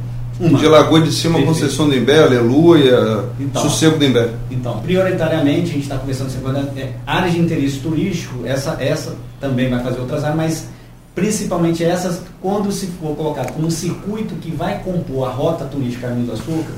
Uma. 0.40 0.58
De 0.58 0.66
Lagoa 0.66 1.00
de 1.00 1.12
Cima, 1.12 1.34
Perfeito. 1.34 1.60
Conceição 1.60 1.88
do 1.88 1.94
Imbé, 1.94 2.24
Aleluia, 2.24 3.24
Então. 3.38 3.62
Sossego 3.62 3.98
do 3.98 4.04
Imbé. 4.04 4.30
Então, 4.50 4.80
prioritariamente, 4.80 5.70
a 5.70 5.74
gente 5.74 5.82
está 5.82 5.96
conversando 5.96 6.30
sobre 6.30 6.58
é, 6.80 6.92
áreas 7.06 7.34
de 7.34 7.38
interesse 7.38 7.78
turístico, 7.78 8.44
essa, 8.44 8.76
essa 8.80 9.14
também 9.40 9.70
vai 9.70 9.80
fazer 9.80 10.00
outras 10.00 10.24
áreas, 10.24 10.36
mas 10.36 10.68
principalmente 11.14 11.84
essas, 11.84 12.20
quando 12.42 12.72
se 12.72 12.86
for 12.86 13.14
colocado 13.14 13.52
como 13.52 13.68
um 13.68 13.70
circuito 13.70 14.34
que 14.36 14.50
vai 14.50 14.80
compor 14.82 15.28
a 15.28 15.30
rota 15.30 15.64
turística 15.66 16.08
Caminho 16.08 16.26
do 16.26 16.32
Açúcar, 16.32 16.72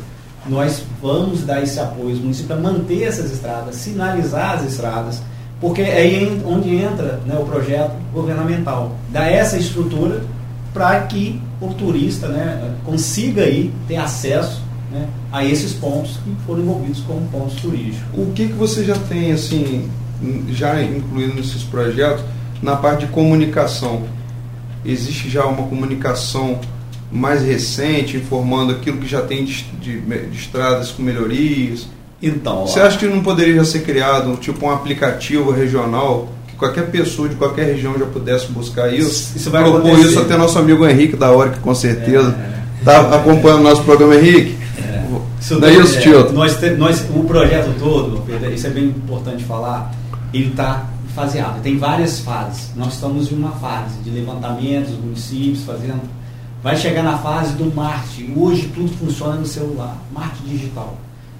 nós 0.48 0.82
vamos 1.02 1.44
dar 1.44 1.62
esse 1.62 1.78
apoio 1.78 2.10
aos 2.10 2.20
municípios 2.20 2.46
para 2.46 2.56
manter 2.56 3.02
essas 3.02 3.30
estradas, 3.32 3.74
sinalizar 3.76 4.58
as 4.58 4.64
estradas, 4.64 5.22
porque 5.60 5.82
é 5.82 5.96
aí 5.96 6.42
onde 6.44 6.74
entra 6.74 7.20
né, 7.26 7.36
o 7.38 7.44
projeto 7.44 7.92
governamental, 8.12 8.94
dar 9.10 9.30
essa 9.30 9.56
estrutura 9.56 10.22
para 10.72 11.00
que 11.02 11.40
o 11.60 11.72
turista 11.72 12.28
né, 12.28 12.74
consiga 12.84 13.42
aí 13.42 13.72
ter 13.88 13.96
acesso 13.96 14.62
né, 14.90 15.08
a 15.32 15.44
esses 15.44 15.72
pontos 15.72 16.18
que 16.18 16.34
foram 16.46 16.60
envolvidos 16.60 17.00
como 17.00 17.26
pontos 17.28 17.56
turísticos. 17.56 18.06
O 18.14 18.32
que, 18.32 18.48
que 18.48 18.52
você 18.52 18.84
já 18.84 18.94
tem, 18.94 19.32
assim, 19.32 19.88
já 20.50 20.82
incluído 20.82 21.34
nesses 21.34 21.62
projetos, 21.62 22.22
na 22.62 22.76
parte 22.76 23.06
de 23.06 23.12
comunicação? 23.12 24.02
Existe 24.84 25.28
já 25.30 25.46
uma 25.46 25.66
comunicação 25.66 26.60
mais 27.10 27.42
recente, 27.42 28.16
informando 28.16 28.72
aquilo 28.72 28.98
que 28.98 29.06
já 29.06 29.22
tem 29.22 29.44
de, 29.44 29.62
de- 29.80 30.00
de 30.00 30.36
estradas 30.38 30.90
com 30.90 31.02
melhorias? 31.02 31.86
Então, 32.22 32.62
ó, 32.62 32.66
Você 32.66 32.80
acha 32.80 32.98
que 32.98 33.06
não 33.06 33.22
poderia 33.22 33.56
já 33.56 33.64
ser 33.64 33.80
criado 33.80 34.36
tipo 34.36 34.66
um 34.66 34.70
aplicativo 34.70 35.50
regional 35.50 36.28
que 36.48 36.54
qualquer 36.56 36.90
pessoa 36.90 37.28
de 37.28 37.34
qualquer 37.36 37.66
região 37.66 37.94
já 37.98 38.06
pudesse 38.06 38.46
buscar 38.48 38.92
isso? 38.92 39.36
Isso 39.36 39.50
vai 39.50 39.62
Propôs 39.62 39.84
acontecer. 39.86 40.08
isso 40.10 40.18
até 40.20 40.36
nosso 40.36 40.58
amigo 40.58 40.86
Henrique 40.86 41.14
da 41.16 41.30
hora 41.30 41.50
que 41.50 41.58
com 41.60 41.74
certeza 41.74 42.34
É. 42.38 42.78
está 42.78 43.00
acompanhando 43.16 43.60
o 43.60 43.64
nosso 43.64 43.82
programa, 43.82 44.16
Henrique. 44.16 44.56
Isso 45.40 45.60
Daí 45.60 45.74
daí, 45.76 45.82
os 45.82 45.94
é, 45.94 46.00
tio. 46.00 46.32
nós, 46.32 46.56
te- 46.56 46.70
nós, 46.70 47.04
o 47.14 47.22
projeto 47.24 47.72
todo, 47.78 48.20
Pedro, 48.26 48.52
isso 48.52 48.66
é 48.66 48.70
bem 48.70 48.84
importante 48.86 49.44
falar, 49.44 49.92
ele 50.34 50.48
está 50.48 50.86
faseado, 51.14 51.62
tem 51.62 51.78
várias 51.78 52.18
fases. 52.18 52.70
Nós 52.74 52.94
estamos 52.94 53.30
em 53.30 53.36
uma 53.36 53.52
fase 53.52 53.94
de 54.02 54.10
levantamento 54.10 54.88
dos 54.88 54.98
municípios, 55.04 55.62
fazendo. 55.64 56.00
Vai 56.62 56.76
chegar 56.76 57.02
na 57.02 57.18
fase 57.18 57.54
do 57.54 57.72
marketing. 57.74 58.34
Hoje 58.36 58.70
tudo 58.74 58.88
funciona 58.98 59.36
no 59.36 59.46
celular, 59.46 59.96
marketing 60.12 60.48
digital. 60.48 60.96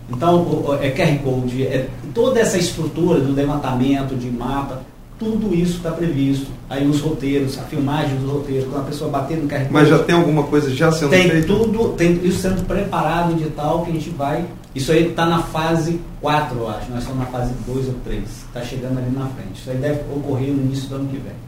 Então, 0.09 0.79
é 0.81 0.90
QR 0.90 1.18
Code, 1.22 1.64
é 1.64 1.88
toda 2.14 2.38
essa 2.38 2.57
estrutura 2.57 3.20
do 3.20 3.33
levantamento 3.33 4.16
de 4.16 4.31
mapa, 4.31 4.83
tudo 5.18 5.55
isso 5.55 5.79
está 5.79 5.90
previsto. 5.90 6.46
Aí 6.68 6.87
os 6.87 7.00
roteiros, 7.00 7.59
a 7.59 7.62
filmagem 7.62 8.16
dos 8.16 8.31
roteiros, 8.31 8.68
quando 8.68 8.83
a 8.83 8.87
pessoa 8.87 9.11
bater 9.11 9.38
no 9.38 9.48
carregador. 9.48 9.72
Mas 9.72 9.88
já 9.88 9.98
tem 9.98 10.14
alguma 10.14 10.44
coisa 10.44 10.72
já 10.74 10.92
sendo 10.92 11.11
tem 11.11 11.31
feita? 11.31 11.46
tudo, 11.46 11.88
tem 11.94 12.20
isso 12.24 12.40
sendo 12.40 12.64
preparado 12.66 13.35
de 13.35 13.46
tal 13.50 13.83
que 13.83 13.90
a 13.90 13.94
gente 13.94 14.11
vai. 14.11 14.44
Isso 14.74 14.92
aí 14.92 15.09
está 15.09 15.24
na 15.24 15.42
fase 15.42 16.00
4, 16.20 16.59
eu 16.59 16.68
acho. 16.68 16.90
Nós 16.90 17.00
estamos 17.00 17.20
na 17.20 17.26
fase 17.26 17.52
2 17.66 17.88
ou 17.88 17.94
3. 18.05 18.22
Está 18.22 18.61
chegando 18.61 18.98
ali 18.98 19.11
na 19.11 19.26
frente. 19.26 19.61
Isso 19.61 19.70
aí 19.70 19.79
deve 19.79 20.00
ocorrer 20.14 20.52
no 20.52 20.64
início 20.64 20.88
do 20.88 20.96
ano 20.96 21.09
que 21.09 21.16
vem. 21.16 21.46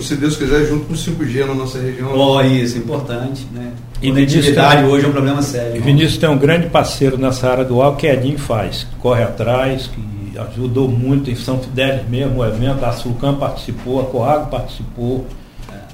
Se 0.00 0.16
Deus 0.16 0.36
quiser, 0.36 0.66
junto 0.66 0.86
com 0.86 0.94
o 0.94 0.96
5G 0.96 1.46
na 1.46 1.54
nossa 1.54 1.78
região. 1.78 2.12
Oh, 2.14 2.40
isso, 2.40 2.78
importante, 2.78 3.46
né? 3.52 3.72
E 4.00 4.08
Conectividade 4.08 4.84
hoje 4.84 5.04
é 5.04 5.08
um 5.08 5.12
problema 5.12 5.42
sério. 5.42 5.76
E 5.76 5.80
Vinícius 5.80 6.18
tem 6.18 6.28
um 6.28 6.38
grande 6.38 6.68
parceiro 6.68 7.18
nessa 7.18 7.50
área 7.50 7.64
do 7.64 7.82
ar, 7.82 7.96
que 7.96 8.06
Edinho 8.06 8.38
faz. 8.38 8.86
Corre 8.98 9.22
atrás, 9.22 9.88
que 9.88 10.38
ajudou 10.38 10.88
muito 10.88 11.30
em 11.30 11.34
São 11.34 11.58
Fidélis 11.58 12.08
mesmo, 12.08 12.40
o 12.40 12.46
evento, 12.46 12.84
a 12.84 12.92
Sulcam 12.92 13.34
participou, 13.34 14.00
a 14.00 14.04
Coago 14.04 14.50
participou, 14.50 15.26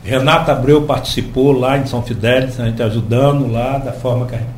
Renata 0.04 0.52
Abreu 0.52 0.82
participou 0.82 1.52
lá 1.52 1.78
em 1.78 1.86
São 1.86 2.02
Fidélis, 2.02 2.60
a 2.60 2.66
gente 2.66 2.82
ajudando 2.82 3.50
lá 3.50 3.78
da 3.78 3.92
forma 3.92 4.26
que 4.26 4.34
a 4.34 4.38
gente 4.38 4.50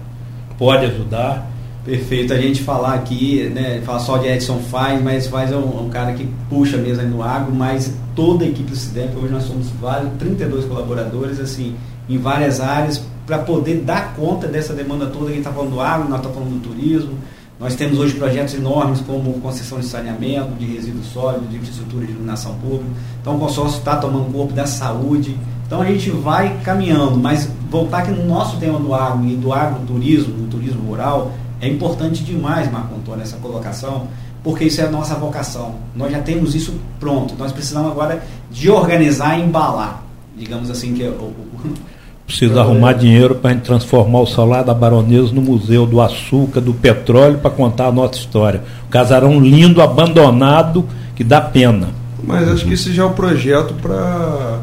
pode 0.59 0.87
ajudar. 0.87 1.49
Perfeito, 1.87 2.33
a 2.33 2.37
gente 2.37 2.65
falar 2.65 2.95
aqui, 2.95 3.49
né, 3.55 3.81
falar 3.87 4.01
só 4.01 4.19
de 4.19 4.27
Edson 4.27 4.59
Faz, 4.59 5.01
mas 5.01 5.29
Faz 5.29 5.53
é 5.53 5.57
um, 5.57 5.87
um 5.87 5.89
cara 5.89 6.15
que 6.15 6.29
puxa 6.51 6.77
mesmo 6.77 7.05
no 7.05 7.23
agro, 7.23 7.55
mas 7.55 7.95
toda 8.13 8.45
a 8.45 8.49
equipe 8.49 8.69
do 8.69 8.77
CIDEP, 8.77 9.17
hoje 9.17 9.33
nós 9.33 9.45
somos 9.45 9.69
vários, 9.81 10.11
32 10.19 10.65
colaboradores, 10.65 11.39
assim, 11.39 11.77
em 12.09 12.19
várias 12.19 12.61
áreas, 12.61 13.05
para 13.25 13.39
poder 13.39 13.83
dar 13.83 14.17
conta 14.17 14.49
dessa 14.49 14.75
demanda 14.75 15.07
toda, 15.07 15.27
a 15.27 15.29
gente 15.29 15.39
está 15.39 15.53
falando 15.53 15.75
do 15.75 15.81
agro, 15.81 16.09
nós 16.09 16.19
estamos 16.19 16.37
falando 16.37 16.61
do 16.61 16.69
turismo, 16.69 17.13
nós 17.61 17.77
temos 17.77 18.01
hoje 18.01 18.15
projetos 18.15 18.55
enormes 18.55 19.01
como 19.03 19.35
concessão 19.35 19.79
de 19.79 19.87
saneamento, 19.87 20.57
de 20.59 20.67
resíduos 20.67 21.07
sólidos, 21.07 21.49
de 21.49 21.57
infraestrutura 21.57 22.05
de 22.05 22.11
iluminação 22.11 22.57
pública, 22.57 22.91
então 23.21 23.37
o 23.37 23.39
consórcio 23.39 23.79
está 23.79 23.95
tomando 23.95 24.33
corpo 24.33 24.53
da 24.53 24.67
saúde, 24.67 25.39
então 25.65 25.83
a 25.83 25.87
gente 25.87 26.11
vai 26.11 26.59
caminhando, 26.65 27.17
mas 27.17 27.49
voltar 27.71 27.99
aqui 27.99 28.11
no 28.11 28.27
nosso 28.27 28.57
tema 28.57 28.77
do 28.81 28.93
agro 28.93 29.25
e 29.25 29.37
do 29.37 29.53
agroturismo, 29.53 30.35
do 30.35 30.51
turismo 30.51 30.83
rural, 30.89 31.33
é 31.67 31.73
importante 31.73 32.23
demais, 32.25 32.71
Marco 32.71 32.95
Antônio, 32.95 33.23
essa 33.23 33.37
colocação, 33.37 34.09
porque 34.43 34.65
isso 34.65 34.81
é 34.81 34.85
a 34.85 34.91
nossa 34.91 35.15
vocação. 35.15 35.75
Nós 35.95 36.13
já 36.13 36.21
temos 36.21 36.55
isso 36.55 36.75
pronto. 37.01 37.35
Nós 37.39 37.53
precisamos 37.53 37.91
agora 37.93 38.23
de 38.51 38.71
organizar 38.71 39.39
e 39.39 39.43
embalar. 39.43 40.03
Digamos 40.37 40.71
assim, 40.71 40.95
que 40.95 41.03
é 41.05 41.09
o. 41.09 41.13
o- 41.13 41.37
Precisa 42.27 42.61
arrumar 42.61 42.93
dinheiro 42.95 43.37
para 43.37 43.51
a 43.51 43.55
gente 43.55 43.63
transformar 43.63 44.19
o 44.19 44.27
Salar 44.27 44.65
da 44.65 44.75
Baronesa 44.75 45.33
no 45.33 45.41
Museu 45.41 45.87
do 45.87 46.01
Açúcar, 46.01 46.61
do 46.61 46.75
Petróleo, 46.75 47.39
para 47.39 47.53
contar 47.53 47.87
a 47.87 47.93
nossa 47.93 48.19
história. 48.19 48.63
Um 48.87 48.91
casarão 48.91 49.39
lindo, 49.39 49.81
abandonado, 49.81 50.85
que 51.15 51.23
dá 51.23 51.41
pena. 51.41 51.91
Mas 52.25 52.49
acho 52.49 52.65
que 52.67 52.75
esse 52.75 52.93
já 52.93 53.05
é 53.05 53.07
o 53.07 53.13
projeto 53.13 53.75
para 53.75 54.59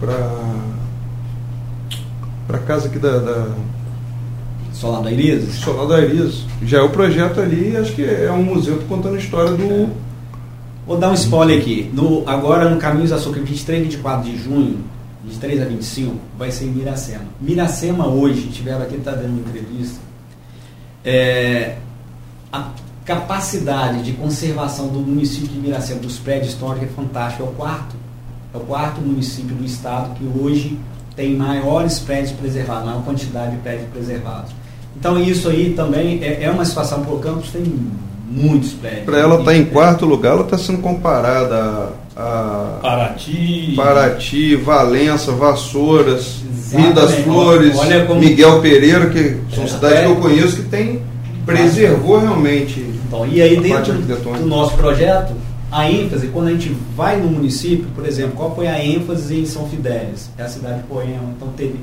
para 0.00 0.28
para 2.48 2.58
casa 2.58 2.88
aqui 2.88 2.98
da, 2.98 3.18
da 3.18 3.46
Solar 4.82 5.00
da 5.00 5.12
Iris. 5.12 5.54
Solar 5.54 5.86
da 5.86 6.00
Iris. 6.04 6.44
Já 6.64 6.78
é 6.78 6.82
o 6.82 6.90
projeto 6.90 7.40
ali, 7.40 7.76
acho 7.76 7.92
que 7.92 8.02
é 8.02 8.32
um 8.32 8.42
museu 8.42 8.82
contando 8.88 9.14
a 9.14 9.18
história 9.18 9.52
do 9.52 9.88
Vou 10.84 10.98
dar 10.98 11.10
um 11.10 11.14
spoiler 11.14 11.60
aqui. 11.60 11.88
No, 11.94 12.28
agora 12.28 12.68
no 12.68 12.80
Caminhos 12.80 13.10
da 13.10 13.16
Açúcar, 13.16 13.38
23 13.42 13.78
e 13.78 13.82
24 13.84 14.28
de 14.28 14.36
junho, 14.36 14.80
23 15.24 15.62
a 15.62 15.64
25, 15.66 16.16
vai 16.36 16.50
ser 16.50 16.64
em 16.64 16.70
Miracema. 16.72 17.24
Miracema 17.40 18.08
hoje, 18.08 18.48
tiveram 18.48 18.82
aqui, 18.82 18.96
está 18.96 19.12
dando 19.12 19.28
uma 19.28 19.48
entrevista, 19.48 20.00
é, 21.04 21.76
a 22.52 22.70
capacidade 23.04 24.02
de 24.02 24.14
conservação 24.14 24.88
do 24.88 24.98
município 24.98 25.46
de 25.46 25.58
Miracema, 25.60 26.00
dos 26.00 26.18
prédios 26.18 26.54
históricos, 26.54 26.88
é 26.88 26.92
fantástica. 26.92 27.44
É 27.44 27.46
o 27.46 27.52
quarto, 27.52 27.94
é 28.52 28.56
o 28.56 28.60
quarto 28.62 29.00
município 29.00 29.54
do 29.54 29.64
estado 29.64 30.12
que 30.16 30.24
hoje 30.40 30.76
tem 31.14 31.36
maiores 31.36 32.00
prédios 32.00 32.32
preservados, 32.32 32.86
maior 32.86 33.04
quantidade 33.04 33.52
de 33.52 33.58
prédios 33.58 33.88
preservados. 33.90 34.61
Então 34.98 35.18
isso 35.18 35.48
aí 35.48 35.72
também 35.74 36.20
é, 36.22 36.44
é 36.44 36.50
uma 36.50 36.64
situação, 36.64 37.00
porque 37.00 37.14
o 37.14 37.18
campus 37.32 37.50
tem 37.50 37.62
muitos 38.30 38.72
prédios. 38.72 39.04
para 39.04 39.18
ela 39.18 39.38
estar 39.40 39.54
em 39.54 39.62
E- 39.62 39.66
quarto 39.66 40.06
lugar, 40.06 40.32
ela 40.32 40.42
está 40.42 40.56
sendo 40.56 40.78
comparada 40.78 41.90
a, 42.16 42.76
a 42.76 42.78
Paraty. 42.82 43.72
Paraty, 43.76 44.56
Valença, 44.56 45.32
Vassouras, 45.32 46.36
Rio 46.74 46.94
das. 46.94 47.14
Flores, 47.16 47.76
Olha 47.78 48.06
como- 48.06 48.20
Miguel 48.20 48.60
Pereira, 48.60 49.10
que 49.10 49.36
são 49.54 49.64
É. 49.64 49.66
cidades 49.66 50.00
que 50.00 50.06
eu 50.06 50.16
conheço 50.16 50.56
que 50.56 50.62
tem 50.68 51.02
preservou 51.44 52.18
realmente. 52.20 52.80
Então, 53.06 53.26
e 53.26 53.42
aí 53.42 53.58
dentro 53.60 53.92
do 53.94 54.46
nosso 54.46 54.74
projeto, 54.76 55.32
a 55.70 55.90
ênfase, 55.90 56.28
quando 56.28 56.48
a 56.48 56.50
gente 56.52 56.74
vai 56.96 57.16
no 57.18 57.26
município, 57.28 57.86
por 57.94 58.06
exemplo, 58.06 58.32
qual 58.36 58.54
foi 58.54 58.66
a 58.68 58.82
ênfase 58.82 59.40
em 59.40 59.44
São 59.46 59.68
Fidélis? 59.68 60.30
É 60.38 60.42
a 60.44 60.48
cidade 60.48 60.76
de 60.78 60.82
poema, 60.84 61.24
então 61.36 61.48
teve 61.56 61.74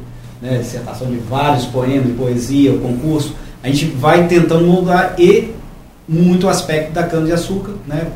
né, 0.41 0.57
dissertação 0.57 1.07
de 1.07 1.17
vários 1.17 1.65
poemas, 1.65 2.15
poesia, 2.15 2.73
o 2.73 2.79
concurso. 2.79 3.35
A 3.63 3.67
gente 3.67 3.85
vai 3.85 4.27
tentando 4.27 4.65
mudar 4.65 5.15
e 5.17 5.53
muito 6.07 6.47
aspecto 6.47 6.93
da 6.93 7.03
cana-de-açúcar, 7.03 7.73
né? 7.85 8.07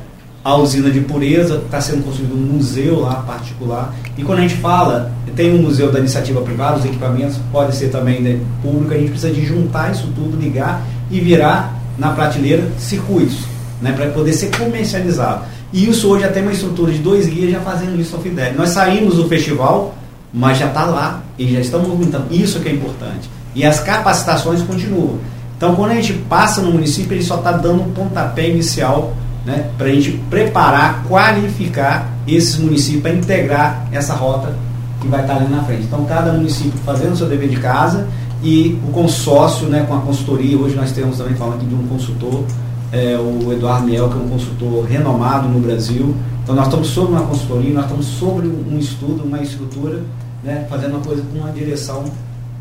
A 0.43 0.57
usina 0.57 0.89
de 0.89 0.99
pureza 0.99 1.62
está 1.63 1.79
sendo 1.79 2.03
construído 2.03 2.33
um 2.33 2.53
museu 2.55 2.99
lá 2.99 3.15
particular. 3.15 3.93
E 4.17 4.23
quando 4.23 4.39
a 4.39 4.41
gente 4.41 4.55
fala, 4.55 5.12
tem 5.36 5.53
um 5.53 5.62
museu 5.62 5.89
da 5.89 5.99
iniciativa 5.99 6.41
privada, 6.41 6.79
os 6.79 6.86
equipamentos 6.86 7.38
pode 7.51 7.75
ser 7.75 7.89
também 7.89 8.21
né, 8.21 8.39
público, 8.62 8.93
a 8.93 8.97
gente 8.97 9.12
precisa 9.12 9.31
de 9.31 9.45
juntar 9.45 9.91
isso 9.91 10.07
tudo, 10.13 10.38
ligar 10.38 10.81
e 11.09 11.19
virar 11.19 11.79
na 11.97 12.09
prateleira 12.09 12.67
circuitos, 12.77 13.45
né, 13.81 13.93
para 13.93 14.07
poder 14.07 14.33
ser 14.33 14.49
comercializado. 14.57 15.45
E 15.71 15.89
isso 15.89 16.09
hoje 16.09 16.27
tem 16.29 16.43
uma 16.43 16.51
estrutura 16.51 16.91
de 16.91 16.99
dois 16.99 17.25
guias 17.27 17.51
já 17.51 17.59
fazendo 17.62 17.99
isso 17.99 18.15
ao 18.15 18.21
Fidel. 18.21 18.53
Nós 18.55 18.69
saímos 18.69 19.15
do 19.15 19.27
festival, 19.27 19.95
mas 20.34 20.58
já 20.58 20.67
está 20.67 20.86
lá 20.86 21.22
e 21.38 21.54
já 21.54 21.60
estamos 21.60 21.88
movimentando. 21.88 22.26
Isso 22.32 22.60
que 22.60 22.69
é 22.69 22.74
importante. 22.74 23.30
E 23.54 23.63
as 23.63 23.80
capacitações 23.80 24.62
continuam. 24.63 25.19
Então, 25.56 25.76
quando 25.76 25.91
a 25.91 25.96
gente 25.96 26.13
passa 26.13 26.62
no 26.62 26.72
município, 26.72 27.13
ele 27.13 27.24
só 27.24 27.38
está 27.38 27.52
dando 27.52 27.84
um 27.84 27.91
pontapé 27.91 28.50
inicial 28.50 29.13
né, 29.46 29.69
para 29.78 29.88
a 29.88 29.91
gente 29.91 30.12
preparar, 30.30 31.04
qualificar 31.08 32.10
esses 32.28 32.58
municípios 32.58 33.02
para 33.02 33.13
integrar 33.13 33.88
essa 33.91 34.13
rota 34.13 34.56
que 35.00 35.08
vai 35.08 35.22
estar 35.22 35.36
ali 35.36 35.48
na 35.48 35.63
frente. 35.63 35.84
Então, 35.84 36.04
cada 36.06 36.34
município 36.34 36.74
fazendo 36.86 37.13
o 37.13 37.15
seu 37.15 37.28
dever 37.28 37.50
de 37.50 37.58
casa 37.58 38.08
e 38.41 38.80
o 38.88 38.91
consórcio 38.91 39.67
né, 39.67 39.86
com 39.88 39.96
a 39.96 40.00
consultoria. 40.00 40.58
Hoje 40.58 40.76
nós 40.76 40.91
temos 40.91 41.17
também 41.17 41.36
falando 41.36 41.56
aqui 41.56 41.65
de 41.65 41.76
um 41.76 41.88
consultor, 41.88 42.43
é, 42.91 43.17
o 43.17 43.52
Eduardo 43.52 43.86
Miel, 43.86 44.10
que 44.10 44.15
é 44.15 44.22
um 44.22 44.30
consultor 44.30 44.86
renomado 44.86 45.48
no 45.48 45.60
Brasil. 45.60 46.15
Então, 46.43 46.56
nós 46.56 46.65
estamos 46.65 46.88
sobre 46.88 47.13
uma 47.13 47.26
consultoria, 47.26 47.74
nós 47.74 47.86
estamos 47.86 48.06
sobre 48.06 48.48
um 48.48 48.78
estudo, 48.78 49.24
uma 49.24 49.41
estrutura, 49.41 50.02
né, 50.43 50.65
fazendo 50.69 50.95
uma 50.95 51.03
coisa 51.03 51.21
com 51.21 51.39
uma 51.39 51.51
direção 51.51 52.06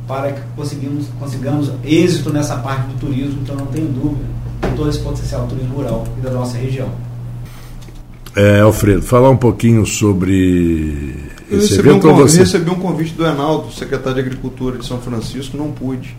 para 0.07 0.33
que 0.33 0.41
conseguimos, 0.57 1.07
consigamos 1.19 1.71
êxito 1.85 2.33
nessa 2.33 2.57
parte 2.57 2.87
do 2.89 2.99
turismo. 2.99 3.41
Então, 3.43 3.57
não 3.57 3.67
tenho 3.67 3.87
dúvida 3.89 4.25
de 4.63 4.77
todo 4.77 4.89
esse 4.89 4.99
potencial 5.01 5.43
do 5.47 5.55
turismo 5.55 5.77
rural 5.77 6.05
e 6.19 6.21
da 6.21 6.31
nossa 6.31 6.57
região. 6.57 6.89
É, 8.35 8.61
Alfredo, 8.61 9.03
falar 9.03 9.31
um 9.31 9.37
pouquinho 9.37 9.85
sobre 9.85 11.15
Eu 11.51 11.59
esse 11.59 11.71
recebi 11.71 11.89
um, 11.89 11.93
evento. 11.93 12.09
ou 12.09 12.15
convite, 12.15 12.33
você... 12.33 12.39
recebi 12.41 12.71
um 12.71 12.75
convite 12.75 13.15
do 13.15 13.27
Enaldo, 13.27 13.73
secretário 13.73 14.15
de 14.15 14.21
Agricultura 14.21 14.79
de 14.79 14.87
São 14.87 14.99
Francisco, 15.01 15.57
não 15.57 15.71
pude 15.71 16.17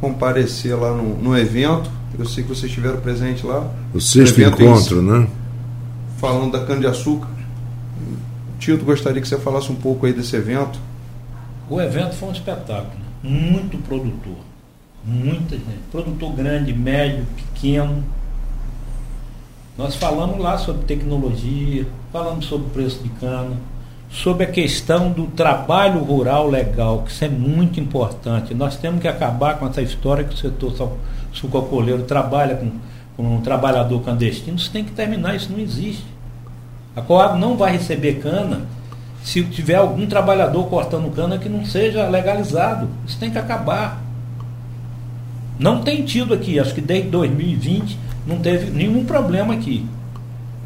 comparecer 0.00 0.78
lá 0.78 0.94
no, 0.94 1.16
no 1.16 1.36
evento. 1.36 1.90
Eu 2.18 2.26
sei 2.26 2.42
que 2.44 2.50
vocês 2.50 2.64
estiveram 2.64 2.98
presente 2.98 3.46
lá. 3.46 3.66
O 3.94 4.00
sexto 4.00 4.40
encontro, 4.42 5.00
né? 5.00 5.26
falando 6.20 6.52
da 6.52 6.60
cana-de-açúcar. 6.64 7.28
Tito, 8.60 8.84
gostaria 8.84 9.22
que 9.22 9.26
você 9.26 9.38
falasse 9.38 9.72
um 9.72 9.74
pouco 9.74 10.04
aí 10.04 10.12
desse 10.12 10.36
evento. 10.36 10.78
O 11.68 11.80
evento 11.80 12.14
foi 12.14 12.28
um 12.28 12.32
espetáculo. 12.32 13.00
Muito 13.22 13.78
produtor. 13.78 14.36
Muita 15.02 15.56
gente. 15.56 15.80
Produtor 15.90 16.32
grande, 16.34 16.72
médio, 16.74 17.24
pequeno. 17.34 18.04
Nós 19.78 19.96
falamos 19.96 20.38
lá 20.38 20.58
sobre 20.58 20.84
tecnologia, 20.84 21.86
falamos 22.12 22.44
sobre 22.44 22.68
preço 22.68 23.02
de 23.02 23.08
cana, 23.08 23.56
sobre 24.10 24.44
a 24.44 24.50
questão 24.50 25.10
do 25.10 25.26
trabalho 25.28 26.00
rural 26.00 26.46
legal, 26.46 27.02
que 27.02 27.12
isso 27.12 27.24
é 27.24 27.30
muito 27.30 27.80
importante. 27.80 28.52
Nós 28.52 28.76
temos 28.76 29.00
que 29.00 29.08
acabar 29.08 29.58
com 29.58 29.66
essa 29.66 29.80
história 29.80 30.22
que 30.22 30.34
o 30.34 30.36
setor 30.36 30.98
sucroalcooleiro 31.32 32.02
trabalha 32.02 32.56
com, 32.56 32.72
com 33.16 33.36
um 33.36 33.40
trabalhador 33.40 34.02
clandestino. 34.02 34.58
Isso 34.58 34.70
tem 34.70 34.84
que 34.84 34.92
terminar, 34.92 35.34
isso 35.34 35.50
não 35.50 35.58
existe. 35.58 36.04
A 37.00 37.02
Coab 37.02 37.38
não 37.38 37.56
vai 37.56 37.72
receber 37.72 38.20
cana 38.20 38.60
se 39.22 39.42
tiver 39.44 39.76
algum 39.76 40.06
trabalhador 40.06 40.68
cortando 40.68 41.10
cana 41.10 41.38
que 41.38 41.48
não 41.48 41.64
seja 41.64 42.06
legalizado. 42.06 42.88
Isso 43.06 43.18
tem 43.18 43.30
que 43.30 43.38
acabar. 43.38 44.02
Não 45.58 45.80
tem 45.80 46.04
tido 46.04 46.34
aqui, 46.34 46.60
acho 46.60 46.74
que 46.74 46.80
desde 46.80 47.08
2020 47.08 47.98
não 48.26 48.38
teve 48.38 48.70
nenhum 48.70 49.04
problema 49.06 49.54
aqui. 49.54 49.86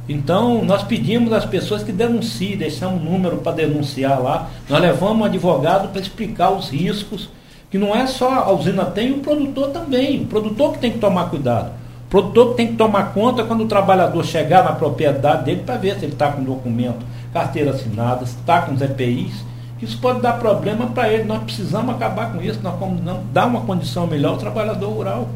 Então, 0.08 0.64
nós 0.64 0.82
pedimos 0.82 1.32
às 1.32 1.44
pessoas 1.44 1.84
que 1.84 1.92
denunciem, 1.92 2.56
deixamos 2.56 3.00
um 3.00 3.12
número 3.12 3.36
para 3.36 3.52
denunciar 3.52 4.20
lá. 4.20 4.50
Nós 4.68 4.80
levamos 4.80 5.22
um 5.22 5.24
advogado 5.24 5.88
para 5.88 6.00
explicar 6.00 6.50
os 6.50 6.68
riscos, 6.68 7.28
que 7.70 7.78
não 7.78 7.94
é 7.94 8.08
só 8.08 8.28
a 8.40 8.52
usina 8.52 8.84
tem, 8.86 9.12
o 9.12 9.18
produtor 9.18 9.70
também. 9.70 10.22
O 10.22 10.26
produtor 10.26 10.72
que 10.72 10.78
tem 10.78 10.90
que 10.90 10.98
tomar 10.98 11.30
cuidado. 11.30 11.83
Produtor 12.14 12.54
tem 12.54 12.68
que 12.68 12.74
tomar 12.74 13.12
conta 13.12 13.42
quando 13.42 13.64
o 13.64 13.66
trabalhador 13.66 14.24
chegar 14.24 14.62
na 14.62 14.70
propriedade 14.70 15.46
dele 15.46 15.64
para 15.66 15.76
ver 15.76 15.98
se 15.98 16.04
ele 16.04 16.12
está 16.12 16.30
com 16.30 16.44
documento, 16.44 17.04
carteira 17.32 17.72
assinada, 17.72 18.24
se 18.24 18.36
está 18.36 18.62
com 18.62 18.72
os 18.72 18.80
EPIs. 18.80 19.44
Isso 19.82 19.98
pode 19.98 20.20
dar 20.20 20.34
problema 20.34 20.86
para 20.86 21.12
ele. 21.12 21.24
Nós 21.24 21.42
precisamos 21.42 21.92
acabar 21.92 22.32
com 22.32 22.40
isso. 22.40 22.60
Nós 22.62 22.78
vamos 22.78 23.00
dar 23.32 23.46
uma 23.46 23.62
condição 23.62 24.06
melhor 24.06 24.34
ao 24.34 24.36
trabalhador 24.36 24.90
rural. 24.90 25.28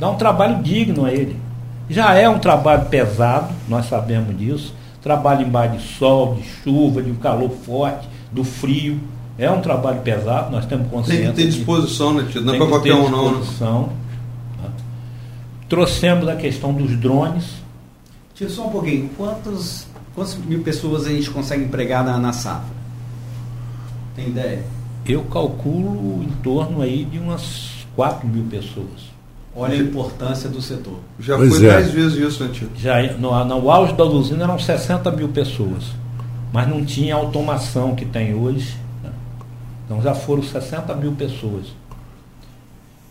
Dar 0.00 0.10
um 0.10 0.16
trabalho 0.16 0.64
digno 0.64 1.04
a 1.04 1.12
ele. 1.12 1.36
Já 1.88 2.12
é 2.14 2.28
um 2.28 2.40
trabalho 2.40 2.86
pesado, 2.86 3.54
nós 3.68 3.86
sabemos 3.86 4.36
disso. 4.36 4.74
Trabalho 5.00 5.46
embaixo 5.46 5.76
de 5.76 5.82
sol, 5.96 6.34
de 6.34 6.42
chuva, 6.42 7.00
de 7.00 7.10
um 7.12 7.14
calor 7.14 7.50
forte, 7.50 8.08
do 8.32 8.42
frio. 8.42 8.98
É 9.38 9.48
um 9.48 9.60
trabalho 9.60 10.00
pesado, 10.00 10.50
nós 10.50 10.66
temos 10.66 10.88
consciência. 10.88 11.26
Tem 11.26 11.34
que 11.34 11.42
ter 11.42 11.48
disposição, 11.56 12.14
né, 12.14 12.26
tio? 12.28 12.42
Não 12.42 12.54
é 12.54 12.58
para 12.58 12.66
qualquer 12.66 12.94
um, 12.94 13.08
não. 13.08 13.38
Né? 13.38 13.88
Trouxemos 15.70 16.26
a 16.26 16.34
questão 16.34 16.74
dos 16.74 16.98
drones. 16.98 17.44
Tio, 18.34 18.50
só 18.50 18.66
um 18.66 18.70
pouquinho. 18.70 19.08
Quantos, 19.16 19.86
quantas 20.16 20.34
mil 20.34 20.64
pessoas 20.64 21.06
a 21.06 21.10
gente 21.10 21.30
consegue 21.30 21.62
empregar 21.62 22.04
na, 22.04 22.18
na 22.18 22.32
safra? 22.32 22.74
Tem 24.16 24.26
ideia? 24.26 24.64
Eu 25.06 25.22
calculo 25.26 26.24
em 26.24 26.30
torno 26.42 26.82
aí 26.82 27.04
de 27.04 27.20
umas 27.20 27.86
4 27.94 28.26
mil 28.26 28.42
pessoas. 28.50 29.10
Olha 29.54 29.74
a 29.74 29.78
importância 29.78 30.50
do 30.50 30.60
setor. 30.60 30.98
Já 31.20 31.36
pois 31.36 31.50
foi 31.50 31.60
10 31.60 31.72
é. 31.72 31.90
vezes 31.92 32.18
isso, 32.18 32.42
né, 32.42 32.50
tio? 32.52 32.68
Já, 32.74 33.00
no, 33.12 33.44
no 33.44 33.70
auge 33.70 33.92
da 33.92 34.04
usina 34.04 34.42
eram 34.42 34.58
60 34.58 35.08
mil 35.12 35.28
pessoas. 35.28 35.84
Mas 36.52 36.68
não 36.68 36.84
tinha 36.84 37.14
a 37.14 37.18
automação 37.18 37.94
que 37.94 38.04
tem 38.04 38.34
hoje. 38.34 38.76
Né? 39.04 39.10
Então 39.84 40.02
já 40.02 40.16
foram 40.16 40.42
60 40.42 40.96
mil 40.96 41.12
pessoas. 41.12 41.66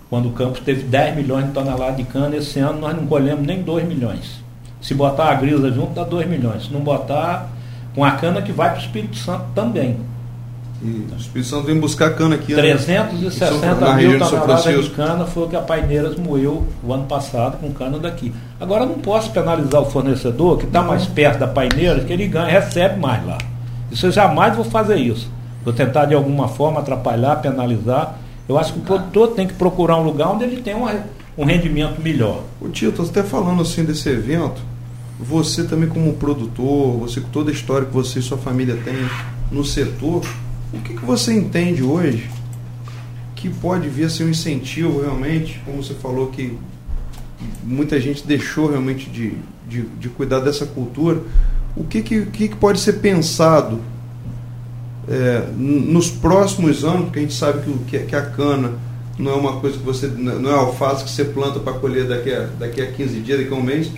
Quando 0.09 0.29
o 0.29 0.31
Campos 0.31 0.59
teve 0.61 0.83
10 0.83 1.15
milhões 1.15 1.45
de 1.45 1.51
toneladas 1.51 1.97
de 1.97 2.03
cana, 2.03 2.35
esse 2.35 2.59
ano 2.59 2.79
nós 2.79 2.95
não 2.95 3.05
colhemos 3.05 3.45
nem 3.45 3.61
2 3.61 3.87
milhões. 3.87 4.43
Se 4.81 4.93
botar 4.93 5.29
a 5.29 5.35
grisa 5.35 5.71
junto, 5.71 5.93
dá 5.93 6.03
2 6.03 6.27
milhões. 6.27 6.65
Se 6.65 6.73
não 6.73 6.79
botar, 6.79 7.49
com 7.93 8.03
a 8.03 8.11
cana 8.11 8.41
que 8.41 8.51
vai 8.51 8.69
para 8.69 8.79
o 8.79 8.81
Espírito 8.81 9.17
Santo 9.17 9.45
também. 9.53 9.97
E 10.81 11.05
o 11.11 11.15
Espírito 11.17 11.49
Santo 11.49 11.65
vem 11.65 11.79
buscar 11.79 12.15
cana 12.15 12.35
aqui. 12.35 12.55
360 12.55 13.75
né? 13.75 13.95
mil 13.95 14.17
toneladas 14.17 14.85
de 14.85 14.89
cana 14.91 15.25
foi 15.25 15.43
o 15.43 15.47
que 15.49 15.55
a 15.55 15.61
Paineiras 15.61 16.15
moeu 16.17 16.65
o 16.81 16.93
ano 16.93 17.03
passado 17.03 17.57
com 17.57 17.71
cana 17.71 17.99
daqui. 17.99 18.33
Agora 18.59 18.85
não 18.85 18.95
posso 18.95 19.29
penalizar 19.31 19.81
o 19.81 19.85
fornecedor 19.85 20.57
que 20.57 20.65
está 20.65 20.81
mais 20.81 21.05
perto 21.05 21.39
da 21.39 21.47
Paineiras, 21.47 22.05
que 22.05 22.13
ele 22.13 22.27
ganha, 22.27 22.47
recebe 22.47 22.97
mais 22.99 23.25
lá. 23.25 23.37
Isso 23.91 24.05
eu 24.05 24.11
jamais 24.11 24.55
vou 24.55 24.63
fazer 24.63 24.95
isso. 24.95 25.29
Vou 25.65 25.73
tentar 25.73 26.05
de 26.05 26.15
alguma 26.15 26.47
forma 26.47 26.79
atrapalhar, 26.79 27.35
penalizar. 27.37 28.15
Eu 28.49 28.57
acho 28.57 28.73
que 28.73 28.79
o 28.79 28.81
produtor 28.81 29.35
tem 29.35 29.45
que 29.45 29.53
procurar 29.53 29.97
um 29.97 30.03
lugar 30.03 30.31
onde 30.31 30.43
ele 30.43 30.59
tem 30.63 30.73
um, 30.73 30.87
um 31.37 31.45
rendimento 31.45 32.01
melhor. 32.01 32.43
O 32.59 32.67
Tito, 32.67 33.03
até 33.03 33.21
falando 33.21 33.61
assim 33.61 33.85
desse 33.85 34.09
evento, 34.09 34.59
você 35.19 35.65
também 35.65 35.87
como 35.87 36.13
produtor, 36.13 36.97
você 36.97 37.21
com 37.21 37.29
toda 37.29 37.51
a 37.51 37.53
história 37.53 37.85
que 37.85 37.93
você 37.93 38.17
e 38.17 38.21
sua 38.23 38.39
família 38.39 38.75
têm 38.83 38.95
no 39.51 39.63
setor, 39.63 40.25
o 40.73 40.79
que, 40.79 40.95
que 40.95 41.05
você 41.05 41.31
entende 41.31 41.83
hoje 41.83 42.27
que 43.35 43.49
pode 43.49 43.87
vir 43.87 44.05
a 44.05 44.09
ser 44.09 44.23
um 44.23 44.29
incentivo 44.29 44.99
realmente, 44.99 45.61
como 45.63 45.83
você 45.83 45.93
falou 45.93 46.27
que 46.27 46.57
muita 47.63 48.01
gente 48.01 48.25
deixou 48.25 48.67
realmente 48.67 49.11
de, 49.11 49.35
de, 49.67 49.83
de 49.83 50.09
cuidar 50.09 50.39
dessa 50.39 50.65
cultura, 50.65 51.21
o 51.75 51.83
que, 51.83 52.01
que, 52.01 52.25
que 52.25 52.49
pode 52.55 52.79
ser 52.79 52.93
pensado 52.93 53.79
é, 55.09 55.43
nos 55.57 56.09
próximos 56.09 56.83
anos, 56.83 57.05
porque 57.05 57.19
a 57.19 57.21
gente 57.23 57.33
sabe 57.33 57.61
que, 57.87 57.99
que 57.99 58.15
a 58.15 58.21
cana 58.21 58.73
não 59.17 59.31
é 59.31 59.35
uma 59.35 59.59
coisa 59.59 59.77
que 59.77 59.83
você, 59.83 60.07
não 60.07 60.49
é 60.49 60.53
alface 60.53 61.03
que 61.03 61.09
você 61.09 61.25
planta 61.25 61.59
para 61.59 61.73
colher 61.73 62.07
daqui 62.07 62.33
a, 62.33 62.47
daqui 62.59 62.81
a 62.81 62.91
15 62.91 63.19
dias, 63.19 63.39
daqui 63.39 63.53
a 63.53 63.57
um 63.57 63.63
mês, 63.63 63.91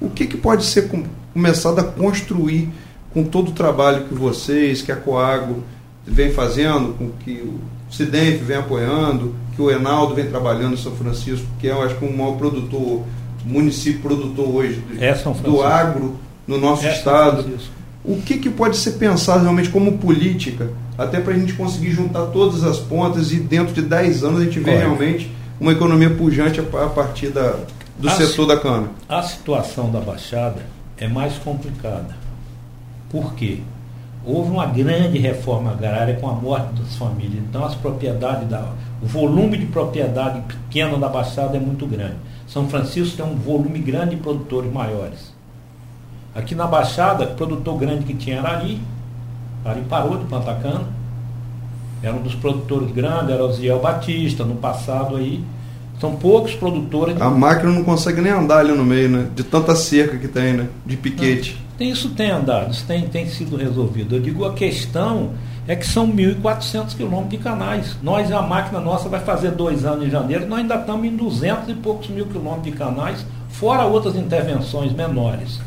o 0.00 0.10
que, 0.10 0.26
que 0.26 0.36
pode 0.36 0.64
ser 0.64 0.88
com, 0.88 1.04
começado 1.32 1.78
a 1.78 1.84
construir 1.84 2.68
com 3.14 3.24
todo 3.24 3.48
o 3.48 3.52
trabalho 3.52 4.04
que 4.04 4.14
vocês, 4.14 4.82
que 4.82 4.92
a 4.92 4.96
Coago, 4.96 5.62
vem 6.04 6.32
fazendo, 6.32 6.94
com 6.94 7.10
que 7.24 7.32
o 7.32 7.58
Cidenf 7.90 8.42
vem 8.42 8.58
apoiando, 8.58 9.34
que 9.54 9.62
o 9.62 9.70
Enaldo 9.70 10.14
vem 10.14 10.26
trabalhando 10.26 10.74
em 10.74 10.76
São 10.76 10.92
Francisco, 10.92 11.46
que 11.58 11.68
é, 11.68 11.70
eu 11.70 11.82
acho 11.82 11.94
que 11.96 12.04
o 12.04 12.14
maior 12.14 12.36
produtor, 12.36 13.04
município 13.44 14.00
produtor 14.00 14.48
hoje 14.48 14.80
do, 14.80 15.02
é 15.02 15.14
do 15.42 15.62
agro 15.62 16.16
no 16.46 16.58
nosso 16.58 16.84
é 16.84 16.92
estado. 16.92 17.44
O 18.06 18.22
que, 18.22 18.38
que 18.38 18.48
pode 18.48 18.76
ser 18.76 18.92
pensado 18.92 19.42
realmente 19.42 19.68
como 19.68 19.98
política, 19.98 20.70
até 20.96 21.20
para 21.20 21.34
a 21.34 21.38
gente 21.38 21.54
conseguir 21.54 21.90
juntar 21.90 22.26
todas 22.26 22.62
as 22.62 22.78
pontas 22.78 23.32
e 23.32 23.36
dentro 23.36 23.74
de 23.74 23.82
10 23.82 24.22
anos 24.22 24.40
a 24.40 24.44
gente 24.44 24.60
ver 24.60 24.78
realmente 24.78 25.30
uma 25.60 25.72
economia 25.72 26.10
pujante 26.10 26.60
a 26.60 26.86
partir 26.88 27.28
da, 27.28 27.56
do 27.98 28.08
a 28.08 28.12
setor 28.12 28.46
da 28.46 28.56
cana? 28.56 28.90
A 29.08 29.22
situação 29.22 29.90
da 29.90 30.00
Baixada 30.00 30.62
é 30.96 31.08
mais 31.08 31.34
complicada. 31.38 32.16
Por 33.10 33.34
quê? 33.34 33.60
houve 34.26 34.50
uma 34.50 34.66
grande 34.66 35.18
reforma 35.18 35.70
agrária 35.70 36.16
com 36.16 36.28
a 36.28 36.32
morte 36.32 36.74
das 36.74 36.96
famílias. 36.96 37.42
Então 37.48 37.64
as 37.64 37.76
propriedades, 37.76 38.48
da, 38.48 38.72
o 39.00 39.06
volume 39.06 39.56
de 39.56 39.66
propriedade 39.66 40.40
pequena 40.40 40.98
da 40.98 41.08
Baixada 41.08 41.56
é 41.56 41.60
muito 41.60 41.86
grande. 41.86 42.16
São 42.48 42.68
Francisco 42.68 43.16
tem 43.16 43.24
um 43.24 43.36
volume 43.36 43.78
grande 43.78 44.16
de 44.16 44.22
produtores 44.22 44.72
maiores. 44.72 45.35
Aqui 46.36 46.54
na 46.54 46.66
Baixada, 46.66 47.24
o 47.24 47.34
produtor 47.34 47.78
grande 47.78 48.04
que 48.04 48.12
tinha 48.12 48.36
era 48.36 48.58
ali. 48.58 48.78
Ali 49.64 49.80
parou 49.88 50.18
de 50.18 50.26
plantar 50.26 50.60
cana. 50.60 50.84
Era 52.02 52.14
um 52.14 52.22
dos 52.22 52.34
produtores 52.34 52.92
grandes, 52.92 53.30
era 53.30 53.42
o 53.42 53.50
Ziel 53.50 53.80
Batista, 53.80 54.44
no 54.44 54.56
passado 54.56 55.16
aí. 55.16 55.42
São 55.98 56.14
poucos 56.14 56.54
produtores. 56.54 57.18
A 57.18 57.30
máquina 57.30 57.72
não 57.72 57.82
consegue 57.82 58.20
nem 58.20 58.30
andar 58.30 58.58
ali 58.58 58.72
no 58.72 58.84
meio, 58.84 59.08
né? 59.08 59.30
De 59.34 59.42
tanta 59.42 59.74
cerca 59.74 60.18
que 60.18 60.28
tem, 60.28 60.52
né? 60.52 60.68
De 60.84 60.94
piquete. 60.94 61.58
Tem, 61.78 61.90
isso 61.90 62.10
tem 62.10 62.30
andado, 62.30 62.70
isso 62.70 62.84
tem, 62.86 63.08
tem 63.08 63.26
sido 63.26 63.56
resolvido. 63.56 64.16
Eu 64.16 64.20
digo, 64.20 64.44
a 64.44 64.52
questão 64.52 65.30
é 65.66 65.74
que 65.74 65.86
são 65.86 66.06
1.400 66.06 66.94
quilômetros 66.94 67.30
de 67.30 67.38
canais. 67.38 67.96
Nós, 68.02 68.30
a 68.30 68.42
máquina 68.42 68.78
nossa 68.78 69.08
vai 69.08 69.20
fazer 69.20 69.52
dois 69.52 69.86
anos 69.86 70.06
em 70.06 70.10
janeiro, 70.10 70.46
nós 70.46 70.60
ainda 70.60 70.76
estamos 70.76 71.06
em 71.06 71.16
200 71.16 71.70
e 71.70 71.74
poucos 71.74 72.08
mil 72.08 72.26
quilômetros 72.26 72.64
de 72.64 72.72
canais, 72.72 73.26
fora 73.48 73.84
outras 73.84 74.16
intervenções 74.16 74.92
menores. 74.92 75.60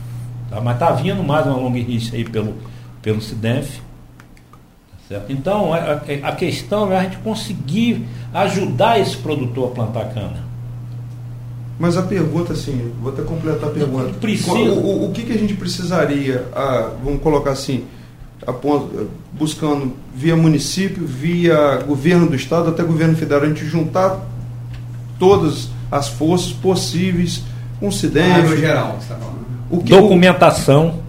Tá? 0.49 0.59
Mas 0.61 0.73
está 0.75 0.91
vindo 0.91 1.23
mais 1.23 1.45
uma 1.45 1.55
long 1.55 1.73
list 1.73 2.13
aí 2.13 2.23
pelo, 2.23 2.55
pelo 3.01 3.21
CIDENF. 3.21 3.77
Tá 3.77 4.97
certo? 5.07 5.31
Então, 5.31 5.73
a, 5.73 6.01
a 6.23 6.35
questão 6.35 6.91
é 6.91 6.97
a 6.97 7.03
gente 7.03 7.17
conseguir 7.17 8.05
ajudar 8.33 8.99
esse 8.99 9.17
produtor 9.17 9.69
a 9.71 9.75
plantar 9.75 10.13
cana. 10.13 10.49
Mas 11.79 11.95
a 11.95 12.03
pergunta, 12.03 12.51
assim, 12.51 12.91
vou 13.01 13.13
até 13.13 13.21
completar 13.21 13.69
a 13.69 13.71
pergunta. 13.71 14.13
Precisa. 14.19 14.51
O, 14.51 15.03
o, 15.03 15.09
o 15.09 15.11
que, 15.13 15.23
que 15.23 15.31
a 15.31 15.37
gente 15.37 15.53
precisaria, 15.53 16.45
a, 16.53 16.91
vamos 17.01 17.21
colocar 17.21 17.51
assim, 17.51 17.85
a, 18.45 18.53
buscando 19.31 19.93
via 20.13 20.35
município, 20.35 21.05
via 21.05 21.77
governo 21.87 22.27
do 22.27 22.35
estado, 22.35 22.69
até 22.69 22.83
governo 22.83 23.15
federal, 23.15 23.43
a 23.43 23.47
gente 23.47 23.65
juntar 23.65 24.19
todas 25.17 25.69
as 25.89 26.09
forças 26.09 26.51
possíveis, 26.51 27.43
com 27.79 27.87
o 27.87 27.91
CIDEM. 27.91 28.57
geral, 28.57 28.99
tá 29.07 29.15
o 29.15 29.45
que 29.45 29.48
Documentação 29.71 30.99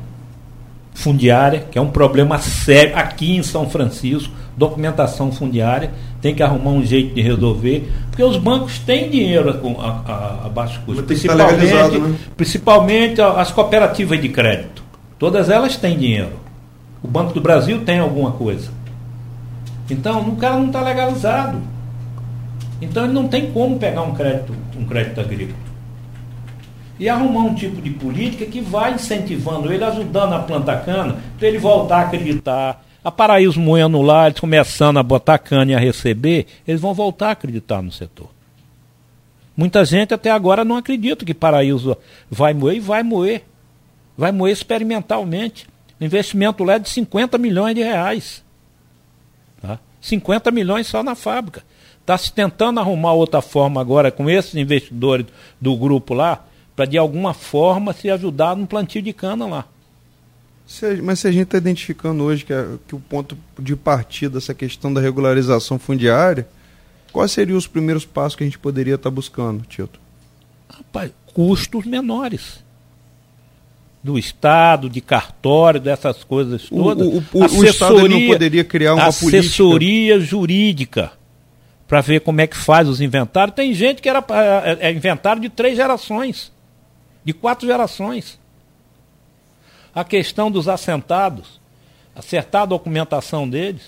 fundiária, 0.93 1.67
que 1.71 1.79
é 1.79 1.81
um 1.81 1.91
problema 1.91 2.39
sério 2.39 2.97
aqui 2.97 3.37
em 3.37 3.43
São 3.43 3.69
Francisco, 3.69 4.33
documentação 4.57 5.33
fundiária 5.33 5.91
tem 6.21 6.35
que 6.35 6.43
arrumar 6.43 6.73
um 6.73 6.85
jeito 6.85 7.15
de 7.15 7.23
resolver, 7.23 7.91
porque 8.11 8.23
os 8.23 8.37
bancos 8.37 8.79
têm 8.81 9.09
dinheiro 9.09 9.49
a, 9.79 9.89
a, 9.89 10.47
a 10.47 10.49
baixo 10.51 10.81
custo, 10.85 11.03
principalmente, 11.03 11.99
né? 11.99 12.15
principalmente 12.37 13.23
as 13.23 13.51
cooperativas 13.51 14.21
de 14.21 14.29
crédito. 14.29 14.83
Todas 15.19 15.49
elas 15.49 15.77
têm 15.77 15.97
dinheiro. 15.97 16.33
O 17.03 17.09
Banco 17.09 17.33
do 17.33 17.41
Brasil 17.41 17.83
tem 17.85 17.99
alguma 17.99 18.33
coisa. 18.33 18.71
Então, 19.89 20.21
o 20.21 20.37
cara 20.37 20.57
não 20.57 20.67
está 20.67 20.83
legalizado. 20.83 21.59
Então 22.81 23.05
ele 23.05 23.13
não 23.13 23.29
tem 23.29 23.51
como 23.51 23.79
pegar 23.79 24.03
um 24.03 24.15
crédito, 24.15 24.55
um 24.79 24.85
crédito 24.85 25.21
agrícola. 25.21 25.70
E 27.01 27.09
arrumar 27.09 27.41
um 27.41 27.55
tipo 27.55 27.83
de 27.83 27.91
política 27.91 28.47
que 28.47 28.61
vai 28.61 28.95
incentivando 28.95 29.73
ele, 29.73 29.83
ajudando 29.83 30.35
a 30.35 30.39
plantar 30.39 30.85
cana, 30.85 31.17
para 31.37 31.49
ele 31.49 31.59
voltar 31.59 31.97
a 31.97 32.03
acreditar, 32.03 32.85
a 33.03 33.11
Paraíso 33.11 33.59
moendo 33.59 34.03
lá, 34.03 34.27
eles 34.27 34.39
começando 34.39 34.99
a 34.99 35.03
botar 35.03 35.39
cana 35.39 35.73
e 35.73 35.75
a 35.75 35.79
receber, 35.79 36.47
eles 36.69 36.81
vão 36.81 36.93
voltar 36.93 37.29
a 37.29 37.33
acreditar 37.33 37.81
no 37.81 37.91
setor. 37.91 38.29
Muita 39.57 39.85
gente 39.85 40.13
até 40.13 40.31
agora 40.31 40.65
não 40.65 40.77
acredita 40.77 41.25
que 41.25 41.35
Paraíso 41.35 41.97
vai 42.31 42.53
moer 42.53 42.77
e 42.77 42.81
vai 42.81 43.03
moer. 43.03 43.45
Vai 44.17 44.33
moer 44.33 44.53
experimentalmente. 44.53 45.67
O 45.99 46.05
investimento 46.05 46.63
lá 46.63 46.75
é 46.75 46.79
de 46.79 46.89
50 46.91 47.39
milhões 47.39 47.75
de 47.75 47.83
reais. 47.83 48.45
Tá? 49.61 49.79
50 50.01 50.51
milhões 50.51 50.87
só 50.87 51.03
na 51.03 51.15
fábrica. 51.15 51.63
Está 52.01 52.17
se 52.19 52.33
tentando 52.33 52.81
arrumar 52.81 53.13
outra 53.13 53.41
forma 53.41 53.81
agora 53.81 54.11
com 54.11 54.29
esses 54.29 54.55
investidores 54.55 55.27
do 55.61 55.77
grupo 55.77 56.13
lá, 56.13 56.45
para 56.81 56.87
de 56.87 56.97
alguma 56.97 57.35
forma 57.35 57.93
se 57.93 58.09
ajudar 58.09 58.57
no 58.57 58.67
plantio 58.67 59.03
de 59.03 59.13
cana 59.13 59.47
lá. 59.47 59.67
Se, 60.67 60.97
mas 61.03 61.19
se 61.19 61.29
a 61.29 61.31
gente 61.31 61.43
está 61.43 61.59
identificando 61.59 62.25
hoje 62.25 62.43
que, 62.43 62.55
é, 62.55 62.67
que 62.89 62.95
o 62.95 62.99
ponto 62.99 63.37
de 63.59 63.77
partida 63.77 64.39
dessa 64.39 64.55
questão 64.55 64.91
da 64.91 64.99
regularização 64.99 65.79
fundiária, 65.79 66.49
quais 67.13 67.33
seriam 67.33 67.59
os 67.59 67.67
primeiros 67.67 68.07
passos 68.07 68.35
que 68.35 68.45
a 68.45 68.47
gente 68.47 68.59
poderia 68.59 68.95
estar 68.95 69.11
tá 69.11 69.15
buscando, 69.15 69.63
Tito? 69.67 70.01
Rapaz, 70.71 71.11
custos 71.35 71.85
menores. 71.85 72.65
Do 74.03 74.19
Estado, 74.19 74.89
de 74.89 75.03
cartório, 75.03 75.79
dessas 75.79 76.25
coisas 76.25 76.67
O, 76.71 76.77
todas. 76.77 77.07
o, 77.07 77.23
o, 77.35 77.59
o 77.59 77.65
Estado 77.67 78.01
ele 78.01 78.09
não 78.09 78.33
poderia 78.33 78.65
criar 78.65 78.95
uma 78.95 79.13
política. 79.13 79.39
assessoria 79.39 80.19
jurídica 80.19 81.13
para 81.87 82.01
ver 82.01 82.21
como 82.21 82.41
é 82.41 82.47
que 82.47 82.57
faz 82.57 82.89
os 82.89 83.03
inventários. 83.03 83.55
Tem 83.55 83.75
gente 83.75 84.01
que 84.01 84.09
era 84.09 84.25
é, 84.65 84.89
é 84.89 84.93
inventário 84.93 85.43
de 85.43 85.51
três 85.51 85.77
gerações, 85.77 86.51
de 87.25 87.33
quatro 87.33 87.67
gerações. 87.67 88.39
A 89.95 90.05
questão 90.05 90.51
dos 90.51 90.69
assentados, 90.69 91.61
acertar 92.15 92.63
a 92.63 92.67
documentação 92.67 93.49
deles. 93.49 93.83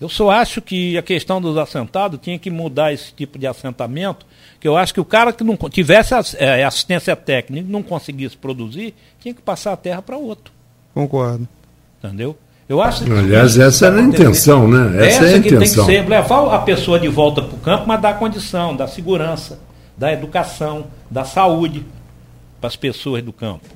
Eu 0.00 0.08
só 0.08 0.30
acho 0.30 0.62
que 0.62 0.96
a 0.96 1.02
questão 1.02 1.40
dos 1.40 1.56
assentados 1.56 2.20
tinha 2.22 2.38
que 2.38 2.50
mudar 2.50 2.92
esse 2.92 3.12
tipo 3.12 3.38
de 3.38 3.46
assentamento, 3.46 4.24
que 4.60 4.68
eu 4.68 4.76
acho 4.76 4.94
que 4.94 5.00
o 5.00 5.04
cara 5.04 5.32
que 5.32 5.42
não 5.42 5.56
tivesse 5.56 6.14
é, 6.36 6.62
assistência 6.64 7.16
técnica 7.16 7.66
e 7.66 7.70
não 7.70 7.82
conseguisse 7.82 8.36
produzir, 8.36 8.94
tinha 9.20 9.34
que 9.34 9.42
passar 9.42 9.72
a 9.72 9.76
terra 9.76 10.00
para 10.00 10.16
outro. 10.16 10.52
Concordo. 10.94 11.48
Entendeu? 12.02 12.38
Eu 12.68 12.82
acho 12.82 13.04
que 13.04 13.10
Aliás, 13.10 13.52
isso 13.52 13.62
essa 13.62 13.86
era 13.86 13.98
a 13.98 14.02
intenção, 14.02 14.68
né? 14.68 15.06
Essa 15.08 15.24
é 15.24 15.34
a 15.34 15.40
que 15.40 15.40
tem 15.40 15.42
que 15.42 15.54
intenção. 15.54 15.86
ser, 15.86 16.06
levar 16.06 16.54
a 16.54 16.58
pessoa 16.58 17.00
de 17.00 17.08
volta 17.08 17.42
para 17.42 17.56
o 17.56 17.58
campo, 17.58 17.84
mas 17.86 18.00
dar 18.00 18.18
condição, 18.18 18.76
da 18.76 18.86
segurança, 18.86 19.58
da 19.98 20.12
educação, 20.12 20.86
da 21.10 21.24
saúde 21.24 21.84
para 22.60 22.68
as 22.68 22.76
pessoas 22.76 23.22
do 23.22 23.32
campo. 23.32 23.66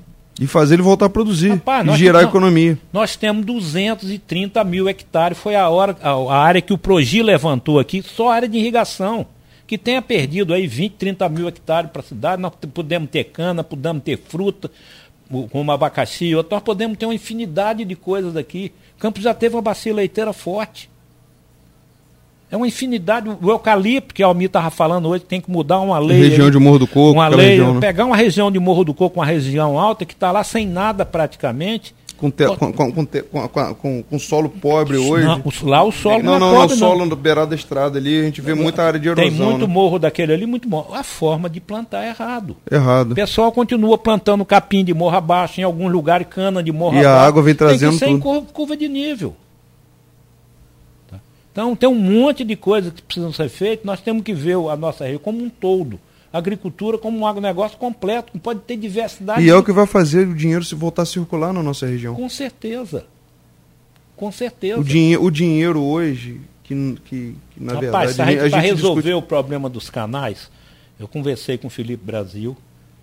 E 0.40 0.46
fazer 0.46 0.74
ele 0.76 0.82
voltar 0.82 1.06
a 1.06 1.10
produzir. 1.10 1.50
Rapaz, 1.50 1.86
e 1.86 1.96
gerar 1.96 2.22
não- 2.22 2.28
economia. 2.28 2.78
Nós 2.92 3.16
temos 3.16 3.44
230 3.44 4.64
mil 4.64 4.88
hectares, 4.88 5.36
foi 5.36 5.54
a, 5.54 5.68
hora, 5.68 5.96
a, 6.02 6.10
a 6.10 6.38
área 6.38 6.62
que 6.62 6.72
o 6.72 6.78
Progi 6.78 7.22
levantou 7.22 7.78
aqui, 7.78 8.02
só 8.02 8.30
a 8.30 8.34
área 8.34 8.48
de 8.48 8.56
irrigação. 8.58 9.26
Que 9.66 9.76
tenha 9.78 10.00
perdido 10.02 10.52
aí 10.54 10.66
20, 10.66 10.92
30 10.94 11.28
mil 11.28 11.48
hectares 11.48 11.90
para 11.90 12.00
a 12.00 12.04
cidade, 12.04 12.40
nós 12.42 12.52
podemos 12.74 13.10
ter 13.10 13.24
cana, 13.24 13.62
podemos 13.64 14.02
ter 14.02 14.18
fruta, 14.18 14.70
como 15.50 15.72
abacaxi 15.72 16.26
e 16.26 16.36
outro, 16.36 16.54
nós 16.54 16.62
podemos 16.62 16.96
ter 16.98 17.06
uma 17.06 17.14
infinidade 17.14 17.84
de 17.84 17.94
coisas 17.96 18.36
aqui. 18.36 18.72
Campos 18.98 19.22
já 19.22 19.32
teve 19.32 19.54
uma 19.56 19.62
bacia 19.62 19.94
leiteira 19.94 20.32
forte. 20.32 20.90
É 22.52 22.56
uma 22.56 22.68
infinidade. 22.68 23.28
O 23.42 23.50
eucalipto, 23.50 24.14
que 24.14 24.22
a 24.22 24.26
Almir 24.26 24.46
estava 24.46 24.70
falando 24.70 25.08
hoje, 25.08 25.24
tem 25.24 25.40
que 25.40 25.50
mudar 25.50 25.80
uma 25.80 25.98
lei. 25.98 26.18
região 26.28 26.44
aí. 26.46 26.52
de 26.52 26.58
Morro 26.58 26.78
do 26.80 26.86
Coco, 26.86 27.12
Uma 27.12 27.26
lei, 27.28 27.48
região, 27.48 27.74
né? 27.74 27.80
pegar 27.80 28.04
uma 28.04 28.16
região 28.16 28.52
de 28.52 28.58
Morro 28.58 28.84
do 28.84 28.92
Coco, 28.92 29.18
uma 29.18 29.26
região 29.26 29.78
alta, 29.78 30.04
que 30.04 30.12
está 30.12 30.30
lá 30.30 30.44
sem 30.44 30.66
nada 30.66 31.04
praticamente. 31.06 31.94
Com, 32.18 32.30
te- 32.30 32.46
com, 32.56 32.72
com, 32.72 32.92
com, 33.74 34.02
com, 34.04 34.18
solo 34.18 34.48
pobre 34.48 34.96
hoje. 34.96 35.26
Não, 35.26 35.42
o- 35.44 35.68
lá 35.68 35.82
o 35.82 35.90
solo 35.90 36.22
não, 36.22 36.34
não, 36.34 36.38
não, 36.38 36.48
é 36.48 36.52
não, 36.52 36.60
pobre, 36.60 36.76
solo 36.76 37.06
no 37.06 37.16
beirado 37.16 37.50
da 37.50 37.56
estrada 37.56 37.98
ali, 37.98 38.20
a 38.20 38.22
gente 38.22 38.40
vê 38.40 38.54
muita 38.54 38.82
área 38.84 39.00
de 39.00 39.08
erosão. 39.08 39.24
Tem 39.28 39.34
muito 39.36 39.66
né? 39.66 39.72
morro 39.74 39.98
daquele 39.98 40.32
ali, 40.32 40.46
muito 40.46 40.68
morro. 40.68 40.94
A 40.94 41.02
forma 41.02 41.50
de 41.50 41.58
plantar 41.60 42.04
é 42.04 42.10
errado. 42.10 42.56
Errado. 42.70 43.12
O 43.12 43.14
pessoal 43.16 43.50
continua 43.50 43.98
plantando 43.98 44.44
capim 44.44 44.84
de 44.84 44.94
morro 44.94 45.16
abaixo, 45.16 45.60
em 45.60 45.64
alguns 45.64 45.90
lugares 45.90 46.26
cana 46.30 46.62
de 46.62 46.70
morro 46.70 46.94
E 46.96 47.04
a 47.04 47.10
abaixo. 47.12 47.28
água 47.28 47.42
vem 47.42 47.54
trazendo 47.56 47.90
Tem 47.90 47.98
que 47.98 48.04
ser 48.04 48.10
em 48.10 48.18
tudo. 48.20 48.22
curva, 48.22 48.46
curva 48.52 48.76
de 48.76 48.88
nível. 48.88 49.34
Então 51.52 51.76
tem 51.76 51.88
um 51.88 51.94
monte 51.94 52.44
de 52.44 52.56
coisas 52.56 52.92
que 52.92 53.02
precisam 53.02 53.32
ser 53.32 53.48
feitas. 53.50 53.84
Nós 53.84 54.00
temos 54.00 54.22
que 54.22 54.32
ver 54.32 54.56
a 54.56 54.74
nossa 54.74 55.04
região 55.04 55.20
como 55.20 55.44
um 55.44 55.50
todo. 55.50 56.00
A 56.32 56.38
agricultura 56.38 56.96
como 56.96 57.18
um 57.18 57.26
agronegócio 57.26 57.76
completo, 57.76 58.32
que 58.32 58.38
pode 58.38 58.60
ter 58.60 58.78
diversidade. 58.78 59.44
E 59.44 59.50
é 59.50 59.54
o 59.54 59.62
que 59.62 59.70
vai 59.70 59.86
fazer 59.86 60.26
o 60.26 60.34
dinheiro 60.34 60.64
se 60.64 60.74
voltar 60.74 61.02
a 61.02 61.06
circular 61.06 61.52
na 61.52 61.62
nossa 61.62 61.86
região. 61.86 62.14
Com 62.14 62.28
certeza. 62.28 63.04
Com 64.16 64.32
certeza. 64.32 64.80
O, 64.80 64.84
dinhe 64.84 65.16
o 65.18 65.30
dinheiro 65.30 65.82
hoje, 65.82 66.40
que, 66.64 66.74
que, 67.04 67.36
que, 67.50 67.62
na 67.62 67.74
Rapaz, 67.74 68.16
verdade 68.16 68.50
para 68.50 68.60
resolver 68.60 69.02
discute... 69.02 69.12
o 69.12 69.22
problema 69.22 69.68
dos 69.68 69.90
canais, 69.90 70.50
eu 70.98 71.06
conversei 71.06 71.58
com 71.58 71.66
o 71.66 71.70
Felipe 71.70 72.02
Brasil, 72.02 72.56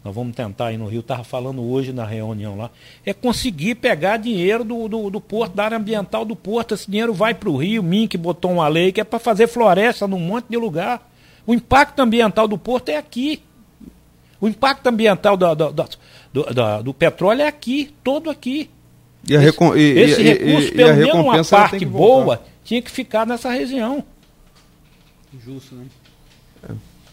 nós 0.04 0.16
vamos 0.16 0.34
tentar 0.36 0.72
ir 0.72 0.78
no 0.78 0.88
Rio, 0.88 1.02
estava 1.02 1.24
falando 1.24 1.62
hoje 1.62 1.92
na 1.92 2.06
reunião 2.06 2.56
lá, 2.58 2.70
é 3.06 3.14
conseguir 3.14 3.76
pegar 3.76 4.18
dinheiro 4.18 4.64
do, 4.64 4.88
do, 4.88 5.10
do 5.10 5.20
porto, 5.22 5.54
da 5.56 5.66
área 5.66 5.78
ambiental 5.78 6.24
do 6.24 6.36
porto. 6.36 6.74
Esse 6.74 6.90
dinheiro 6.90 7.14
vai 7.14 7.34
para 7.34 7.50
o 7.50 7.58
Rio, 7.58 7.82
o 7.82 7.86
Mink 7.86 8.18
botou 8.18 8.52
uma 8.52 8.68
lei 8.68 8.92
que 8.94 9.02
é 9.02 9.04
para 9.04 9.20
fazer 9.20 9.48
floresta 9.48 10.08
num 10.08 10.20
monte 10.20 10.46
de 10.50 10.58
lugar. 10.58 11.06
O 11.46 11.54
impacto 11.54 12.00
ambiental 12.00 12.48
do 12.48 12.58
porto 12.58 12.90
é 12.90 12.98
aqui. 12.98 13.42
O 14.40 14.48
impacto 14.48 14.88
ambiental 14.88 15.36
do, 15.36 15.54
do, 15.56 15.72
do, 15.74 16.84
do- 16.84 16.94
petróleo 16.94 17.42
é 17.42 17.48
aqui, 17.48 17.94
todo 18.04 18.30
aqui. 18.30 18.70
E 19.28 19.36
a, 19.36 19.40
recom... 19.40 19.76
e, 19.76 19.80
e- 19.82 20.00
Esse 20.00 20.22
e- 20.22 20.24
recurso, 20.24 20.72
pelo 20.72 20.96
menos 20.96 21.14
uma 21.16 21.44
parte 21.44 21.78
que 21.78 21.86
boa, 21.86 22.42
tinha 22.64 22.82
que 22.82 22.90
ficar 22.90 23.28
nessa 23.28 23.50
região. 23.52 24.02
Justo, 25.46 25.76
né? 25.76 25.86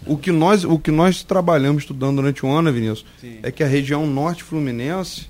O 0.06 0.16
que, 0.16 0.30
nós, 0.30 0.64
o 0.64 0.78
que 0.78 0.90
nós 0.90 1.22
trabalhamos 1.22 1.82
estudando 1.82 2.16
durante 2.16 2.44
o 2.46 2.48
ano, 2.48 2.72
Vinícius, 2.72 3.04
Sim. 3.20 3.38
é 3.42 3.50
que 3.50 3.62
a 3.62 3.66
região 3.66 4.06
norte 4.06 4.42
fluminense, 4.44 5.26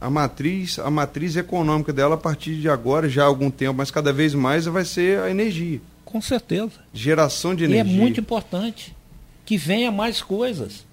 a 0.00 0.08
matriz, 0.08 0.78
a 0.78 0.90
matriz 0.90 1.36
econômica 1.36 1.92
dela 1.92 2.14
a 2.14 2.18
partir 2.18 2.54
de 2.56 2.68
agora, 2.68 3.08
já 3.08 3.24
há 3.24 3.26
algum 3.26 3.50
tempo, 3.50 3.74
mas 3.76 3.90
cada 3.90 4.12
vez 4.12 4.32
mais 4.34 4.64
vai 4.66 4.84
ser 4.84 5.20
a 5.20 5.30
energia. 5.30 5.80
Com 6.04 6.20
certeza. 6.20 6.70
Geração 6.94 7.54
de 7.54 7.64
E 7.64 7.66
é 7.66 7.70
energia. 7.80 7.96
muito 8.00 8.18
importante 8.20 8.96
que 9.44 9.58
venha 9.58 9.90
mais 9.92 10.22
coisas. 10.22 10.86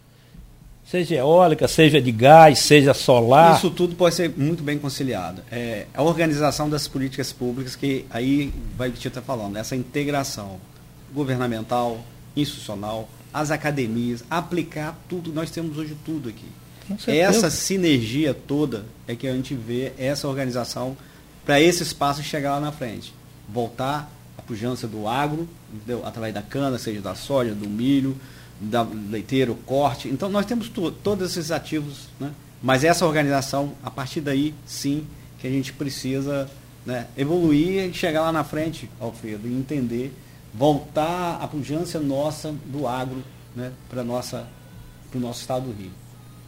Seja 0.86 1.16
eólica, 1.16 1.68
seja 1.68 2.00
de 2.00 2.12
gás, 2.12 2.60
seja 2.60 2.94
solar. 2.94 3.58
Isso 3.58 3.72
tudo 3.72 3.96
pode 3.96 4.14
ser 4.14 4.30
muito 4.38 4.62
bem 4.62 4.78
conciliado. 4.78 5.42
É 5.52 5.88
a 5.94 6.04
organização 6.04 6.70
das 6.70 6.88
políticas 6.88 7.34
públicas 7.34 7.76
que 7.76 8.06
aí 8.10 8.54
vai 8.78 8.90
o 8.90 8.92
que 8.92 9.06
o 9.06 9.08
está 9.08 9.22
falando, 9.22 9.58
essa 9.58 9.76
integração 9.76 10.60
governamental, 11.14 12.06
institucional, 12.36 13.10
as 13.34 13.52
academias, 13.52 14.24
aplicar 14.30 14.98
tudo, 15.10 15.34
nós 15.34 15.52
temos 15.52 15.78
hoje 15.78 15.96
tudo 16.06 16.30
aqui. 16.30 16.46
Essa 17.08 17.50
sinergia 17.50 18.34
toda 18.34 18.86
é 19.08 19.16
que 19.16 19.28
a 19.28 19.34
gente 19.34 19.56
vê 19.56 19.92
essa 19.98 20.28
organização 20.28 20.96
para 21.44 21.60
esse 21.60 21.84
espaço 21.84 22.22
chegar 22.24 22.56
lá 22.56 22.60
na 22.60 22.72
frente. 22.72 23.14
Voltar 23.50 24.12
a 24.38 24.42
pujança 24.42 24.88
do 24.88 25.08
agro, 25.08 25.48
entendeu? 25.74 26.06
através 26.06 26.34
da 26.34 26.42
cana, 26.42 26.78
seja 26.78 27.02
da 27.02 27.16
soja, 27.16 27.54
do 27.54 27.68
milho, 27.68 28.16
da 28.60 28.84
leiteiro, 28.84 29.56
corte. 29.66 30.08
Então 30.08 30.30
nós 30.30 30.46
temos 30.46 30.70
todos 30.70 31.32
esses 31.32 31.52
ativos, 31.52 32.08
né? 32.20 32.32
mas 32.62 32.84
essa 32.84 33.06
organização, 33.06 33.74
a 33.84 33.92
partir 33.92 34.22
daí, 34.22 34.54
sim, 34.66 35.06
que 35.40 35.48
a 35.48 35.52
gente 35.52 35.74
precisa 35.74 36.50
né, 36.86 37.08
evoluir 37.18 37.90
e 37.90 37.94
chegar 37.94 38.22
lá 38.22 38.32
na 38.32 38.44
frente, 38.44 38.90
Alfredo, 39.00 39.48
e 39.48 39.54
entender, 39.54 40.14
voltar 40.58 41.39
a 41.41 41.47
pujança 41.47 41.99
nossa 41.99 42.53
do 42.66 42.88
agro 42.88 43.24
né, 43.56 43.72
para 43.89 44.01
o 44.01 44.06
nosso 44.06 44.38
estado 45.41 45.66
do 45.66 45.74
Rio. 45.74 45.91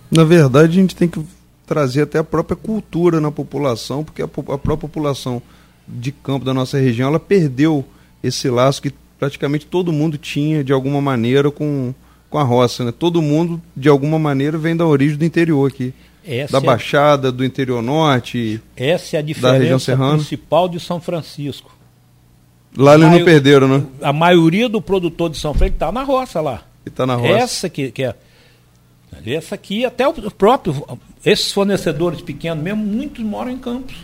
Na 0.09 0.23
verdade, 0.23 0.77
a 0.77 0.81
gente 0.81 0.95
tem 0.95 1.07
que 1.07 1.21
trazer 1.65 2.03
até 2.03 2.17
a 2.17 2.23
própria 2.23 2.55
cultura 2.55 3.19
na 3.19 3.31
população, 3.31 4.03
porque 4.03 4.21
a, 4.21 4.25
a 4.25 4.27
própria 4.27 4.77
população 4.77 5.41
de 5.87 6.11
campo 6.11 6.45
da 6.45 6.53
nossa 6.53 6.77
região, 6.77 7.09
ela 7.09 7.19
perdeu 7.19 7.83
esse 8.23 8.49
laço 8.49 8.81
que 8.81 8.93
praticamente 9.19 9.65
todo 9.65 9.91
mundo 9.91 10.17
tinha, 10.17 10.63
de 10.63 10.71
alguma 10.71 11.01
maneira, 11.01 11.51
com, 11.51 11.93
com 12.29 12.37
a 12.37 12.43
roça. 12.43 12.85
Né? 12.85 12.93
Todo 12.97 13.21
mundo, 13.21 13.61
de 13.75 13.89
alguma 13.89 14.17
maneira, 14.17 14.57
vem 14.57 14.75
da 14.75 14.85
origem 14.85 15.17
do 15.17 15.25
interior 15.25 15.69
aqui. 15.69 15.93
Essa, 16.25 16.53
da 16.53 16.57
é, 16.59 16.61
Baixada, 16.61 17.31
do 17.31 17.43
interior 17.43 17.81
norte. 17.81 18.61
essa 18.75 19.15
é 19.15 19.19
a 19.19 19.23
região 19.23 19.51
diferença 19.51 19.79
serrana. 19.79 20.15
principal 20.15 20.67
de 20.67 20.77
São 20.79 20.99
Francisco. 20.99 21.76
Lá 22.77 22.93
eles 22.93 23.09
não 23.09 23.25
perderam, 23.25 23.67
né? 23.67 23.83
A 24.01 24.13
maioria 24.13 24.69
do 24.69 24.79
produtor 24.79 25.31
de 25.31 25.37
São 25.37 25.53
Francisco 25.53 25.77
está 25.77 25.91
na 25.91 26.03
roça 26.03 26.39
lá. 26.39 26.61
E 26.85 26.89
tá 26.91 27.07
na 27.07 27.15
roça. 27.15 27.33
Essa 27.33 27.69
que, 27.69 27.91
que 27.91 28.03
é. 28.03 28.15
Essa 29.25 29.55
aqui, 29.55 29.83
até 29.83 30.07
o 30.07 30.13
próprio. 30.31 30.85
Esses 31.25 31.51
fornecedores 31.51 32.21
pequenos 32.21 32.63
mesmo, 32.63 32.85
muitos 32.85 33.23
moram 33.25 33.51
em 33.51 33.57
campos. 33.57 33.95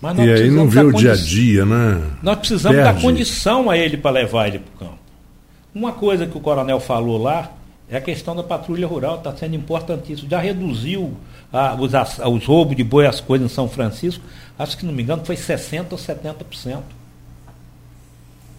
Mas 0.00 0.16
nós 0.16 0.26
E 0.26 0.32
aí 0.32 0.50
não 0.50 0.68
vê 0.68 0.82
dar 0.82 0.86
o 0.86 0.92
dia 0.92 1.12
a 1.12 1.16
dia, 1.16 1.64
né? 1.64 2.02
Nós 2.22 2.38
precisamos 2.38 2.78
dar 2.78 2.92
Perde. 2.92 3.02
condição 3.02 3.70
a 3.70 3.78
ele 3.78 3.96
para 3.96 4.10
levar 4.10 4.48
ele 4.48 4.58
para 4.58 4.74
o 4.74 4.88
campo. 4.90 4.98
Uma 5.74 5.92
coisa 5.92 6.26
que 6.26 6.36
o 6.36 6.40
coronel 6.40 6.80
falou 6.80 7.18
lá 7.18 7.52
é 7.88 7.96
a 7.96 8.00
questão 8.00 8.34
da 8.34 8.42
patrulha 8.42 8.86
rural, 8.86 9.16
está 9.16 9.34
sendo 9.36 9.54
importantíssimo. 9.54 10.28
Já 10.28 10.40
reduziu 10.40 11.16
ah, 11.52 11.74
os, 11.74 11.92
os 11.94 12.46
roubos 12.46 12.76
de 12.76 12.84
boi, 12.84 13.06
as 13.06 13.20
coisas 13.20 13.50
em 13.50 13.54
São 13.54 13.68
Francisco, 13.68 14.22
acho 14.58 14.76
que 14.76 14.84
não 14.86 14.92
me 14.92 15.02
engano, 15.02 15.24
foi 15.24 15.36
60% 15.36 15.86
ou 15.92 15.98
70%. 15.98 16.82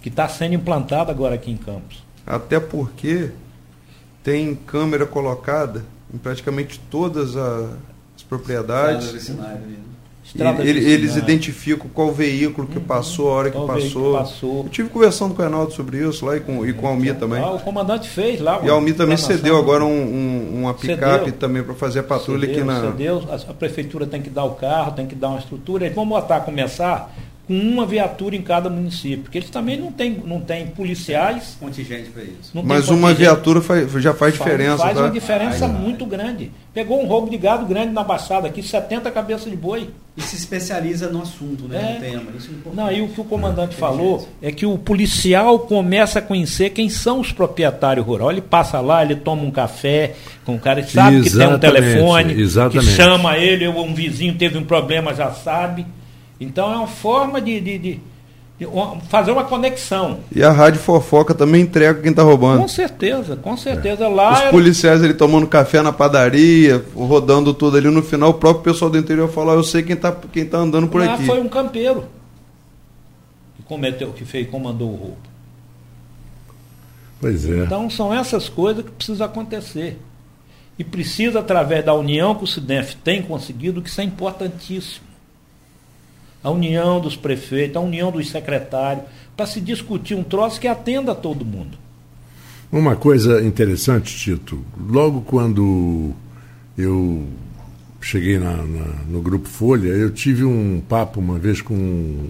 Que 0.01 0.09
está 0.09 0.27
sendo 0.29 0.53
implantado 0.55 1.11
agora 1.11 1.35
aqui 1.35 1.51
em 1.51 1.57
Campos. 1.57 2.01
Até 2.25 2.59
porque 2.59 3.31
tem 4.23 4.55
câmera 4.55 5.05
colocada 5.05 5.83
em 6.13 6.17
praticamente 6.17 6.79
todas 6.89 7.35
a- 7.35 7.69
as 8.15 8.23
propriedades. 8.23 9.29
Estrada 10.33 10.63
ele- 10.63 10.87
eles 10.87 11.15
identificam 11.15 11.87
qual 11.91 12.11
veículo 12.11 12.67
que 12.67 12.79
passou, 12.79 13.29
a 13.29 13.33
hora 13.33 13.49
que 13.49 13.57
Qual 13.57 13.67
veículo 13.67 14.13
passou. 14.13 14.17
passou. 14.51 14.63
Eu 14.65 14.69
tive 14.69 14.89
conversando 14.89 15.33
com 15.33 15.41
o 15.41 15.45
Reinaldo 15.45 15.73
sobre 15.73 15.97
isso 16.07 16.23
lá 16.25 16.37
e 16.37 16.39
com, 16.39 16.63
e 16.65 16.71
com 16.71 16.85
a 16.85 16.91
Almir 16.91 17.15
também. 17.15 17.41
Ah, 17.41 17.51
o 17.53 17.59
comandante 17.59 18.07
fez 18.07 18.39
lá. 18.39 18.59
E 18.63 18.69
a 18.69 18.73
Almir 18.73 18.95
também 18.95 19.17
cedeu 19.17 19.57
agora 19.57 19.83
um, 19.83 19.89
um- 19.89 20.59
uma 20.61 20.73
picape 20.75 21.25
Cedeu. 21.25 21.39
também 21.39 21.63
para 21.63 21.73
fazer 21.73 21.99
a 21.99 22.03
patrulha 22.03 22.45
Cedeu, 22.47 22.55
aqui 22.63 22.63
na. 22.63 22.91
cedeu. 22.91 23.23
A, 23.29 23.35
a 23.51 23.53
prefeitura 23.55 24.05
tem 24.05 24.21
que 24.21 24.29
dar 24.29 24.43
o 24.43 24.51
carro, 24.51 24.91
tem 24.91 25.07
que 25.07 25.15
dar 25.15 25.29
uma 25.29 25.39
estrutura. 25.39 25.85
Eles 25.85 25.95
vão 25.95 26.07
botar, 26.07 26.41
começar 26.41 27.11
com 27.49 27.55
uma 27.57 27.83
viatura 27.83 28.35
em 28.35 28.43
cada 28.43 28.69
município, 28.69 29.23
porque 29.23 29.39
eles 29.39 29.49
também 29.49 29.75
não 29.75 29.91
têm 29.91 30.21
não 30.23 30.39
tem 30.39 30.67
policiais. 30.67 31.57
Contingente 31.59 32.11
para 32.11 32.21
isso. 32.21 32.51
Mas 32.63 32.89
uma 32.89 33.11
viatura 33.11 33.59
faz- 33.59 33.91
já 33.93 34.13
faz 34.13 34.33
diferença, 34.33 34.77
Faz 34.77 34.95
tá? 34.95 35.03
uma 35.05 35.09
diferença 35.09 35.67
muito 35.67 36.05
grande. 36.05 36.51
Pegou 36.71 37.03
um 37.03 37.07
roubo 37.07 37.27
de 37.27 37.37
gado 37.37 37.65
grande 37.65 37.91
na 37.91 38.03
Baixada 38.03 38.47
aqui, 38.47 38.61
70 38.61 39.09
cabeças 39.09 39.49
de 39.49 39.57
boi. 39.57 39.89
E 40.15 40.21
se 40.21 40.35
especializa 40.35 41.09
no 41.09 41.21
assunto, 41.23 41.67
né? 41.67 41.77
É. 41.79 41.93
No 41.93 41.99
tema. 42.19 42.31
Isso 42.37 42.49
é 42.49 42.53
importante. 42.53 42.75
Não, 42.75 42.91
e 42.91 43.01
o 43.01 43.07
que 43.07 43.21
o 43.21 43.23
comandante 43.23 43.75
falou 43.75 44.27
é 44.41 44.51
que 44.51 44.65
o 44.65 44.77
policial 44.77 45.57
começa 45.59 46.19
a 46.19 46.21
conhecer 46.21 46.69
quem 46.71 46.87
são 46.89 47.19
os 47.19 47.31
proprietários 47.31 48.05
rurais. 48.05 48.31
Ele 48.37 48.41
passa 48.41 48.79
lá, 48.81 49.01
ele 49.03 49.15
toma 49.15 49.41
um 49.43 49.49
café 49.51 50.13
com 50.45 50.55
o 50.55 50.59
cara, 50.59 50.81
ele 50.81 50.89
sabe 50.89 51.21
que 51.21 51.29
tem 51.31 51.39
um 51.39 51.53
Exatamente, 51.55 51.59
telefone, 51.81 52.35
que 52.35 52.41
exatamente. 52.41 52.91
chama 52.91 53.37
ele, 53.37 53.65
ou 53.67 53.83
um 53.85 53.93
vizinho 53.95 54.35
teve 54.35 54.57
um 54.57 54.63
problema, 54.65 55.13
já 55.15 55.31
sabe. 55.31 55.85
Então 56.39 56.71
é 56.71 56.77
uma 56.77 56.87
forma 56.87 57.41
de, 57.41 57.59
de- 57.59 57.77
de- 57.77 57.99
de 58.59 58.67
fazer 59.09 59.31
uma 59.31 59.43
conexão. 59.45 60.19
E 60.33 60.43
a 60.43 60.51
rádio 60.51 60.81
fofoca 60.81 61.33
também 61.33 61.61
entrega 61.61 62.01
quem 62.01 62.13
tá 62.13 62.23
roubando. 62.23 62.61
Com 62.61 62.67
certeza, 62.67 63.35
com 63.37 63.55
certeza. 63.55 64.07
Lá 64.07 64.33
Os 64.33 64.39
era- 64.41 64.51
policiais 64.51 65.01
ali 65.03 65.13
tomando 65.13 65.47
café 65.47 65.81
na 65.81 65.93
padaria, 65.93 66.83
rodando 66.95 67.53
tudo 67.53 67.77
ali 67.77 67.89
no 67.89 68.01
final, 68.03 68.31
o 68.31 68.33
próprio 68.33 68.63
pessoal 68.73 68.91
do 68.91 68.97
interior 68.97 69.29
fala, 69.29 69.53
"Ah, 69.53 69.55
eu 69.55 69.63
sei 69.63 69.81
quem 69.83 69.95
tá, 69.95 70.11
quem 70.33 70.45
tá 70.45 70.57
andando 70.57 70.87
por 70.89 70.99
lá 71.05 71.13
aqui. 71.13 71.25
foi 71.25 71.39
um 71.41 71.47
campeiro 71.47 72.05
que 73.55 73.63
cometeu, 73.63 74.11
que 74.11 74.25
fez, 74.25 74.49
comandou 74.49 74.89
o 74.89 74.95
roubo. 74.95 75.17
Pois 77.21 77.49
é. 77.49 77.63
Então 77.63 77.89
são 77.89 78.13
essas 78.13 78.47
coisas 78.47 78.83
que 78.83 78.91
precisam 78.91 79.25
acontecer. 79.25 79.99
E 80.77 80.83
precisa, 80.83 81.39
através 81.39 81.83
da 81.83 81.93
união 81.93 82.33
que 82.33 82.45
o 82.45 82.47
SIDEF 82.47 82.95
tem 83.03 83.21
conseguido, 83.21 83.81
que 83.81 83.89
isso 83.89 83.99
é 83.99 84.03
importantíssimo. 84.05 85.08
A 86.43 86.49
união 86.49 87.01
dos 87.01 87.15
prefeitos, 87.15 87.75
a 87.75 87.79
união 87.81 88.11
dos 88.11 88.29
secretários, 88.29 89.03
para 89.35 89.45
se 89.45 89.59
discutir 89.59 90.15
um 90.15 90.23
troço 90.23 90.59
que 90.59 90.67
atenda 90.67 91.11
a 91.11 91.15
todo 91.15 91.43
mundo. 91.45 91.77
Uma 92.71 92.95
coisa 92.95 93.41
interessante, 93.43 94.15
Tito, 94.15 94.63
logo 94.89 95.21
quando 95.21 96.11
eu 96.77 97.25
cheguei 97.99 98.37
na- 98.39 98.55
na- 98.57 98.95
no 99.09 99.21
Grupo 99.21 99.49
Folha, 99.49 99.87
eu 99.89 100.11
tive 100.11 100.43
um 100.45 100.81
papo 100.87 101.19
uma 101.19 101.37
vez 101.39 101.61
com 101.61 101.73
o 101.73 102.29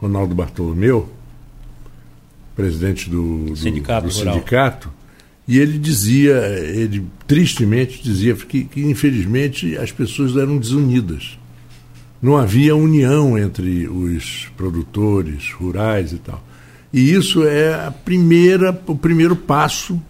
Ronaldo 0.00 0.34
Bartolomeu, 0.34 1.08
presidente 2.54 3.10
do, 3.10 3.46
do- 3.50 3.56
Sindicato 3.56 4.06
do 4.06 4.12
sindicato, 4.12 4.90
e 5.46 5.58
ele 5.58 5.78
dizia, 5.78 6.36
ele 6.74 7.04
tristemente 7.26 8.02
dizia 8.02 8.34
que, 8.34 8.64
que 8.64 8.80
infelizmente 8.82 9.76
as 9.76 9.92
pessoas 9.92 10.36
eram 10.36 10.56
desunidas. 10.58 11.38
Não 12.20 12.36
havia 12.36 12.74
união 12.74 13.38
entre 13.38 13.86
os 13.88 14.48
produtores 14.56 15.52
rurais 15.52 16.12
e 16.12 16.18
tal. 16.18 16.42
E 16.92 17.12
isso 17.12 17.44
é 17.46 17.74
a 17.86 17.90
primeira, 17.90 18.78
o 18.86 18.96
primeiro 18.96 19.36
passo 19.36 20.00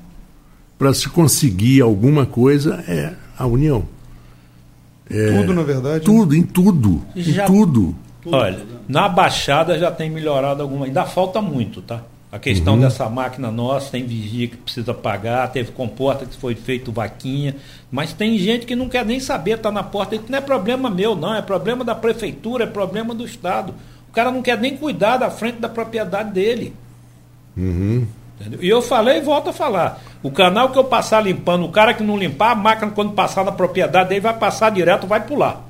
para 0.79 0.93
se 0.95 1.09
conseguir 1.09 1.81
alguma 1.81 2.25
coisa 2.27 2.85
é 2.87 3.15
a 3.37 3.47
união. 3.47 3.85
Tudo, 5.09 5.55
na 5.55 5.63
verdade. 5.63 6.05
Tudo, 6.05 6.35
em 6.35 6.43
tudo, 6.43 7.03
Já- 7.15 7.45
em 7.45 7.47
tudo. 7.47 7.95
Olha, 8.27 8.59
na 8.89 9.09
Baixada 9.09 9.79
já 9.79 9.91
tem 9.91 10.11
melhorado 10.11 10.63
alguma. 10.63 10.87
Ainda 10.87 11.05
falta 11.05 11.41
muito, 11.41 11.81
tá? 11.81 12.03
A 12.37 12.39
questão 12.39 12.79
dessa 12.79 13.09
máquina 13.09 13.51
nossa, 13.51 13.93
tem 13.93 14.05
vigia 14.05 14.47
que 14.47 14.59
precisa 14.59 14.93
pagar, 14.93 15.51
teve 15.51 15.73
comporta 15.73 16.27
que 16.27 16.37
foi 16.37 16.55
feito 16.55 16.93
vaquinha, 16.93 17.57
mas 17.91 18.13
tem 18.13 18.37
gente 18.37 18.67
que 18.67 18.77
não 18.77 18.91
quer 18.91 19.07
nem 19.07 19.19
saber, 19.19 19.57
tá 19.57 19.73
na 19.73 19.83
porta, 19.83 20.17
isso 20.17 20.27
não 20.29 20.37
é 20.37 20.41
problema 20.43 20.91
meu, 20.91 21.17
não, 21.17 21.35
é 21.35 21.41
problema 21.41 21.83
da 21.83 21.95
prefeitura, 21.95 22.65
é 22.65 22.67
problema 22.67 23.15
do 23.15 23.25
Estado. 23.25 23.73
O 24.11 24.13
cara 24.13 24.31
não 24.31 24.43
quer 24.43 24.59
nem 24.59 24.77
cuidar 24.77 25.17
da 25.17 25.31
frente 25.31 25.61
da 25.61 25.69
propriedade 25.69 26.31
dele. 26.31 26.75
Entendeu? 28.39 28.63
E 28.63 28.69
eu 28.69 28.83
falei 28.83 29.17
e 29.17 29.23
volto 29.23 29.49
a 29.49 29.53
falar. 29.55 29.99
O 30.23 30.31
canal 30.31 30.69
que 30.69 30.79
eu 30.79 30.85
passar 30.85 31.23
limpando, 31.23 31.65
o 31.65 31.73
cara 31.73 31.95
que 31.95 32.03
não 32.03 32.19
limpar, 32.19 32.51
a 32.51 32.55
máquina 32.55 32.93
quando 32.93 33.13
passar 33.13 33.47
na 33.47 33.53
propriedade 33.53 34.11
dele 34.11 34.21
vai 34.21 34.35
passar 34.35 34.71
direto, 34.71 35.07
vai 35.07 35.25
pular. 35.25 35.65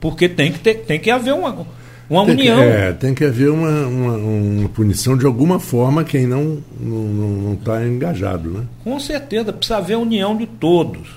Porque 0.00 0.28
tem 0.28 0.50
que, 0.50 0.58
ter, 0.58 0.74
tem 0.74 0.98
que 0.98 1.08
haver 1.08 1.34
uma, 1.34 1.64
uma 2.08 2.26
Tem 2.26 2.36
que, 2.36 2.42
união. 2.50 2.60
é, 2.60 2.92
tem 2.92 3.14
que 3.14 3.24
haver 3.24 3.50
uma, 3.50 3.86
uma, 3.86 4.16
uma 4.16 4.68
punição 4.68 5.16
de 5.16 5.24
alguma 5.26 5.58
forma 5.58 6.04
quem 6.04 6.26
não 6.26 6.54
está 6.54 6.64
não, 6.80 6.98
não 6.98 7.56
tá 7.56 7.84
engajado. 7.86 8.50
Né? 8.50 8.64
Com 8.82 8.98
certeza, 9.00 9.52
precisa 9.52 9.78
haver 9.78 9.96
união 9.96 10.36
de 10.36 10.46
todos. 10.46 11.08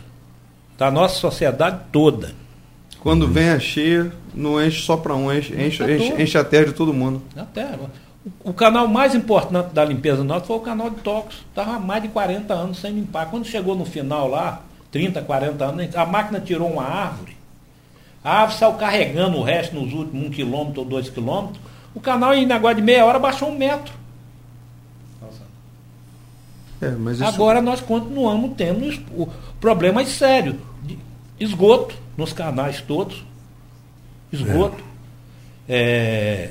Da 0.78 0.92
nossa 0.92 1.16
sociedade 1.16 1.80
toda. 1.92 2.32
Quando 3.00 3.28
vem 3.28 3.50
a 3.50 3.60
cheia, 3.60 4.12
não 4.34 4.64
enche 4.64 4.82
só 4.82 4.98
para 4.98 5.16
um, 5.16 5.32
enche, 5.32 5.54
enche, 5.54 5.84
enche, 5.84 6.22
enche 6.22 6.38
a 6.38 6.44
terra 6.44 6.66
de 6.66 6.74
todo 6.74 6.94
mundo. 6.94 7.22
Até, 7.36 7.66
o, 8.44 8.50
o 8.50 8.54
canal 8.54 8.88
mais 8.88 9.16
importante 9.16 9.74
da 9.74 9.84
limpeza 9.86 10.24
nossa 10.24 10.46
foi 10.46 10.58
o 10.58 10.62
canal 10.62 10.90
de 10.90 10.98
Tocos. 10.98 11.46
Estava 11.50 11.76
há 11.76 11.80
mais 11.80 12.04
de 12.04 12.10
40 12.10 12.54
anos 12.54 12.80
sem 12.80 12.94
limpar. 12.94 13.28
Quando 13.30 13.46
chegou 13.46 13.76
no 13.76 13.86
final 13.86 14.28
lá, 14.28 14.62
30, 14.92 15.22
40 15.22 15.66
anos, 15.66 15.96
a 15.96 16.06
máquina 16.06 16.40
tirou 16.40 16.70
uma 16.70 16.84
árvore. 16.84 17.37
A 18.28 18.42
árvore 18.42 18.60
saiu 18.60 18.74
carregando 18.74 19.38
o 19.38 19.42
resto 19.44 19.74
nos 19.74 19.94
últimos 19.94 20.28
um 20.28 20.30
quilômetro 20.30 20.82
ou 20.82 20.86
dois 20.86 21.10
quilômetros. 21.10 21.60
O 21.96 22.00
canal, 22.02 22.34
em 22.34 22.46
negócio 22.46 22.76
de 22.76 22.82
meia 22.82 23.06
hora, 23.06 23.18
baixou 23.18 23.50
um 23.50 23.58
metro. 23.58 23.94
É, 26.82 26.90
mas 26.92 27.16
isso, 27.16 27.24
Agora 27.26 27.62
nós 27.62 27.80
continuamos 27.82 28.52
tendo 28.58 29.32
problemas 29.62 30.10
sérios 30.10 30.56
de 30.84 30.98
esgoto 31.40 31.96
nos 32.18 32.34
canais 32.34 32.82
todos. 32.82 33.24
Esgoto. 34.32 34.84
É, 35.68 36.50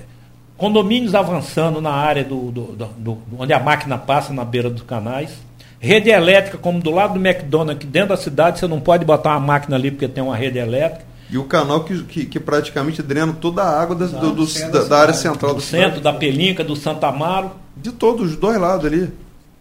condomínios 0.56 1.14
avançando 1.14 1.80
na 1.80 1.92
área 1.92 2.24
do, 2.24 2.50
do- 2.50 2.72
do- 2.72 2.86
do- 2.98 3.18
onde 3.38 3.52
a 3.52 3.60
máquina 3.60 3.96
passa 3.98 4.32
na 4.32 4.44
beira 4.44 4.68
dos 4.70 4.82
canais. 4.82 5.30
Rede 5.78 6.08
elétrica, 6.10 6.56
como 6.58 6.80
do 6.80 6.90
lado 6.90 7.18
do 7.18 7.24
McDonald's, 7.24 7.76
aqui 7.76 7.86
dentro 7.86 8.08
da 8.08 8.16
cidade, 8.16 8.58
você 8.58 8.66
não 8.66 8.80
pode 8.80 9.04
botar 9.04 9.32
uma 9.36 9.40
máquina 9.46 9.76
ali 9.76 9.90
porque 9.90 10.08
tem 10.08 10.24
uma 10.24 10.34
rede 10.34 10.58
elétrica. 10.58 11.04
E 11.30 11.36
o 11.38 11.44
canal 11.44 11.82
que, 11.84 12.02
que, 12.04 12.24
que 12.26 12.38
praticamente 12.40 13.02
drena 13.02 13.32
toda 13.40 13.62
a 13.62 13.80
água 13.82 13.96
da, 13.96 14.06
do- 14.06 14.32
do- 14.32 14.70
da, 14.70 14.84
da 14.84 14.98
área 15.00 15.14
central 15.14 15.52
Do 15.52 15.56
do 15.56 15.62
centro, 15.62 16.00
da 16.00 16.12
Pelinca, 16.12 16.62
do 16.62 16.76
Santa 16.76 17.08
Amaro. 17.08 17.50
De 17.76 17.90
todos 17.92 18.30
os 18.30 18.36
dois 18.36 18.58
lados 18.58 18.86
ali. 18.86 19.12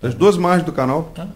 Das 0.01 0.13
duas 0.13 0.37
margens 0.37 0.65
do 0.65 0.71
canal. 0.71 1.11
Tá. 1.15 1.27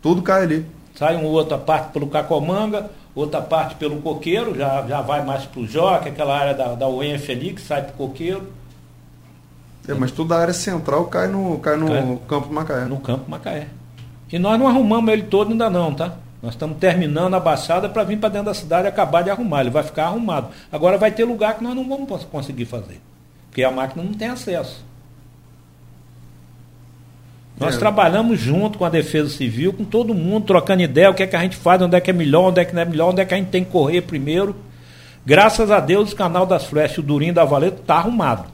Tudo 0.00 0.20
cai 0.22 0.42
ali. 0.42 0.66
Sai 0.96 1.14
uma 1.16 1.28
outra 1.28 1.56
parte 1.56 1.92
pelo 1.92 2.08
Cacomanga, 2.08 2.90
outra 3.14 3.40
parte 3.40 3.76
pelo 3.76 4.02
Coqueiro, 4.02 4.54
já, 4.56 4.84
já 4.86 5.00
vai 5.00 5.24
mais 5.24 5.44
para 5.44 5.60
o 5.60 5.66
Joque, 5.66 6.08
aquela 6.08 6.36
área 6.36 6.54
da, 6.54 6.74
da 6.74 6.88
UENF 6.88 7.30
ali, 7.30 7.52
que 7.52 7.60
sai 7.60 7.82
para 7.82 7.92
o 7.94 7.96
Coqueiro, 8.08 8.42
É, 9.88 9.94
mas 9.94 10.10
toda 10.10 10.36
a 10.36 10.40
área 10.40 10.52
central 10.54 11.04
cai 11.06 11.26
no, 11.28 11.58
cai 11.58 11.76
no 11.76 11.88
Cai. 11.88 12.18
campo 12.28 12.52
Macaé. 12.52 12.84
no 12.84 12.98
Campo 13.00 13.30
Macaé. 13.30 13.68
E 14.32 14.38
nós 14.38 14.58
não 14.58 14.66
arrumamos 14.68 15.12
ele 15.12 15.22
todo 15.24 15.50
ainda 15.52 15.68
não, 15.70 15.92
tá? 15.94 16.14
Nós 16.42 16.54
estamos 16.54 16.78
terminando 16.78 17.34
a 17.34 17.40
baixada 17.40 17.88
para 17.88 18.02
vir 18.02 18.18
para 18.18 18.28
dentro 18.30 18.46
da 18.46 18.54
cidade 18.54 18.86
e 18.86 18.88
acabar 18.88 19.22
de 19.22 19.30
arrumar. 19.30 19.60
Ele 19.60 19.70
vai 19.70 19.84
ficar 19.84 20.06
arrumado. 20.06 20.48
Agora 20.72 20.98
vai 20.98 21.12
ter 21.12 21.24
lugar 21.24 21.56
que 21.56 21.62
nós 21.62 21.74
não 21.76 21.88
vamos 21.88 22.08
cons- 22.08 22.24
conseguir 22.24 22.64
fazer. 22.64 23.00
Porque 23.48 23.62
a 23.62 23.70
máquina 23.70 24.02
não 24.02 24.12
tem 24.12 24.28
acesso. 24.28 24.84
Nós 27.60 27.76
É. 27.76 27.78
trabalhamos 27.78 28.40
junto 28.40 28.78
com 28.78 28.84
a 28.84 28.88
Defesa 28.88 29.28
Civil, 29.28 29.72
com 29.72 29.84
todo 29.84 30.12
mundo, 30.14 30.46
trocando 30.46 30.82
ideia, 30.82 31.10
o 31.10 31.14
que 31.14 31.22
é 31.22 31.26
que 31.26 31.36
a 31.36 31.40
gente 31.40 31.54
faz, 31.56 31.80
onde 31.80 31.94
é 31.96 32.00
que 32.00 32.10
é 32.10 32.12
melhor, 32.12 32.48
onde 32.48 32.60
é 32.60 32.64
que 32.64 32.74
não 32.74 32.82
é 32.82 32.84
melhor, 32.84 33.10
onde 33.10 33.20
é 33.20 33.24
que 33.24 33.34
a 33.34 33.36
gente 33.36 33.50
tem 33.50 33.62
que 33.62 33.70
correr 33.70 34.00
primeiro. 34.02 34.56
Graças 35.24 35.70
a 35.70 35.78
Deus, 35.78 36.12
o 36.12 36.16
canal 36.16 36.44
das 36.44 36.64
Flechas, 36.64 36.98
o 36.98 37.02
Durinho 37.02 37.32
da 37.34 37.44
Valeta, 37.44 37.80
está 37.80 37.96
arrumado. 37.96 38.46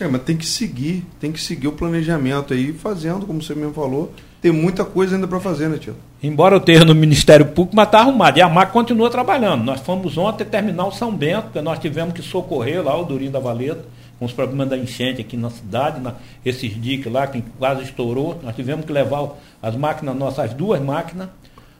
É, 0.00 0.08
mas 0.08 0.22
tem 0.22 0.36
que 0.36 0.46
seguir, 0.46 1.04
tem 1.20 1.30
que 1.30 1.40
seguir 1.40 1.68
o 1.68 1.72
planejamento 1.72 2.52
aí, 2.52 2.72
fazendo, 2.72 3.26
como 3.26 3.40
você 3.40 3.54
mesmo 3.54 3.72
falou. 3.72 4.12
Tem 4.42 4.50
muita 4.50 4.84
coisa 4.84 5.14
ainda 5.14 5.26
para 5.26 5.38
fazer, 5.40 5.68
né, 5.68 5.78
tio? 5.78 5.94
Embora 6.22 6.56
eu 6.56 6.58
esteja 6.58 6.84
no 6.84 6.94
Ministério 6.94 7.46
Público, 7.46 7.76
mas 7.76 7.86
está 7.86 8.00
arrumado. 8.00 8.36
E 8.36 8.42
a 8.42 8.48
MAC 8.48 8.72
continua 8.72 9.08
trabalhando. 9.08 9.62
Nós 9.62 9.80
fomos 9.80 10.18
ontem 10.18 10.44
terminar 10.44 10.86
o 10.86 10.92
São 10.92 11.14
Bento, 11.14 11.44
porque 11.44 11.60
nós 11.60 11.78
tivemos 11.78 12.12
que 12.12 12.22
socorrer 12.22 12.82
lá 12.82 12.98
o 12.98 13.04
Durinho 13.04 13.30
da 13.30 13.38
Valeta, 13.38 13.84
com 14.18 14.24
os 14.24 14.32
problemas 14.32 14.68
da 14.68 14.76
enchente 14.76 15.20
aqui 15.20 15.36
na 15.36 15.48
cidade, 15.48 16.00
na, 16.00 16.14
esses 16.44 16.80
diques 16.80 17.10
lá 17.10 17.26
que 17.26 17.42
quase 17.58 17.84
estourou. 17.84 18.38
Nós 18.42 18.56
tivemos 18.56 18.84
que 18.84 18.92
levar 18.92 19.30
as 19.62 19.76
máquinas 19.76 20.16
nossas, 20.16 20.50
as 20.50 20.54
duas 20.54 20.82
máquinas, 20.82 21.28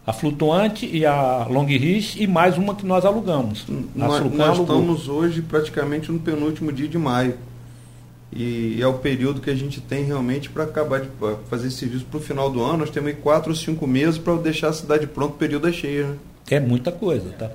a 0.06 0.12
flutuante 0.12 0.86
e 0.86 1.04
a 1.04 1.46
long 1.50 1.66
reach, 1.66 2.22
e 2.22 2.26
mais 2.26 2.56
uma 2.56 2.74
que 2.74 2.86
nós 2.86 3.04
alugamos. 3.04 3.66
A 3.68 3.98
Nós, 3.98 4.32
nós 4.32 4.58
estamos 4.58 5.08
hoje 5.08 5.42
praticamente 5.42 6.12
no 6.12 6.18
penúltimo 6.18 6.70
dia 6.70 6.88
de 6.88 6.96
maio. 6.96 7.34
E 8.34 8.82
é 8.82 8.86
o 8.86 8.94
período 8.94 9.40
que 9.40 9.48
a 9.48 9.54
gente 9.54 9.80
tem 9.80 10.04
realmente 10.04 10.50
para 10.50 10.64
acabar 10.64 11.00
de 11.00 11.08
fazer 11.48 11.68
esse 11.68 11.76
serviço 11.76 12.04
para 12.06 12.18
o 12.18 12.20
final 12.20 12.50
do 12.50 12.60
ano. 12.60 12.78
Nós 12.78 12.90
temos 12.90 13.10
aí 13.10 13.14
quatro 13.14 13.50
ou 13.50 13.56
cinco 13.56 13.86
meses 13.86 14.18
para 14.18 14.34
deixar 14.36 14.68
a 14.68 14.72
cidade 14.72 15.06
pronta 15.06 15.34
o 15.34 15.38
período 15.38 15.68
é 15.68 15.72
cheio. 15.72 16.08
Né? 16.08 16.16
É 16.50 16.58
muita 16.58 16.90
coisa, 16.90 17.30
tá? 17.38 17.52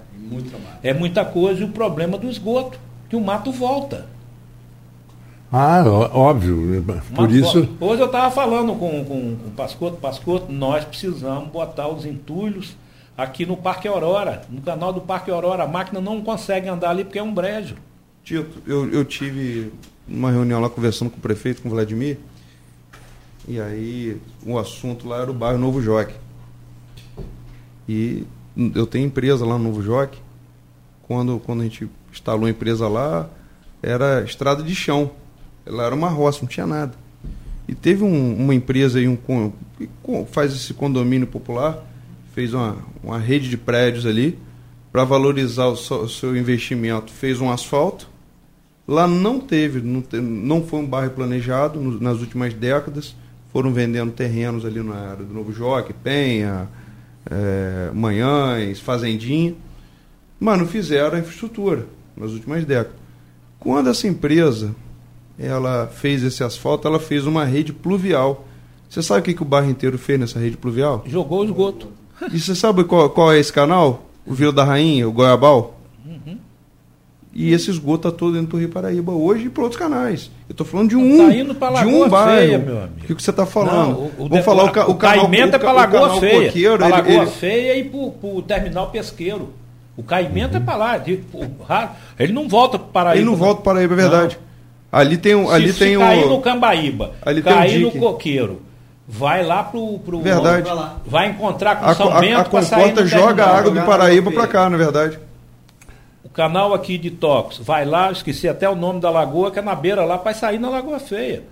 É 0.82 0.94
muita 0.94 1.26
coisa 1.26 1.62
e 1.62 1.64
o 1.66 1.70
problema 1.70 2.18
do 2.18 2.30
esgoto, 2.30 2.80
que 3.10 3.16
o 3.16 3.22
mato 3.22 3.52
volta. 3.52 4.08
Ah, 5.52 5.84
óbvio. 6.14 6.56
né? 6.56 7.02
Por 7.14 7.28
Uma 7.28 7.38
isso. 7.38 7.68
Hoje 7.80 8.02
eu 8.02 8.06
estava 8.06 8.32
falando 8.32 8.74
com, 8.76 9.04
com, 9.04 9.36
com 9.36 9.48
o 9.48 9.52
Pascoto, 9.56 9.98
Pascoto, 9.98 10.52
nós 10.52 10.86
precisamos 10.86 11.50
botar 11.50 11.90
os 11.90 12.06
entulhos 12.06 12.76
aqui 13.18 13.46
no 13.46 13.58
Parque 13.58 13.88
Aurora, 13.88 14.44
no 14.50 14.62
canal 14.62 14.94
do 14.94 15.02
Parque 15.02 15.30
Aurora. 15.30 15.64
A 15.64 15.68
máquina 15.68 16.00
não 16.00 16.22
consegue 16.22 16.70
andar 16.70 16.92
ali 16.92 17.04
porque 17.04 17.20
é 17.20 17.24
um 17.24 17.34
brejo. 17.34 17.76
Tito, 18.24 18.62
eu, 18.66 18.90
eu 18.92 19.04
tive 19.04 19.74
uma 20.10 20.32
reunião 20.32 20.60
lá 20.60 20.70
conversando 20.70 21.12
com 21.12 21.18
o 21.18 21.22
prefeito, 21.22 21.62
com 21.62 21.70
o 21.70 21.72
Vladimir, 21.72 22.18
e 23.48 23.60
aí 23.60 24.22
o 24.46 24.58
assunto 24.58 25.08
lá 25.08 25.22
era 25.22 25.32
o 25.32 25.34
bairro 25.34 25.58
Novo 25.58 25.82
Joque. 25.82 26.14
E 27.88 28.24
eu 28.76 28.86
tenho 28.86 29.08
empresa 29.08 29.46
lá 29.46 29.58
no 29.58 29.64
Novo 29.64 29.82
Joque. 29.82 30.20
Quando, 31.04 31.40
quando 31.40 31.62
a 31.62 31.64
gente 31.64 31.90
instalou 32.12 32.46
a 32.46 32.50
empresa 32.52 32.88
lá, 32.88 33.28
era 33.82 34.22
estrada 34.22 34.62
de 34.62 34.76
chão. 34.76 35.12
Ela 35.66 35.86
era 35.86 35.96
uma 35.96 36.10
roça, 36.10 36.42
não 36.42 36.48
tinha 36.48 36.68
nada. 36.68 36.94
E 37.68 37.74
teve 37.74 38.04
um, 38.04 38.36
uma 38.36 38.54
empresa 38.54 39.00
aí, 39.00 39.08
um, 39.08 39.16
que 39.16 39.90
faz 40.32 40.54
esse 40.54 40.74
condomínio 40.74 41.28
popular, 41.28 41.84
fez 42.34 42.54
uma, 42.54 42.78
uma 43.04 43.18
rede 43.18 43.50
de 43.50 43.58
prédios 43.58 44.06
ali 44.06 44.38
para 44.92 45.04
valorizar 45.04 45.68
o 45.68 45.76
seu, 45.76 46.02
o 46.02 46.10
seu 46.10 46.38
investimento. 46.38 47.12
Fez 47.12 47.42
um 47.42 47.52
asfalto. 47.52 48.08
Lá 48.90 49.08
não 49.08 49.40
teve, 49.40 49.82
não, 49.82 50.02
te- 50.02 50.20
não 50.20 50.64
foi 50.64 50.80
um 50.80 50.86
bairro 50.88 51.12
planejado 51.12 51.80
no- 51.80 52.00
nas 52.02 52.20
últimas 52.22 52.54
décadas. 52.56 53.16
Foram 53.54 53.72
vendendo 53.72 54.12
terrenos 54.12 54.66
ali 54.66 54.82
na 54.82 54.96
área 54.96 55.24
do 55.24 55.32
Novo 55.34 55.52
Joque, 55.54 55.94
Penha, 55.94 56.68
eh, 57.30 57.92
Manhães, 57.94 58.80
Fazendinha. 58.80 59.54
Mas 60.40 60.58
não 60.58 60.66
fizeram 60.66 61.18
a 61.18 61.20
infraestrutura 61.20 61.86
nas 62.18 62.32
últimas 62.32 62.66
décadas. 62.66 62.98
Quando 63.60 63.90
essa 63.90 64.08
empresa 64.08 64.74
ela 65.38 65.88
fez 65.88 66.24
esse 66.24 66.44
asfalto, 66.44 66.88
ela 66.88 67.00
fez 67.00 67.26
uma 67.28 67.46
rede 67.46 67.72
pluvial. 67.72 68.48
Você 68.90 69.04
sabe 69.04 69.20
o 69.20 69.24
que, 69.24 69.34
que 69.36 69.42
o 69.44 69.46
bairro 69.46 69.70
inteiro 69.70 69.98
fez 70.00 70.20
nessa 70.20 70.40
rede 70.40 70.58
pluvial? 70.58 71.04
Jogou 71.06 71.42
o 71.42 71.46
esgoto. 71.46 71.88
E 72.34 72.40
você 72.40 72.56
sabe 72.56 72.84
qual, 72.86 73.10
qual 73.12 73.32
é 73.32 73.40
esse 73.40 73.54
canal? 73.54 74.10
O 74.26 74.34
Vila 74.34 74.52
da 74.52 74.64
Rainha, 74.64 75.08
o 75.08 75.12
Goiabal? 75.12 75.79
E 77.32 77.54
esse 77.54 77.70
esgoto 77.70 78.08
está 78.08 78.18
todo 78.18 78.34
dentro 78.34 78.48
do 78.50 78.58
Rio 78.58 78.70
Paraíba 78.70 79.12
hoje 79.12 79.46
e 79.46 79.50
para 79.50 79.62
outros 79.64 79.80
canais. 79.80 80.32
Eu 80.50 80.54
estou 80.54 80.66
falando 80.66 80.90
de 80.90 80.96
um, 80.96 81.28
Tá 81.28 81.36
indo 81.36 81.54
pra 81.54 81.68
de 81.70 81.74
Lagoa 81.76 82.06
um 82.06 82.10
bairro. 82.10 82.38
Feia, 82.40 82.58
meu 82.58 82.78
amigo. 82.80 82.92
O 83.04 83.08
que, 83.08 83.16
que 83.16 83.22
você 83.24 83.30
está 83.30 83.46
falando? 83.46 83.88
Não, 84.00 84.12
Vamos 84.18 84.32
de- 84.32 84.42
falar 84.44 84.64
o, 84.64 84.72
ca- 84.72 84.88
o, 84.88 84.92
o 84.92 84.96
canal 84.96 85.22
caimento 85.30 85.54
é 85.54 85.58
o 85.58 85.60
para 85.60 85.72
o 85.72 85.76
Lagoa 85.76 86.20
Feia. 86.20 86.46
Coqueiro, 86.48 86.78
Pra 86.80 86.88
Lagoa 86.88 87.14
ele- 87.14 87.26
Feia 87.28 87.78
e 87.78 87.84
pro, 87.84 88.12
pro 88.12 88.42
terminal 88.42 88.90
pesqueiro. 88.90 89.50
O 89.96 90.02
caimento 90.02 90.58
é 90.58 90.60
para 90.60 90.76
lá. 90.78 90.98
de- 90.98 91.24
o 91.34 91.46
ele 92.18 92.34
não 92.34 92.48
volta 92.50 92.80
para 92.80 92.88
Paraíba. 92.88 93.18
Ele 93.22 93.26
não 93.30 93.36
volta 93.36 93.62
para 93.62 93.74
Paraíba, 93.74 93.94
é 93.94 93.98
verdade. 93.98 94.40
Ali 94.92 95.18
tem 95.18 95.36
um. 95.36 95.46
Se, 95.48 95.54
Ali 95.54 95.72
se 95.74 95.80
tem 95.80 95.98
um. 95.98 96.00
cair 96.00 96.26
no 96.28 96.42
Cambaíba, 96.42 97.12
Ali 97.24 97.44
tem 97.44 97.54
um 97.54 97.56
cair 97.58 97.80
no. 97.82 97.92
Coqueiro, 97.92 98.62
vai 99.08 99.46
lá 99.46 99.62
pro. 99.64 100.00
pro 100.00 100.20
Verdade. 100.20 100.68
Vai 101.06 101.30
encontrar 101.30 101.76
com 101.76 101.86
A, 101.86 101.94
São 101.94 102.10
a, 102.10 102.18
a 102.18 102.22
Bento 102.22 102.50
para 102.50 102.62
sair 102.64 102.80
comporta 102.90 103.06
joga 103.06 103.46
a 103.46 103.58
água 103.60 103.70
do 103.72 103.82
Paraíba 103.82 104.32
para 104.32 104.48
cá, 104.48 104.68
na 104.68 104.78
verdade. 104.78 105.20
Canal 106.40 106.74
aqui 106.74 106.98
de 106.98 107.12
Tox, 107.12 107.58
vai 107.58 107.84
lá, 107.84 108.10
esqueci 108.14 108.48
até 108.48 108.70
o 108.70 108.74
nome 108.74 109.02
da 109.02 109.10
lagoa, 109.10 109.52
que 109.52 109.60
é 109.60 109.62
na 109.62 109.76
beira 109.76 110.06
lá, 110.06 110.16
vai 110.16 110.34
sair 110.34 110.58
na 110.58 110.70
Lagoa 110.70 110.98
Feia. 110.98 111.44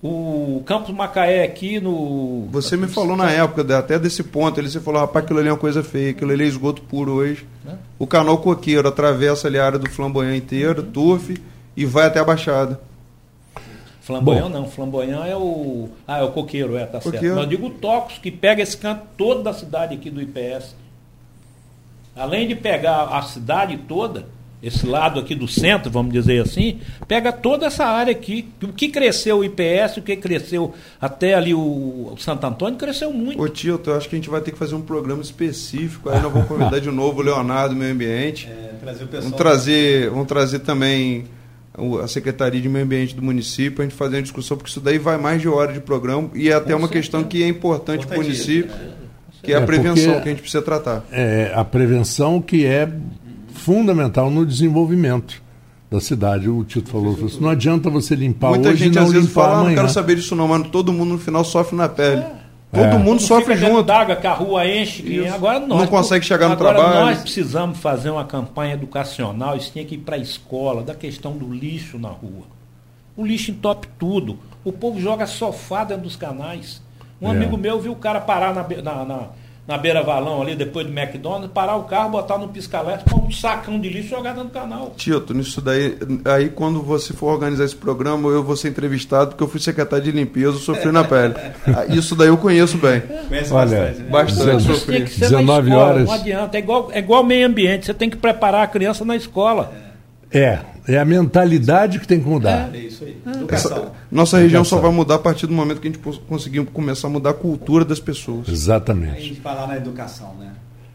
O 0.00 0.62
Campos 0.64 0.94
Macaé 0.94 1.42
aqui 1.42 1.80
no. 1.80 2.46
Você 2.52 2.76
me 2.76 2.86
falou 2.86 3.16
na 3.16 3.28
época, 3.28 3.76
até 3.76 3.98
desse 3.98 4.22
ponto, 4.22 4.60
ele 4.60 4.70
você 4.70 4.78
falou, 4.78 5.00
rapaz, 5.00 5.24
aquilo 5.24 5.40
ali 5.40 5.48
é 5.48 5.52
uma 5.52 5.58
coisa 5.58 5.82
feia, 5.82 6.12
aquilo 6.12 6.30
ali 6.30 6.44
é 6.44 6.46
esgoto 6.46 6.80
puro 6.82 7.14
hoje. 7.14 7.44
Né? 7.64 7.76
O 7.98 8.06
canal 8.06 8.38
Coqueiro 8.38 8.86
atravessa 8.86 9.48
ali 9.48 9.58
a 9.58 9.66
área 9.66 9.80
do 9.80 9.90
Flamboyant 9.90 10.36
inteiro, 10.36 10.80
turf, 10.80 11.36
e 11.76 11.84
vai 11.84 12.06
até 12.06 12.20
a 12.20 12.24
Baixada. 12.24 12.80
Flamboyant 14.00 14.48
não, 14.48 14.70
Flamboyant 14.70 15.26
é 15.26 15.34
o. 15.34 15.88
Ah, 16.06 16.18
é 16.18 16.22
o 16.22 16.30
coqueiro, 16.30 16.76
é, 16.76 16.86
tá 16.86 17.00
certo. 17.00 17.14
Coqueiro. 17.14 17.34
Mas 17.34 17.42
eu 17.42 17.50
digo 17.50 17.66
o 17.66 17.70
Tocos, 17.70 18.18
que 18.18 18.30
pega 18.30 18.62
esse 18.62 18.76
canto 18.76 19.02
todo 19.18 19.42
da 19.42 19.52
cidade 19.52 19.92
aqui 19.92 20.08
do 20.08 20.22
IPS. 20.22 20.76
Além 22.14 22.46
de 22.46 22.54
pegar 22.54 23.08
a 23.08 23.22
cidade 23.22 23.76
toda, 23.76 24.35
esse 24.62 24.86
lado 24.86 25.20
aqui 25.20 25.34
do 25.34 25.46
centro, 25.46 25.90
vamos 25.90 26.12
dizer 26.12 26.42
assim, 26.42 26.80
pega 27.06 27.30
toda 27.30 27.66
essa 27.66 27.84
área 27.84 28.10
aqui. 28.10 28.48
O 28.62 28.68
que 28.68 28.88
cresceu 28.88 29.38
o 29.38 29.44
IPS, 29.44 29.98
o 29.98 30.02
que 30.02 30.16
cresceu 30.16 30.74
até 31.00 31.34
ali 31.34 31.52
o, 31.54 31.58
o 32.12 32.16
Santo 32.18 32.46
Antônio, 32.46 32.78
cresceu 32.78 33.12
muito. 33.12 33.40
Ô 33.40 33.48
Tito, 33.48 33.90
eu 33.90 33.96
acho 33.96 34.08
que 34.08 34.16
a 34.16 34.18
gente 34.18 34.30
vai 34.30 34.40
ter 34.40 34.50
que 34.52 34.58
fazer 34.58 34.74
um 34.74 34.80
programa 34.82 35.22
específico, 35.22 36.08
aí 36.08 36.20
nós 36.20 36.32
vamos 36.32 36.48
convidar 36.48 36.80
de 36.80 36.90
novo 36.90 37.20
o 37.20 37.22
Leonardo 37.22 37.74
do 37.74 37.78
Meio 37.78 37.92
Ambiente. 37.92 38.48
É, 38.50 38.74
trazer 38.80 39.04
o 39.04 39.06
pessoal. 39.06 39.22
Vamos 39.24 39.36
trazer, 39.36 40.10
vamos 40.10 40.26
trazer 40.26 40.58
também 40.60 41.24
a 42.02 42.08
Secretaria 42.08 42.60
de 42.60 42.68
Meio 42.70 42.86
Ambiente 42.86 43.14
do 43.14 43.22
município, 43.22 43.82
a 43.82 43.84
gente 43.84 43.94
fazer 43.94 44.16
uma 44.16 44.22
discussão, 44.22 44.56
porque 44.56 44.70
isso 44.70 44.80
daí 44.80 44.96
vai 44.98 45.18
mais 45.18 45.42
de 45.42 45.48
hora 45.48 45.72
de 45.74 45.80
programa 45.80 46.30
e 46.34 46.48
é 46.48 46.54
até 46.54 46.74
uma 46.74 46.88
questão 46.88 47.22
que 47.22 47.42
é 47.42 47.46
importante 47.48 48.06
para 48.06 48.18
o 48.18 48.22
município, 48.22 48.72
que 49.42 49.52
é 49.52 49.56
a 49.56 49.60
É, 49.60 49.66
prevenção 49.66 50.04
porque- 50.14 50.22
que 50.22 50.28
a 50.28 50.32
gente 50.32 50.40
precisa 50.40 50.62
tratar. 50.62 51.04
É 51.12 51.52
a 51.54 51.62
prevenção 51.62 52.40
que 52.40 52.64
é 52.64 52.88
fundamental 53.66 54.30
no 54.30 54.46
desenvolvimento 54.46 55.42
da 55.90 56.00
cidade. 56.00 56.48
O 56.48 56.62
Tito 56.62 56.88
falou, 56.88 57.14
falou 57.14 57.26
assim, 57.28 57.40
não 57.40 57.48
adianta 57.50 57.90
você 57.90 58.14
limpar 58.14 58.50
Muita 58.50 58.68
hoje 58.68 58.82
e 58.82 58.84
gente 58.86 58.94
não 58.94 59.02
às 59.02 59.12
vezes 59.12 59.28
limpar 59.28 59.40
fala, 59.42 59.52
ah, 59.52 59.56
não 59.56 59.60
amanhã. 59.62 59.76
quero 59.76 59.88
saber 59.90 60.14
disso 60.14 60.36
não, 60.36 60.46
mas 60.46 60.68
todo 60.68 60.92
mundo 60.92 61.14
no 61.14 61.18
final 61.18 61.44
sofre 61.44 61.76
na 61.76 61.88
pele. 61.88 62.22
Todo 62.72 62.84
É. 62.84 62.98
mundo 62.98 63.20
sofre 63.22 63.56
junto. 63.56 63.82
d'água, 63.84 64.16
que 64.16 64.26
a 64.26 64.34
rua 64.34 64.66
enche. 64.66 65.02
que 65.02 65.26
agora 65.26 65.58
nós, 65.60 65.80
Não 65.80 65.86
consegue 65.86 66.24
chegar 66.24 66.46
no 66.46 66.52
agora 66.54 66.74
trabalho. 66.78 67.06
Nós 67.06 67.18
precisamos 67.22 67.78
fazer 67.78 68.10
uma 68.10 68.24
campanha 68.24 68.74
educacional. 68.74 69.56
Isso 69.56 69.72
tinha 69.72 69.84
que 69.84 69.94
ir 69.94 69.98
para 69.98 70.16
a 70.16 70.18
escola, 70.18 70.82
da 70.82 70.94
questão 70.94 71.32
do 71.36 71.52
lixo 71.52 71.98
na 71.98 72.08
rua. 72.08 72.44
O 73.16 73.24
lixo 73.24 73.50
entope 73.50 73.88
tudo. 73.98 74.38
O 74.64 74.72
povo 74.72 75.00
joga 75.00 75.26
sofá 75.26 75.84
dentro 75.84 76.02
dos 76.04 76.16
canais. 76.16 76.82
Um 77.22 77.28
É. 77.28 77.30
amigo 77.30 77.56
meu 77.56 77.80
viu 77.80 77.92
o 77.92 77.96
cara 77.96 78.20
parar 78.20 78.52
na, 78.54 78.62
be- 78.62 78.82
na, 78.82 79.04
na, 79.66 79.74
na 79.74 79.78
beira-valão 79.78 80.40
ali, 80.42 80.54
depois 80.54 80.86
do 80.86 80.92
McDonald's, 80.92 81.50
parar 81.52 81.76
o 81.76 81.84
carro, 81.84 82.10
botar 82.10 82.38
no 82.38 82.48
pisca-alerta, 82.48 83.04
pôr 83.08 83.22
um 83.24 83.30
sacão 83.30 83.78
de 83.80 83.88
lixo 83.88 84.06
e 84.06 84.10
jogar 84.10 84.32
dentro 84.32 84.48
do 84.48 84.52
canal. 84.52 84.92
Tito, 84.96 85.34
nisso 85.34 85.60
daí, 85.60 85.96
aí 86.24 86.48
quando 86.48 86.82
você 86.82 87.12
for 87.12 87.32
organizar 87.32 87.64
esse 87.64 87.76
programa, 87.76 88.28
eu 88.28 88.42
vou 88.42 88.56
ser 88.56 88.68
entrevistado, 88.68 89.30
porque 89.30 89.42
eu 89.42 89.48
fui 89.48 89.60
secretário 89.60 90.04
de 90.04 90.12
limpeza, 90.12 90.58
sofri 90.58 90.90
na 90.92 91.04
pele. 91.04 91.34
Ah, 91.76 91.84
Isso 91.86 92.14
daí 92.14 92.28
eu 92.28 92.36
conheço 92.36 92.78
bem. 92.78 93.00
Conhece 93.28 93.52
Olha, 93.52 93.68
bastante, 93.78 93.98
né? 94.02 94.10
Bastante 94.10 94.62
sofri. 94.64 95.06
ser 95.08 95.20
na 95.30 95.38
19 95.38 95.68
escola, 95.68 95.84
horas. 95.86 96.04
não 96.06 96.12
adianta. 96.14 96.56
É 96.56 96.60
igual, 96.60 96.88
é 96.92 96.98
igual 97.00 97.24
meio 97.24 97.46
ambiente, 97.46 97.86
você 97.86 97.94
tem 97.94 98.08
que 98.08 98.16
preparar 98.16 98.62
a 98.62 98.66
criança 98.66 99.04
na 99.04 99.16
escola. 99.16 99.72
É, 99.74 99.85
é 100.30 100.98
a 100.98 101.04
mentalidade 101.04 101.98
que 101.98 102.06
tem 102.06 102.20
que 102.20 102.28
mudar. 102.28 102.74
É 102.74 102.78
isso 102.78 103.04
aí. 103.04 103.16
Educação. 103.34 103.92
Nossa 104.10 104.38
região 104.38 104.64
só 104.64 104.78
vai 104.78 104.90
mudar 104.90 105.16
a 105.16 105.18
partir 105.18 105.46
do 105.46 105.52
momento 105.52 105.80
que 105.80 105.88
a 105.88 105.90
gente 105.90 106.00
conseguir 106.28 106.64
começar 106.66 107.08
a 107.08 107.10
mudar 107.10 107.30
a 107.30 107.34
cultura 107.34 107.84
das 107.84 108.00
pessoas. 108.00 108.46
Aí 108.46 108.50
a 108.50 108.52
Exatamente. 108.52 109.22
gente 109.22 109.40
falar 109.40 109.66
na 109.66 109.76
educação, 109.76 110.34
né? 110.38 110.52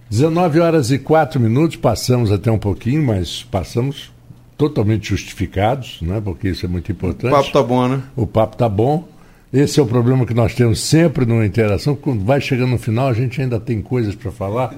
19 0.09 0.59
horas 0.59 0.91
e 0.91 0.99
4 0.99 1.39
minutos, 1.39 1.77
passamos 1.77 2.31
até 2.31 2.51
um 2.51 2.57
pouquinho, 2.57 3.01
mas 3.01 3.43
passamos 3.43 4.11
totalmente 4.57 5.09
justificados, 5.09 5.99
né? 6.01 6.21
porque 6.23 6.49
isso 6.49 6.65
é 6.65 6.69
muito 6.69 6.89
O 6.89 6.91
importante. 6.91 7.31
papo 7.31 7.51
tá 7.51 7.63
bom, 7.63 7.87
né? 7.87 8.01
O 8.15 8.27
papo 8.27 8.57
tá 8.57 8.69
bom. 8.69 9.07
Esse 9.53 9.79
é 9.79 9.83
o 9.83 9.85
problema 9.85 10.25
que 10.25 10.33
nós 10.33 10.53
temos 10.53 10.79
sempre 10.81 11.25
numa 11.25 11.45
interação. 11.45 11.95
Quando 11.95 12.23
vai 12.23 12.39
chegando 12.39 12.71
no 12.71 12.77
final, 12.77 13.07
a 13.07 13.13
gente 13.13 13.41
ainda 13.41 13.59
tem 13.59 13.81
coisas 13.81 14.13
para 14.15 14.31
falar, 14.31 14.73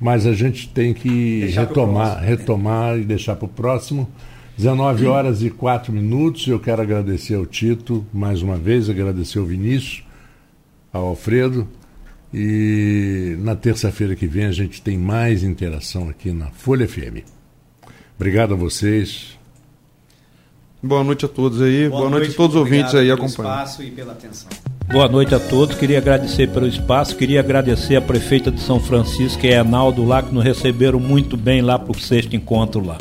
mas 0.00 0.26
a 0.26 0.32
gente 0.32 0.68
tem 0.68 0.94
que 0.94 1.40
Deixar 1.40 1.62
retomar, 1.62 2.22
retomar 2.22 2.98
e 2.98 3.04
deixar 3.04 3.36
para 3.36 3.46
o 3.46 3.48
próximo. 3.48 4.08
19 4.56 5.06
horas 5.06 5.42
e 5.42 5.50
4 5.50 5.92
minutos. 5.92 6.46
Eu 6.46 6.58
quero 6.58 6.82
agradecer 6.82 7.34
ao 7.34 7.46
Tito 7.46 8.04
mais 8.12 8.42
uma 8.42 8.56
vez, 8.56 8.90
agradecer 8.90 9.38
ao 9.38 9.44
Vinícius, 9.44 10.04
ao 10.92 11.06
Alfredo. 11.06 11.68
E 12.32 13.36
na 13.38 13.54
terça-feira 13.54 14.14
que 14.14 14.26
vem 14.26 14.44
a 14.44 14.52
gente 14.52 14.82
tem 14.82 14.98
mais 14.98 15.42
interação 15.42 16.08
aqui 16.08 16.30
na 16.32 16.50
Folha 16.50 16.86
FM. 16.86 17.24
Obrigado 18.16 18.54
a 18.54 18.56
vocês. 18.56 19.38
Boa 20.82 21.02
noite 21.02 21.24
a 21.24 21.28
todos 21.28 21.62
aí. 21.62 21.88
Boa, 21.88 22.10
noite, 22.10 22.14
a 22.14 22.26
muito 22.26 22.36
todos 22.36 22.56
os 22.56 22.60
ouvintes 22.60 22.94
obrigado 22.94 23.10
aí 23.10 23.16
pelo 23.16 23.26
acompanhando. 23.26 23.54
espaço 23.54 23.82
e 23.82 23.90
pela 23.90 24.12
atenção. 24.12 24.67
Boa 24.90 25.06
noite 25.06 25.34
a 25.34 25.38
todos. 25.38 25.76
Queria 25.76 25.98
agradecer 25.98 26.48
pelo 26.48 26.66
espaço. 26.66 27.14
Queria 27.14 27.40
agradecer 27.40 27.96
a 27.96 28.00
prefeita 28.00 28.50
de 28.50 28.58
São 28.58 28.80
Francisco, 28.80 29.42
que 29.42 29.48
é 29.48 29.58
a 29.58 29.64
Naldo 29.64 30.02
lá, 30.02 30.22
que 30.22 30.34
nos 30.34 30.42
receberam 30.42 30.98
muito 30.98 31.36
bem 31.36 31.60
lá 31.60 31.78
para 31.78 31.92
o 31.92 32.00
sexto 32.00 32.34
encontro 32.34 32.82
lá. 32.84 32.96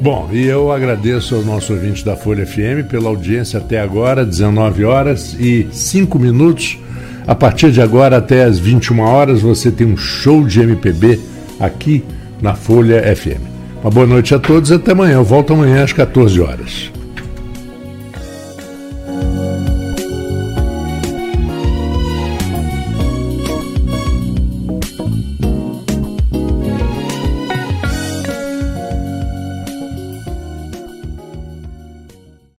Bom, 0.00 0.30
e 0.32 0.46
eu 0.46 0.70
agradeço 0.70 1.34
ao 1.34 1.42
nosso 1.42 1.72
ouvinte 1.72 2.04
da 2.04 2.16
Folha 2.16 2.46
FM 2.46 2.88
pela 2.88 3.08
audiência 3.08 3.58
até 3.58 3.80
agora, 3.80 4.24
19 4.24 4.84
horas 4.84 5.34
e 5.38 5.66
5 5.72 6.16
minutos. 6.16 6.78
A 7.26 7.34
partir 7.34 7.72
de 7.72 7.82
agora 7.82 8.16
até 8.16 8.44
as 8.44 8.60
21 8.60 9.00
horas 9.00 9.42
você 9.42 9.70
tem 9.70 9.88
um 9.88 9.96
show 9.96 10.46
de 10.46 10.60
MPB 10.60 11.18
aqui 11.58 12.04
na 12.40 12.54
Folha 12.54 13.02
FM. 13.14 13.42
Uma 13.82 13.90
boa 13.90 14.06
noite 14.06 14.32
a 14.32 14.38
todos 14.38 14.70
e 14.70 14.74
até 14.74 14.92
amanhã. 14.92 15.14
Eu 15.14 15.24
volto 15.24 15.52
amanhã 15.52 15.82
às 15.82 15.92
14 15.92 16.40
horas. 16.40 16.99